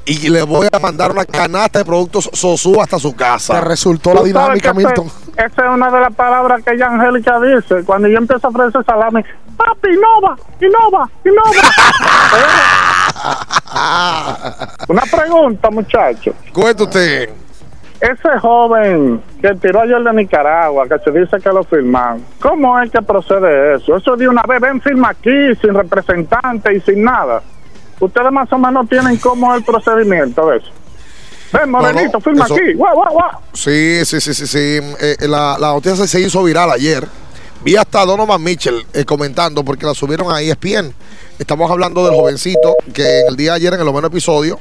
[0.05, 3.55] Y le voy a mandar una canasta de productos Sosúa hasta su casa.
[3.55, 4.94] Te resultó sabes que ese-
[5.36, 7.85] Esa es una de las palabras que ella Angélica dice.
[7.85, 9.23] Cuando yo empiezo a ofrecer salami,
[9.57, 11.53] papi, innova, innova, innova.
[14.89, 16.33] una pregunta, muchacho.
[16.53, 17.31] Cuenta usted.
[18.01, 22.91] Ese joven que tiró ayer de Nicaragua, que se dice que lo firman, ¿cómo es
[22.91, 23.97] que procede eso?
[23.97, 27.41] Eso de una vez, ven, firma aquí, sin representante y sin nada.
[28.01, 30.70] Ustedes más o menos tienen cómo es el procedimiento de eso.
[31.53, 32.73] Ven, Morenito, firma eso- aquí.
[32.73, 33.31] Guau, guau, guau.
[33.53, 34.81] Sí, sí, sí, sí, sí.
[35.01, 37.07] Eh, la, la noticia se hizo viral ayer.
[37.64, 40.93] Vi hasta Donovan Mitchell eh, comentando porque la subieron a ESPN.
[41.39, 44.59] Estamos hablando del jovencito que en el día de ayer, en el noveno episodio,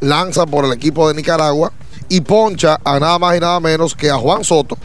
[0.00, 1.72] lanza por el equipo de Nicaragua
[2.10, 4.76] y poncha a nada más y nada menos que a Juan Soto,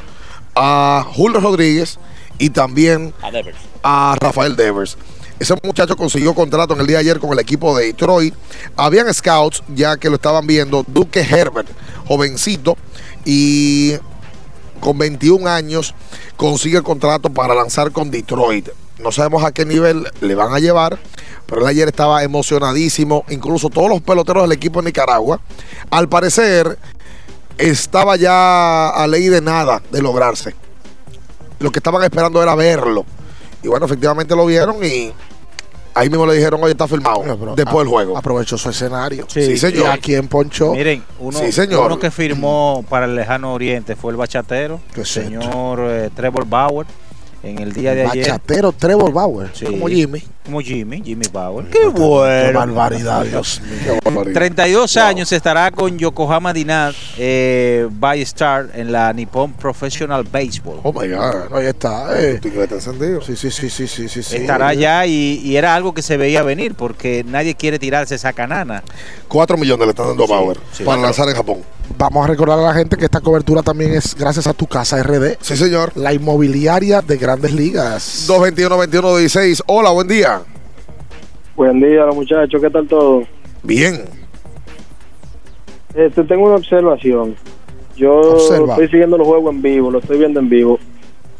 [0.55, 1.99] a Julio Rodríguez
[2.39, 3.57] y también A Devers.
[3.83, 4.97] a Rafael Devers.
[5.37, 8.33] Ese muchacho consiguió contrato en el día de ayer con el equipo de Detroit.
[8.77, 10.83] Habían scouts ya que lo estaban viendo.
[10.87, 11.67] Duque Herbert,
[12.07, 12.77] jovencito,
[13.25, 13.95] y
[14.87, 15.93] con 21 años
[16.37, 18.69] consigue el contrato para lanzar con Detroit.
[18.99, 20.97] No sabemos a qué nivel le van a llevar,
[21.45, 23.25] pero él ayer estaba emocionadísimo.
[23.27, 25.41] Incluso todos los peloteros del equipo de Nicaragua,
[25.89, 26.79] al parecer,
[27.57, 30.55] estaba ya a ley de nada de lograrse.
[31.59, 33.03] Lo que estaban esperando era verlo.
[33.63, 35.11] Y bueno, efectivamente lo vieron y
[35.97, 37.23] ahí mismo le dijeron, oye, está firmado.
[37.55, 38.17] después del juego.
[38.17, 39.25] Aprovechó su escenario.
[39.29, 39.83] Sí, señor.
[39.85, 40.73] ¿Y a quién ponchó?
[40.73, 41.85] Miren, uno, Sí, señor.
[41.87, 46.87] uno que firmó para el lejano oriente fue el bachatero, el señor eh, Trevor Bauer,
[47.43, 48.25] en el día de ayer.
[48.25, 49.49] Bachatero Trevor Bauer.
[49.53, 49.65] Sí.
[49.65, 50.23] Como Jimmy.
[50.47, 51.65] Como Jimmy, Jimmy Bauer.
[51.65, 52.47] Qué bueno.
[52.47, 54.23] Qué barbaridad, Dios mío.
[54.33, 60.79] 32 años estará con Yokohama Dinat eh, by Star en la Nippon Professional Baseball.
[60.83, 61.53] Oh my God.
[61.53, 62.17] Ahí está.
[62.17, 62.39] Eh.
[62.41, 63.19] Está encendido.
[63.21, 64.23] Sí, sí, sí, sí, sí, sí.
[64.23, 64.37] sí.
[64.37, 68.31] Estará allá y, y era algo que se veía venir porque nadie quiere tirarse esa
[68.31, 68.83] canana.
[69.27, 70.85] 4 millones le están dando a Bauer sí.
[70.85, 71.57] para lanzar en Japón.
[71.97, 75.01] Vamos a recordar a la gente que esta cobertura también es gracias a tu casa
[75.01, 75.37] RD.
[75.41, 75.91] Sí, señor.
[75.95, 78.27] La inmobiliaria de grandes ligas.
[78.27, 79.63] 221-21-16.
[79.67, 80.36] Hola, buen día.
[81.57, 83.23] Buen día, los muchachos, ¿qué tal todo?
[83.63, 84.05] Bien.
[85.95, 87.35] Este, tengo una observación.
[87.95, 88.73] Yo Observa.
[88.73, 90.77] estoy siguiendo los juegos en vivo, lo estoy viendo en vivo.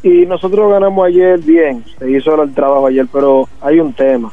[0.02, 4.32] Y nosotros ganamos ayer bien, se hizo el trabajo ayer, pero hay un tema.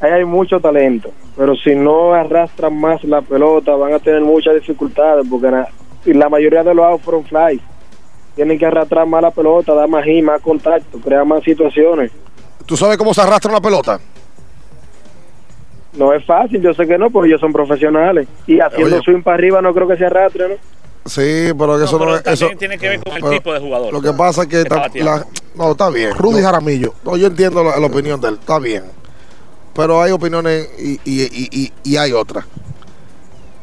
[0.00, 4.54] Ahí hay mucho talento, pero si no arrastran más la pelota van a tener muchas
[4.54, 5.50] dificultades porque
[6.06, 7.60] y la mayoría de los outs fueron fly.
[8.36, 12.12] Tienen que arrastrar más la pelota, dar más hit, más contacto, crear más situaciones.
[12.64, 13.98] ¿Tú sabes cómo se arrastra una pelota?
[15.92, 18.28] No es fácil, yo sé que no, porque ellos son profesionales.
[18.46, 19.04] Y haciendo Oye.
[19.04, 20.54] swing para arriba no creo que se arrastre, ¿no?
[21.06, 22.22] Sí, pero que eso no, pero es.
[22.22, 23.92] también Eso, tiene que ver con el pero tipo de jugador.
[23.92, 24.60] Lo que pasa es que.
[24.60, 25.26] está la-
[25.56, 26.12] no, está bien.
[26.14, 26.94] Rudy Jaramillo.
[27.04, 28.84] No, yo entiendo la, la opinión de él, está bien.
[29.74, 32.44] Pero hay opiniones y, y, y, y- y hay otras.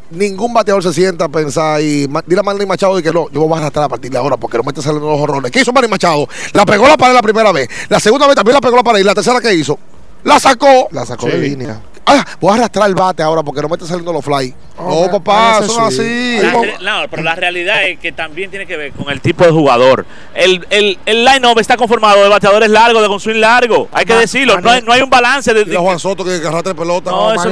[0.10, 3.42] ningún bateador se sienta a pensar y dile a Manny Machado de que no, yo
[3.42, 5.52] voy a arrastrar a partir de ahora porque no me está saliendo los horrores.
[5.52, 6.28] ¿Qué hizo Manny Machado?
[6.54, 9.02] La pegó la pared la primera vez, la segunda vez también la pegó la pared
[9.02, 9.78] y la tercera que hizo,
[10.24, 10.88] la sacó.
[10.92, 11.82] La sacó de línea.
[12.10, 14.56] Ah, voy a arrastrar el bate ahora porque no me está saliendo los fly.
[14.80, 16.40] no, papá, eso no es así.
[16.82, 19.52] La no, pero la realidad es que también tiene que ver con el tipo de
[19.52, 20.06] jugador.
[20.34, 23.90] El, el, el line-up está conformado de bateadores largos, de con swing largo.
[23.92, 24.62] Hay que Ma- decirlo.
[24.62, 25.54] No hay, no hay un balance.
[25.54, 27.12] De, Y a Juan Soto que arrastra pelota.
[27.12, 27.50] No, eso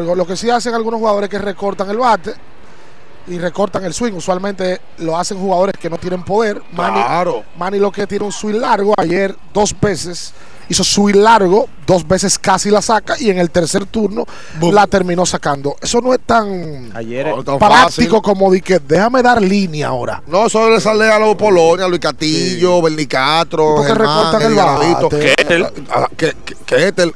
[0.00, 0.14] no.
[0.16, 2.32] Lo que sí hacen algunos jugadores es que recortan el bate
[3.28, 4.14] y recortan el swing.
[4.14, 6.60] Usualmente lo hacen jugadores que no tienen poder.
[6.72, 7.44] Manny, Claro.
[7.56, 8.94] Manny lo que tiene un swing largo.
[8.98, 10.34] Ayer dos veces
[10.68, 14.24] hizo swing largo, dos veces casi la saca y en el tercer turno
[14.72, 15.76] la terminó sacando.
[15.80, 20.22] Eso no es tan Ayer No, tan práctico como de que déjame dar línea ahora.
[20.26, 24.42] No, eso le sale a los Polonia, a Luis Castillo, Bernie Castro, Porque Germán, recortan
[24.42, 25.34] el bate.
[25.36, 25.64] Ketel.
[25.64, 25.68] A-
[26.04, 27.14] a- que, que, que Ketel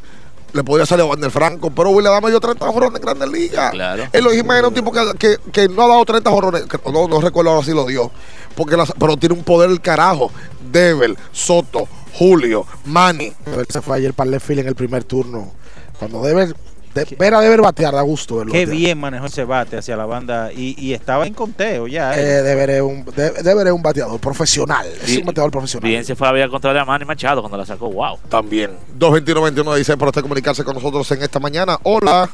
[0.52, 3.70] le podía salir a Wander Franco, pero William Adame dio 30 jorrones en Grandes Ligas.
[3.70, 4.04] Claro.
[4.12, 7.06] Eloy Jiménez es un tipo que, que, que no ha dado 30 jorrones, que no,
[7.06, 8.10] no recuerdo ahora si lo dio,
[8.56, 10.30] porque las- pero tiene un poder el carajo.
[10.72, 13.32] Devel, Soto, Julio, Manny.
[13.68, 15.52] Se fue ayer para el en el primer turno.
[15.98, 16.46] Cuando debe,
[16.94, 18.52] de, ver a deber batear, da gusto verlo.
[18.52, 18.76] Qué batear.
[18.76, 22.18] bien manejó ese bate hacia la banda y, y estaba en conteo ya.
[22.18, 22.42] Eh, eh.
[22.42, 24.86] Deber es un, de- Deber es un bateador profesional.
[24.86, 25.18] Es Sí.
[25.18, 25.88] un bateador profesional.
[25.88, 27.90] Bien se fue a ver contra de Manny Machado cuando la sacó.
[27.90, 28.18] Wow.
[28.28, 28.70] También.
[28.94, 31.78] 221 dice para usted comunicarse con nosotros en esta mañana.
[31.82, 32.28] Hola.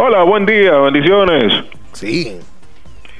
[0.00, 1.52] Hola, buen día, bendiciones.
[1.92, 2.38] Sí.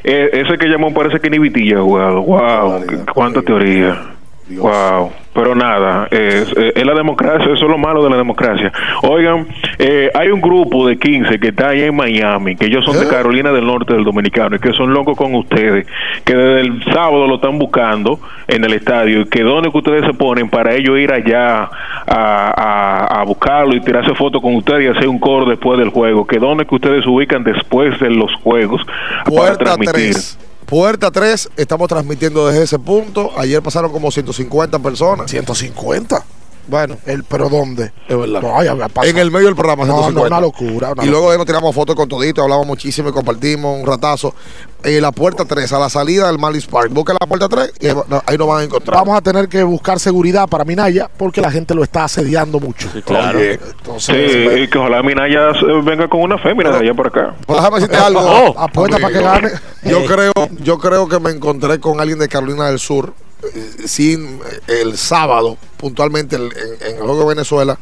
[0.04, 2.22] Eh, ese que llamó parece que ni Vitilla ha jugado.
[2.22, 4.14] Wow, cuánta teoría.
[4.48, 8.70] Wow, pero nada, es, eh, es la democracia, eso es lo malo de la democracia.
[9.02, 9.46] Oigan,
[9.78, 13.08] eh, hay un grupo de 15 que está ahí en Miami, que ellos son de
[13.08, 15.86] Carolina del Norte del Dominicano y que son locos con ustedes,
[16.24, 20.04] que desde el sábado lo están buscando en el estadio y que donde que ustedes
[20.04, 21.70] se ponen para ellos ir allá a,
[22.06, 26.26] a- a buscarlo y tirarse fotos con ustedes y hacer un coro después del juego,
[26.26, 28.82] que donde que ustedes se ubican después de los juegos
[29.24, 30.12] para transmitir.
[30.12, 30.49] 3.
[30.70, 33.32] Puerta 3, estamos transmitiendo desde ese punto.
[33.36, 35.28] Ayer pasaron como 150 personas.
[35.28, 36.24] 150.
[36.68, 37.92] Bueno, El, ¿Pero dónde?
[38.08, 38.42] es verdad.
[38.42, 39.08] No, ya me pasa.
[39.08, 40.26] En el medio del programa, No, no, 150.
[40.36, 40.92] una locura.
[40.92, 43.86] una y luego de ahí nos tiramos fotos con todito, hablamos muchísimo y compartimos un
[43.86, 44.34] ratazo.
[44.82, 46.90] En la puerta 3, a la salida del Marlins Park.
[46.92, 48.96] Busca la puerta 3 y ahí nos van a encontrar.
[48.98, 52.88] Vamos a tener que buscar seguridad para Minaya porque la gente lo está asediando mucho.
[53.04, 53.38] claro.
[53.38, 57.08] Oye, Sí, Entonces, y que ojalá Minaya eh, venga con una fémina de allá por
[57.08, 57.34] acá.
[57.46, 58.20] pues déjame decirte algo.
[58.22, 58.58] Oh.
[58.58, 59.48] apuesta para que gane.
[59.84, 60.32] Yo creo,
[60.62, 63.12] yo creo que me encontré con alguien de Carolina del Sur
[63.54, 66.42] eh, sin eh, el sábado, puntualmente en,
[66.80, 67.78] en el juego de Venezuela.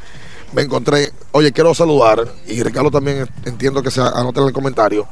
[0.53, 5.07] Me encontré, oye, quiero saludar, y Ricardo también entiendo que se anota en el comentario,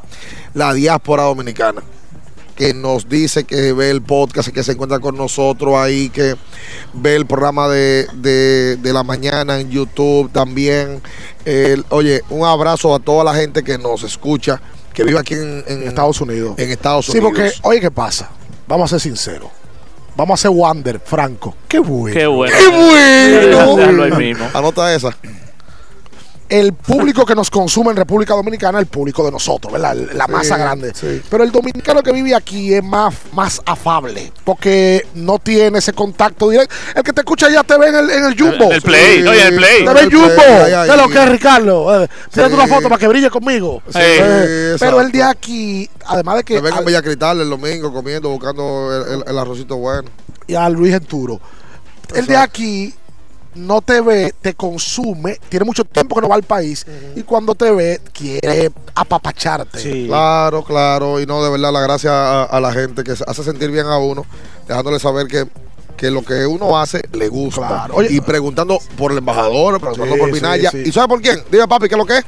[0.55, 1.83] la diáspora dominicana,
[2.57, 6.37] que nos dice que ve el podcast, que se encuentra con nosotros ahí, que
[6.95, 11.03] ve el programa de, de- de la mañana en YouTube también.
[11.45, 14.59] El- oye, un abrazo a toda la gente que nos escucha,
[14.95, 16.55] que vive aquí en, en Estados Unidos.
[16.57, 17.29] en Estados Sí, Unidos.
[17.35, 18.31] porque, oye, ¿qué pasa?
[18.67, 19.51] Vamos a ser sinceros.
[20.17, 21.57] Vamos a ser Wander, Franco.
[21.69, 22.19] Qué bueno.
[22.19, 22.57] Qué bueno.
[22.57, 24.03] ¡Qué bueno!
[24.03, 24.47] Ahí mismo.
[24.55, 25.15] Anota esa.
[26.49, 29.97] El público que nos consume en República Dominicana es el público de nosotros, ¿verdad?
[30.15, 30.93] La Sí, masa grande.
[30.95, 31.21] sí.
[31.29, 36.49] Pero el dominicano que vive aquí es más, más afable, porque no tiene ese contacto
[36.49, 36.75] directo.
[36.95, 38.65] El que te escucha ya te ve en el, en el jumbo.
[38.67, 39.85] En el play, no, y en el play.
[39.85, 40.29] Te ve el jumbo.
[40.37, 42.03] ¿Qué es lo que es, Ricardo?
[42.05, 42.61] Eh, tírate Sí.
[42.61, 43.83] una foto para que brille conmigo.
[43.89, 47.41] Sí, Eh, pero el de aquí, además de que Que venga a, en Villa Cristal
[47.41, 50.09] el domingo comiendo, buscando el, el- el arrocito bueno.
[50.47, 51.41] y a Luis Enturo,
[52.15, 52.95] el de aquí
[53.57, 57.55] no te ve, te consume, tiene mucho tiempo que no va al país y cuando
[57.55, 60.07] te ve quiere apapacharte.
[60.07, 61.21] Claro, claro.
[61.21, 63.87] Y no, de verdad, la gracia a, a la gente que se hace sentir bien
[63.87, 64.25] a uno,
[64.69, 65.47] dejándole saber que,
[65.97, 67.67] que lo que uno hace le gusta.
[67.67, 67.95] Claro.
[67.97, 70.71] Oye, y preguntando por el embajador, preguntando Sí, por sí, Minaya.
[70.71, 70.83] sí.
[70.87, 71.43] ¿Y sabe por quién?
[71.51, 72.25] Dime, papi, ¿qué es lo que es?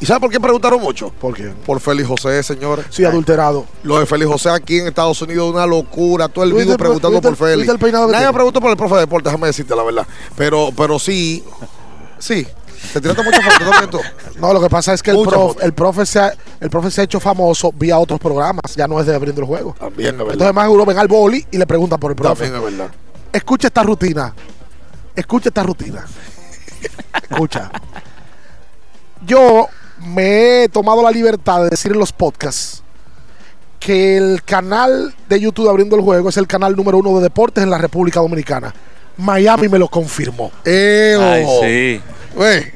[0.00, 1.10] ¿Y sabe por qué preguntaron mucho?
[1.10, 1.52] ¿Por qué?
[1.64, 2.86] Por Félix José, señores.
[2.90, 3.64] Sí, adulterado.
[3.82, 6.28] Lo de Félix José aquí en Estados Unidos es una locura.
[6.28, 7.66] Todo el ¿Viste video el- preguntando por Félix.
[8.10, 10.06] Nadie me preguntó por el profe de deporte, déjame decirte la verdad.
[10.36, 11.42] Pero, pero sí,
[12.18, 12.46] sí.
[12.92, 13.98] Te tiraste también tú.
[14.38, 15.56] No, lo que pasa es que el, foto.
[15.74, 19.06] profe se ha, el profe se ha hecho famoso vía otros programas, ya no es
[19.06, 19.74] de abriendo el juego.
[19.80, 20.32] También es verdad.
[20.34, 22.44] Entonces más seguro ven al boli y le preguntan por el profe.
[22.50, 22.94] También es verdad.
[23.32, 24.34] Escucha esta rutina.
[25.16, 26.04] Escucha esta rutina.
[27.30, 27.70] Escucha.
[29.26, 29.66] Yo
[30.00, 32.82] me he tomado la libertad de decir en los podcasts
[33.78, 37.62] que el canal de YouTube Abriendo el Juego es el canal número uno de deportes
[37.62, 38.74] en la República Dominicana.
[39.16, 40.50] Miami me lo confirmó.
[40.64, 42.02] Ay, sí.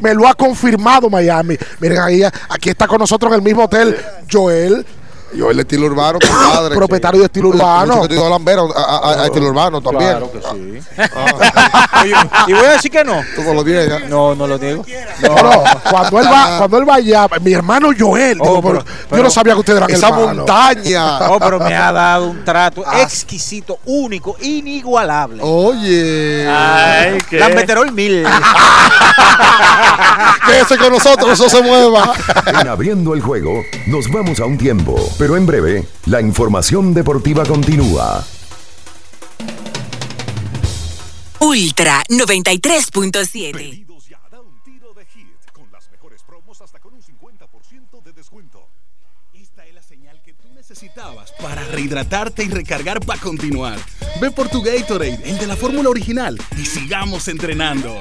[0.01, 1.57] Me lo ha confirmado Miami.
[1.81, 3.97] Miren ahí, aquí está con nosotros en el mismo hotel
[4.31, 4.87] Joel.
[5.33, 6.75] Yo el estilo urbano, compadre.
[6.77, 7.87] Propietario de estilo urbano.
[7.97, 10.11] Mucho que te digo lambero, a, a- a estilo urbano también.
[10.11, 10.81] Claro que sí.
[12.03, 12.15] Oye,
[12.49, 13.21] y voy a decir que no.
[13.37, 14.09] Tú no lo niegas.
[14.09, 14.85] No, no lo digo.
[15.23, 18.85] No, no, cuando él va, cuando él va allá, mi hermano Joel, digo, Oh, pero-
[19.09, 21.19] pero- yo no sabía que ustedes eran Esa montaña.
[21.21, 23.01] No, pero me ha dado un trato Ah.
[23.03, 25.43] exquisito, único, inigualable.
[25.45, 26.49] Oye.
[26.49, 27.39] Ay, qué.
[27.39, 28.27] Lambeterol mil.
[30.47, 32.13] Quédese con nosotros, eso se mueva.
[32.47, 37.45] En abriendo el juego, nos vamos a un tiempo, pero en breve, la información deportiva
[37.45, 38.25] continúa.
[41.41, 43.53] Ultra 93.7.
[43.53, 48.03] Pedidos ya, da un tiro de hit con las mejores promos hasta con un 50%
[48.03, 48.67] de descuento.
[49.35, 53.79] Esta es la señal que tú necesitabas para rehidratarte y recargar para continuar.
[54.23, 58.01] Ve por tu Gatorade, el de la fórmula original, y sigamos entrenando.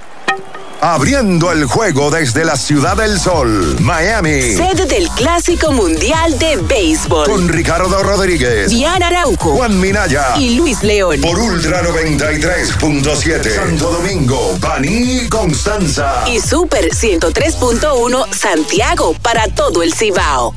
[0.83, 4.41] Abriendo el juego desde la Ciudad del Sol, Miami.
[4.41, 7.27] Sede del Clásico Mundial de Béisbol.
[7.27, 9.51] Con Ricardo Rodríguez, Diana Arauco.
[9.57, 11.21] Juan Minaya Y Luis León.
[11.21, 13.55] por Ultra 93.7.
[13.55, 16.23] Santo Domingo, Baní, Constanza.
[16.27, 20.51] Y Super 103.1 Santiago para todo el Cibao.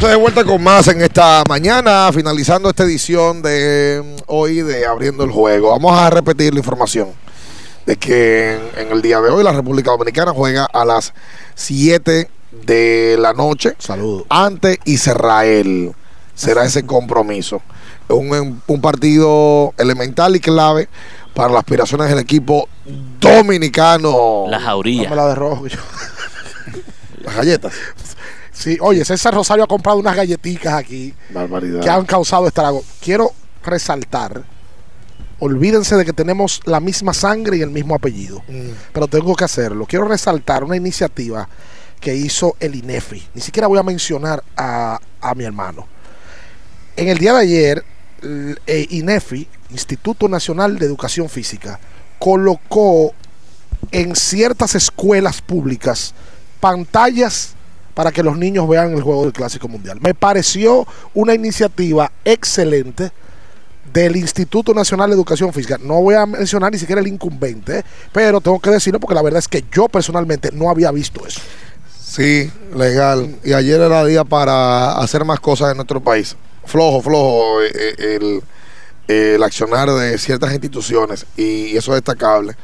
[0.00, 5.24] De vuelta con más en esta mañana, finalizando esta edición de mm, hoy de Abriendo
[5.24, 5.70] el Juego.
[5.70, 7.08] Vamos a repetir la información
[7.84, 11.12] de que en, en el día de hoy la República Dominicana juega a las
[11.56, 12.30] 7
[12.64, 14.24] de la noche Saludos.
[14.30, 15.92] ante Israel.
[16.34, 17.60] Será ese compromiso.
[18.08, 20.88] Un, un partido elemental y clave
[21.34, 22.68] para las aspiraciones del equipo
[23.20, 24.46] dominicano.
[24.48, 25.04] La jauría.
[25.04, 25.64] Dame la de rojo.
[27.18, 27.72] Las galletas.
[28.58, 31.80] Sí, oye, César Rosario ha comprado unas galletitas aquí Barbaridad.
[31.80, 32.82] que han causado estrago.
[33.00, 33.30] Quiero
[33.64, 34.42] resaltar,
[35.38, 38.70] olvídense de que tenemos la misma sangre y el mismo apellido, Mm.
[38.92, 39.86] pero tengo que hacerlo.
[39.86, 41.48] Quiero resaltar una iniciativa
[42.00, 43.28] que hizo el INEFI.
[43.34, 45.86] Ni siquiera voy a mencionar a, a mi hermano.
[46.96, 47.84] En el día de ayer,
[48.22, 51.78] el, eh, INEFI, Instituto Nacional de Educación Física,
[52.18, 53.12] colocó
[53.92, 56.12] en ciertas escuelas públicas
[56.58, 57.54] pantallas
[57.98, 59.98] para que los niños vean el juego del Clásico Mundial.
[60.00, 63.10] Me pareció una iniciativa excelente
[63.92, 65.78] del Instituto Nacional de Educación Física.
[65.82, 69.40] No voy a mencionar ni siquiera el incumbente, pero tengo que decirlo porque la verdad
[69.40, 71.40] es que yo personalmente no había visto eso.
[72.00, 73.34] Sí, legal.
[73.42, 76.36] Y ayer era día para hacer más cosas en nuestro país.
[76.66, 78.42] Flojo, flojo eh, eh, el,
[79.08, 82.54] el accionar de ciertas instituciones y eso es destacable.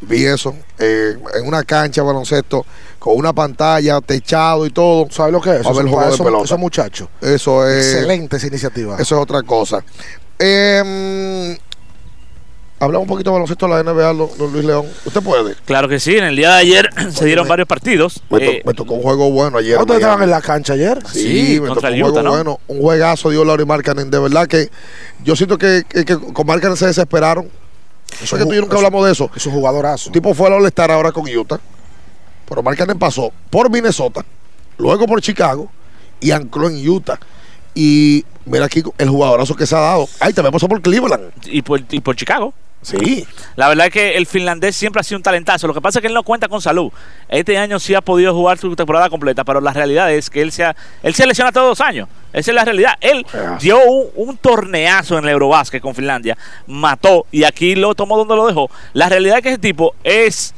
[0.00, 2.64] Vi eso eh, en una cancha de baloncesto
[3.04, 5.06] con una pantalla, techado y todo.
[5.10, 5.66] ¿Sabes lo que es?
[5.66, 6.44] A ver el Eso- juego de eso- pelota.
[6.44, 7.08] esos muchachos.
[7.20, 7.92] Eso es.
[7.92, 8.94] Excelente esa iniciativa.
[8.98, 9.84] Eso es otra cosa.
[10.38, 11.58] Eh,
[12.80, 14.86] Hablamos un poquito de baloncesto de la NBA, don Luis León.
[15.06, 15.54] ¿Usted puede?
[15.64, 18.20] Claro que sí, en el día de ayer se dieron varios partidos.
[18.28, 19.78] Me, to- Eh, me tocó un juego bueno ayer.
[19.78, 20.98] ¿Ustedes estaban en la cancha ayer?
[21.10, 22.30] Sí, me contra tocó un juego Utah, ¿no?
[22.32, 22.60] bueno.
[22.68, 24.10] Un juegazo dio Laurie Markkanen.
[24.10, 24.68] De verdad que
[25.22, 27.48] yo siento que, que, que con Markkanen se desesperaron.
[28.22, 29.30] Eso es que tú y yo nunca eso- hablamos de eso.
[29.34, 30.08] Es un jugadorazo.
[30.08, 31.60] El tipo fue al All-Star ahora con Utah.
[32.48, 34.24] Pero Markkanen pasó por Minnesota,
[34.78, 35.70] luego por Chicago
[36.20, 37.18] y ancló en Utah.
[37.74, 40.08] Y mira aquí el jugadorazo que se ha dado.
[40.20, 41.32] Ay, también pasó por Cleveland.
[41.46, 42.54] y, por, y por Chicago.
[42.82, 43.26] Sí.
[43.56, 45.66] La verdad es que el finlandés siempre ha sido un talentazo.
[45.66, 46.92] Lo que pasa es que él no cuenta con salud.
[47.30, 50.52] Este año sí ha podido jugar su temporada completa, pero la realidad es que él
[50.52, 52.10] se, ha- él se lesiona todos los años.
[52.34, 52.92] Esa es la realidad.
[53.00, 53.24] Él
[53.58, 58.36] dio un, un torneazo en el Eurobásquet con Finlandia, mató y aquí lo tomó donde
[58.36, 58.70] lo dejó.
[58.92, 60.52] La realidad es que ese tipo es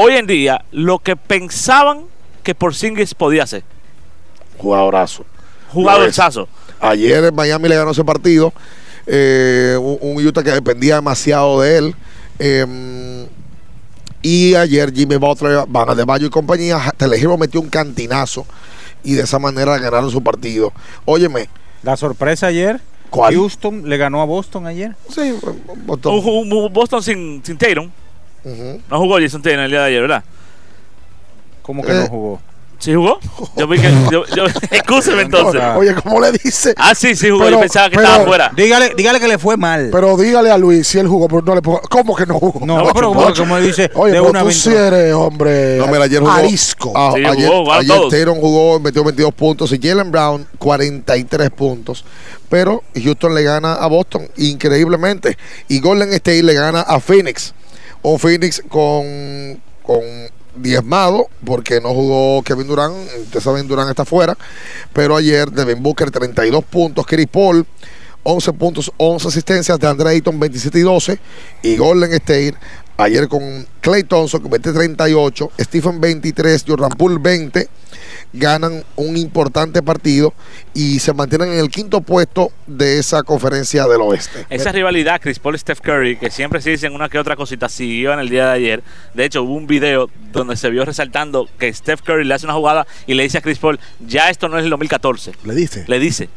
[0.00, 2.02] hoy en día lo que pensaban
[2.42, 3.62] que Porzingis podía hacer.
[4.58, 5.24] Jugadorazo.
[5.72, 6.16] Jugador Lo es.
[6.16, 6.48] sazo.
[6.80, 8.52] Ayer en Miami le ganó ese partido.
[9.06, 11.94] eh, un, un Utah que dependía demasiado de él.
[12.38, 13.26] eh,
[14.20, 18.44] y ayer Jimmy Butler, Van de Bayo y compañía, Telehiro metió un cantinazo
[19.04, 20.72] y de esa manera ganaron su partido.
[21.04, 21.48] Óyeme,
[21.84, 22.80] La sorpresa ayer.
[23.10, 23.34] ¿Cuál?
[23.34, 24.94] Houston le ganó a Boston ayer.
[25.08, 25.34] sí,
[25.86, 26.72] Boston.
[26.72, 27.90] Boston sin, sin Tatum.
[28.88, 30.24] No jugó Jason Tatum el día de ayer, ¿verdad?
[31.62, 32.40] ¿Cómo que Eh, no jugó?
[32.80, 33.18] ¿Sí jugó?
[33.56, 33.90] Yo vi que.
[34.12, 35.60] Yo, yo, excúseme entonces.
[35.76, 36.74] Oye, ¿cómo le dice?
[36.76, 37.40] Ah, sí, sí jugó.
[37.42, 38.52] Pero- yo pensaba que pero- estaba fuera.
[38.54, 39.88] Dígale, dígale que le fue mal.
[39.90, 41.80] Pero dígale a Luis si él jugó, pero no le ponga.
[41.90, 42.64] ¿Cómo que no jugó?
[42.64, 45.76] No, pero como- como dice, Oye, de pero una tú sí eres, hombre.
[45.78, 46.30] No, mira, ayer jugó.
[46.30, 46.92] Arisco.
[46.94, 48.38] Ah, Sí, ayer jugó, jugaron ayer todos.
[48.38, 49.72] Jugó, metió 22 puntos.
[49.72, 52.04] Y Jalen Brown, 43 puntos.
[52.48, 55.36] Pero Houston le gana a Boston increíblemente.
[55.66, 57.54] Y Golden State le gana a Phoenix.
[58.08, 60.00] Un Phoenix con, con
[60.56, 62.94] diezmado porque no jugó Kevin Durant.
[63.22, 64.36] Ustedes saben, Durant está fuera.
[64.94, 67.06] Pero ayer Devin Booker, 32 puntos.
[67.06, 67.66] Chris Paul,
[68.22, 69.78] 11 puntos, 11 asistencias.
[69.78, 71.18] De Andre Ayton, 27 y 12.
[71.62, 72.54] Y Golden State,
[72.96, 75.50] ayer con Clay Thompson, con 20 38.
[75.60, 76.64] Stephen, 23.
[76.66, 77.68] Jordan Poole, 20
[78.32, 80.34] ganan un importante partido
[80.74, 84.46] y se mantienen en el quinto puesto de esa conferencia del oeste.
[84.50, 87.68] Esa rivalidad, Chris Paul y Steph Curry, que siempre se dicen una que otra cosita,
[87.68, 88.82] siguió en el día de ayer.
[89.14, 92.54] De hecho, hubo un video donde se vio resaltando que Steph Curry le hace una
[92.54, 95.32] jugada y le dice a Chris Paul, ya esto no es el 2014.
[95.44, 95.84] Le dice.
[95.86, 96.28] Le dice.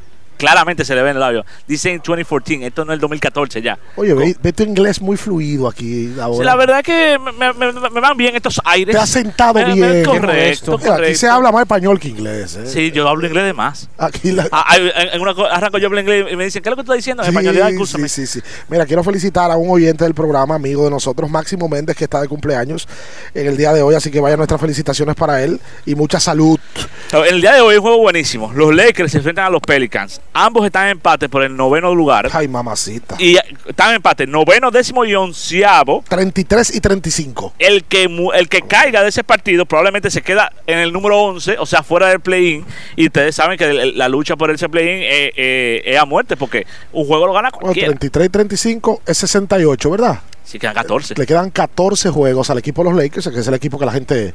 [0.41, 1.45] Claramente se le ve en el labio.
[1.67, 3.77] Dice en 2014, esto no es el 2014 ya.
[3.95, 6.37] Oye, ve, ve tu inglés muy fluido aquí ahora.
[6.39, 8.95] Sí, la verdad es que me, me- me- me van bien estos aires.
[8.95, 10.03] Te has sentado Me- bien.
[10.03, 11.31] Correcto, Mira, Aquí se correcto.
[11.31, 12.55] habla más español que inglés.
[12.55, 12.65] ¿eh?
[12.65, 13.87] Sí, yo hablo inglés de más.
[13.99, 16.75] Aquí la- Ah, en, una arranco yo hablo inglés y me dicen, ¿qué es lo
[16.77, 17.21] que tú estás diciendo?
[17.21, 18.41] En Sí, español, sí, sí, sí.
[18.67, 22.19] Mira, quiero felicitar a un oyente del programa, amigo de nosotros, Máximo Méndez, que está
[22.19, 22.87] de cumpleaños
[23.35, 26.59] en el día de hoy, así que vayan nuestras felicitaciones para él y mucha salud.
[27.11, 28.51] En el día de hoy es un juego buenísimo.
[28.53, 30.21] Los Lakers se enfrentan a los Pelicans.
[30.33, 32.29] Ambos están en empate por el noveno lugar.
[32.31, 33.15] Ay, mamacita.
[33.19, 36.03] Y eh, están en empate, noveno, décimo y onceavo.
[36.07, 37.53] 33 y 35.
[37.59, 38.03] El que,
[38.35, 41.83] el que caiga de ese partido probablemente se queda en el número 11, o sea,
[41.83, 42.65] fuera del play-in.
[42.95, 46.65] Y ustedes saben que la lucha por ese play-in eh, eh, es a muerte, porque
[46.93, 47.89] un juego lo gana Bueno, cualquiera.
[47.89, 50.19] 33 y 35 es 68, ¿verdad?
[50.45, 51.15] Sí, quedan 14.
[51.17, 53.91] Le quedan 14 juegos al equipo de los Lakers, que es el equipo que la
[53.91, 54.33] gente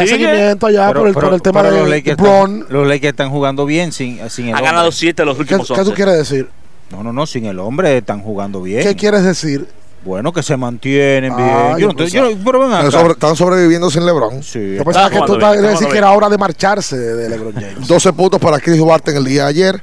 [0.00, 0.08] Sigue.
[0.26, 2.58] seguimiento allá Pero- por, el, pero- por el tema de los Lakers, LeBron.
[2.60, 4.70] están, los Lakers están jugando bien sin, sin el Ha hombre.
[4.72, 5.84] ganado 7 los ¿Qué, últimos qué 11.
[5.84, 6.48] tú quieres decir?
[6.90, 8.82] No, no, no, sin el hombre están jugando bien.
[8.82, 9.66] ¿Qué quieres decir?
[10.04, 11.48] Bueno, que se mantienen bien.
[11.48, 12.98] Ah, yo yo no te- yo pero ven Están, acá.
[12.98, 14.42] sobre- están sobreviviendo sin LeBron.
[14.42, 14.74] Sí.
[14.76, 16.96] Yo pensaba que tú jugando ibas a bien, decir está que era hora de marcharse
[16.98, 17.88] de, de LeBron James.
[17.88, 19.80] 12 puntos para Chris Duarte en el día de ayer.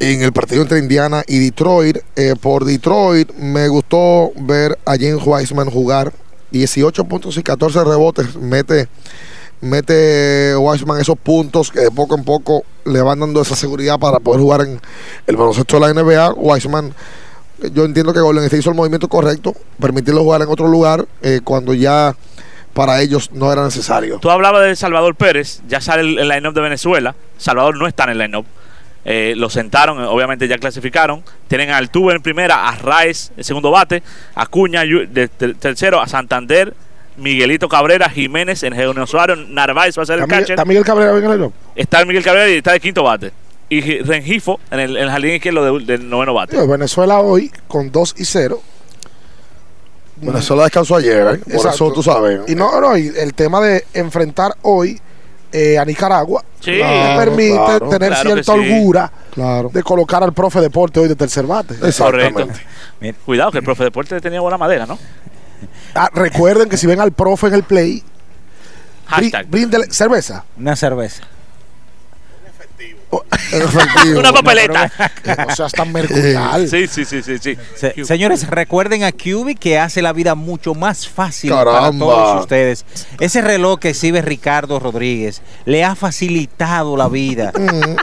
[0.00, 1.98] En el partido entre Indiana y Detroit.
[2.14, 6.12] Eh, por Detroit me gustó ver a James Wiseman jugar.
[6.52, 8.36] 18 puntos y 14 rebotes.
[8.36, 8.86] Mete,
[9.60, 14.20] mete Wiseman esos puntos que de poco en poco le van dando esa seguridad para
[14.20, 14.80] poder jugar en
[15.26, 16.34] el baloncesto de la NBA.
[16.34, 16.94] Wiseman,
[17.72, 19.54] yo entiendo que Golden State hizo el movimiento correcto.
[19.80, 22.14] Permitirlo jugar en otro lugar eh, cuando ya
[22.72, 24.18] para ellos no era necesario.
[24.20, 27.14] Tú hablabas de Salvador Pérez, ya sale el, line-up de Venezuela.
[27.36, 28.46] Salvador no está en el line-up.
[29.04, 31.24] Eh, lo sentaron, eh, obviamente ya clasificaron.
[31.48, 34.02] Tienen a Altuve en primera, a Raez en segundo bate,
[34.34, 36.74] a Cuña de, ter- tercero, a Santander,
[37.18, 40.54] Miguelito Cabrera, Jiménez en Eugenio Suárez, Narváez va a ser el ¿Está Miguel, catcher.
[40.54, 43.32] está Miguel Cabrera en el Está el Miguel Cabrera y está de quinto bate.
[43.68, 46.56] Y Gi- Rengifo en el, en el jardín izquierdo de- del noveno bate.
[46.56, 48.60] Tío, Venezuela hoy con 2 y 0.
[50.16, 51.38] Venezuela descansó ayer, ¿eh?
[51.38, 51.68] por Exacto.
[51.86, 52.40] eso tú sabes.
[52.48, 54.98] Y no, no, y el tema de enfrentar hoy
[55.52, 56.72] eh, a Nicaragua Sí.
[56.72, 57.88] me Claro, permite claro.
[57.88, 58.58] tener Claro cierta sí.
[58.58, 59.70] holgura Claro.
[59.72, 61.74] de colocar al profe deporte hoy de tercer bate.
[61.96, 62.48] Correcto.
[63.00, 63.14] Mira.
[63.24, 64.98] Cuidado que el profe deporte tenía buena madera, ¿no?
[65.94, 68.02] Ah, recuerden que si ven al profe en el play,
[69.06, 69.46] Hashtag.
[69.48, 70.44] bríndele cerveza.
[70.58, 71.22] Una cerveza.
[74.16, 74.90] Una papeleta.
[75.48, 76.68] No seas tan mercurial.
[76.68, 77.56] Sí, sí, sí, sí, sí.
[77.76, 82.84] Se- señores, recuerden a QB que hace la vida mucho más fácil para todos ustedes.
[83.20, 87.52] Ese reloj que exhibe Ricardo Rodríguez le ha facilitado la vida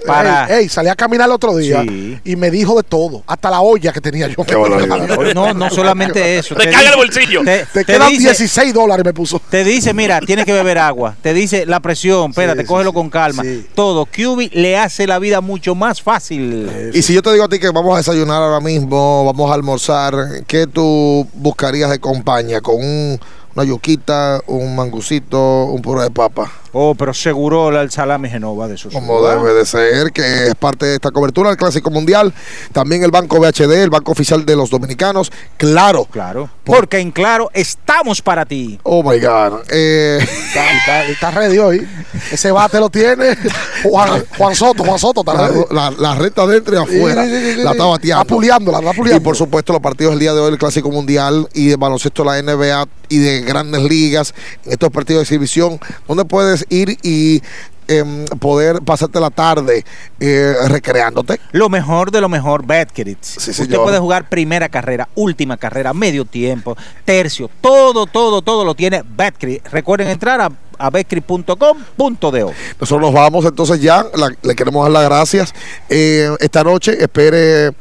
[0.05, 0.47] para...
[0.47, 2.19] Ey, ey, salí a caminar el otro día Sí.
[2.23, 4.35] y me dijo de todo, hasta la olla que tenía yo.
[5.35, 6.55] No, no solamente eso.
[6.55, 7.43] Recarga dice- el bolsillo.
[7.43, 9.39] Te, Te te quedan dice, 16 dólares, me puso.
[9.49, 11.15] te dice, mira, tienes que beber agua.
[11.21, 12.93] Te dice la presión, espérate, sí, cógelo sí.
[12.95, 13.43] con calma.
[13.43, 13.67] Sí.
[13.75, 14.05] Todo.
[14.05, 16.91] QB le hace la vida mucho más fácil.
[16.93, 19.53] Y si yo te digo a ti que vamos a desayunar ahora mismo, vamos a
[19.53, 20.13] almorzar,
[20.47, 22.61] ¿qué tú buscarías de compañía?
[22.61, 23.19] ¿Con un-
[23.55, 26.51] una yuquita, un mangucito, un puré de papa?
[26.77, 28.91] Oh, pero seguro el salami Genova de esos.
[28.93, 32.33] Como debe de ser, que es parte de esta cobertura del Clásico Mundial.
[32.73, 35.31] También el Banco BHD, el Banco Oficial de los Dominicanos.
[35.55, 36.03] Claro.
[36.11, 36.49] Claro.
[36.65, 38.77] Porque en claro estamos para ti.
[38.83, 39.61] Oh my God.
[39.69, 41.87] Eh, Está, está- está ready hoy.
[42.31, 43.37] Ese bate lo tiene
[43.83, 44.83] Juan, Juan Soto.
[44.83, 45.63] Juan Soto está la, ready.
[45.71, 47.23] la- la recta dentro y afuera.
[47.23, 48.21] Sí, sí, sí, sí, la está bateando.
[48.23, 49.23] Está puliándola, está Y puliando.
[49.23, 52.29] por supuesto los partidos del día de hoy, el Clásico Mundial y de baloncesto de
[52.29, 54.33] la NBA y de grandes ligas,
[54.65, 57.41] en estos partidos de exhibición, donde puedes ir y
[57.87, 59.85] em, poder pasarte la tarde
[60.19, 61.39] eh, recreándote.
[61.51, 63.27] Lo mejor de lo mejor, Betcredits.
[63.39, 66.75] Sí, Usted puede jugar primera carrera, última carrera, medio tiempo,
[67.05, 69.71] tercio, todo, todo, todo lo tiene Betcredits.
[69.71, 72.51] Recuerden entrar a abecri.com.do.
[72.79, 75.53] Nosotros nos vamos entonces ya, la- le queremos dar las gracias.
[75.89, 77.71] Eh, esta noche espere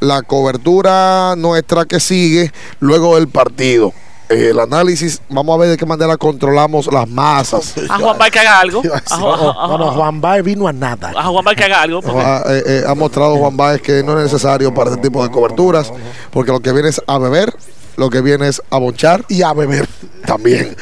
[0.00, 3.92] la cobertura nuestra que sigue luego del partido.
[4.30, 7.74] Eh, el análisis, vamos a ver de qué manera controlamos las masas.
[7.90, 8.80] A Juan Bay que haga algo.
[9.10, 11.12] A, Ju- a- a- No, no, Juan Baez vino a nada.
[11.14, 12.00] a Juan Bay que haga algo.
[12.00, 15.22] porque- Ha, eh, eh, ha mostrado Juan Báez que no es necesario para este tipo
[15.22, 15.92] de coberturas,
[16.30, 17.54] porque lo que viene es a beber,
[17.96, 19.86] lo que viene es a bonchar y a beber
[20.26, 20.74] también.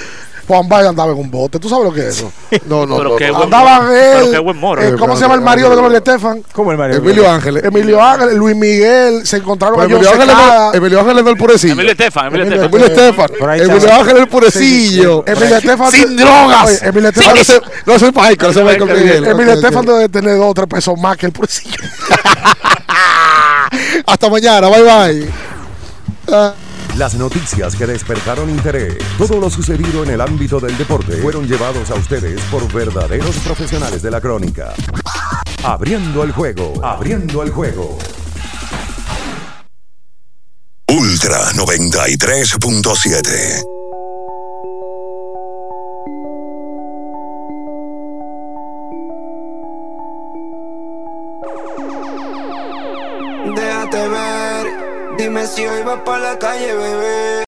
[0.46, 1.58] Juan Baez andaba en un bote.
[1.58, 2.32] ¿Tú sabes lo que es eso?
[2.66, 3.16] No, no, Pero no.
[3.16, 3.34] qué no.
[3.34, 3.96] buen Andaban moro.
[3.96, 4.12] él.
[4.18, 4.82] Pero qué buen moro.
[4.82, 6.42] eh, ¿Cómo se llama el marido de Gloria Estefan?
[6.52, 6.98] ¿Cómo el marido?
[6.98, 7.64] Emilio Ángeles.
[7.64, 11.72] Emilio Ángel, Luis Miguel, se encontraron ellos Emilio Ángeles no, Emilio Ángeles no el purecillo.
[11.74, 12.68] Emilio Estefan, Emilio Estefan.
[12.68, 13.30] Emilio Estefan.
[13.60, 13.92] Emilio.
[13.94, 15.24] Ángeles el purecillo.
[15.26, 16.82] Emilio Estefan Sin drogas.
[16.82, 19.24] Emilio No, Estefan, no soy Michael, no soy Michael Miguel.
[19.26, 19.52] Emilio.
[19.54, 21.76] Estefan debe tener dos o tres pesos más que el purecillo.
[24.06, 25.30] Hasta mañana, bye bye.
[26.96, 31.90] Las noticias que despertaron interés, todo lo sucedido en el ámbito del deporte, fueron llevados
[31.90, 34.74] a ustedes por verdaderos profesionales de la crónica.
[35.64, 37.96] Abriendo el juego, abriendo el juego.
[40.86, 43.64] Ultra 93.7.
[53.56, 54.31] Déjate ver,
[55.22, 57.32] dime si hoy vas para la calle, bebé.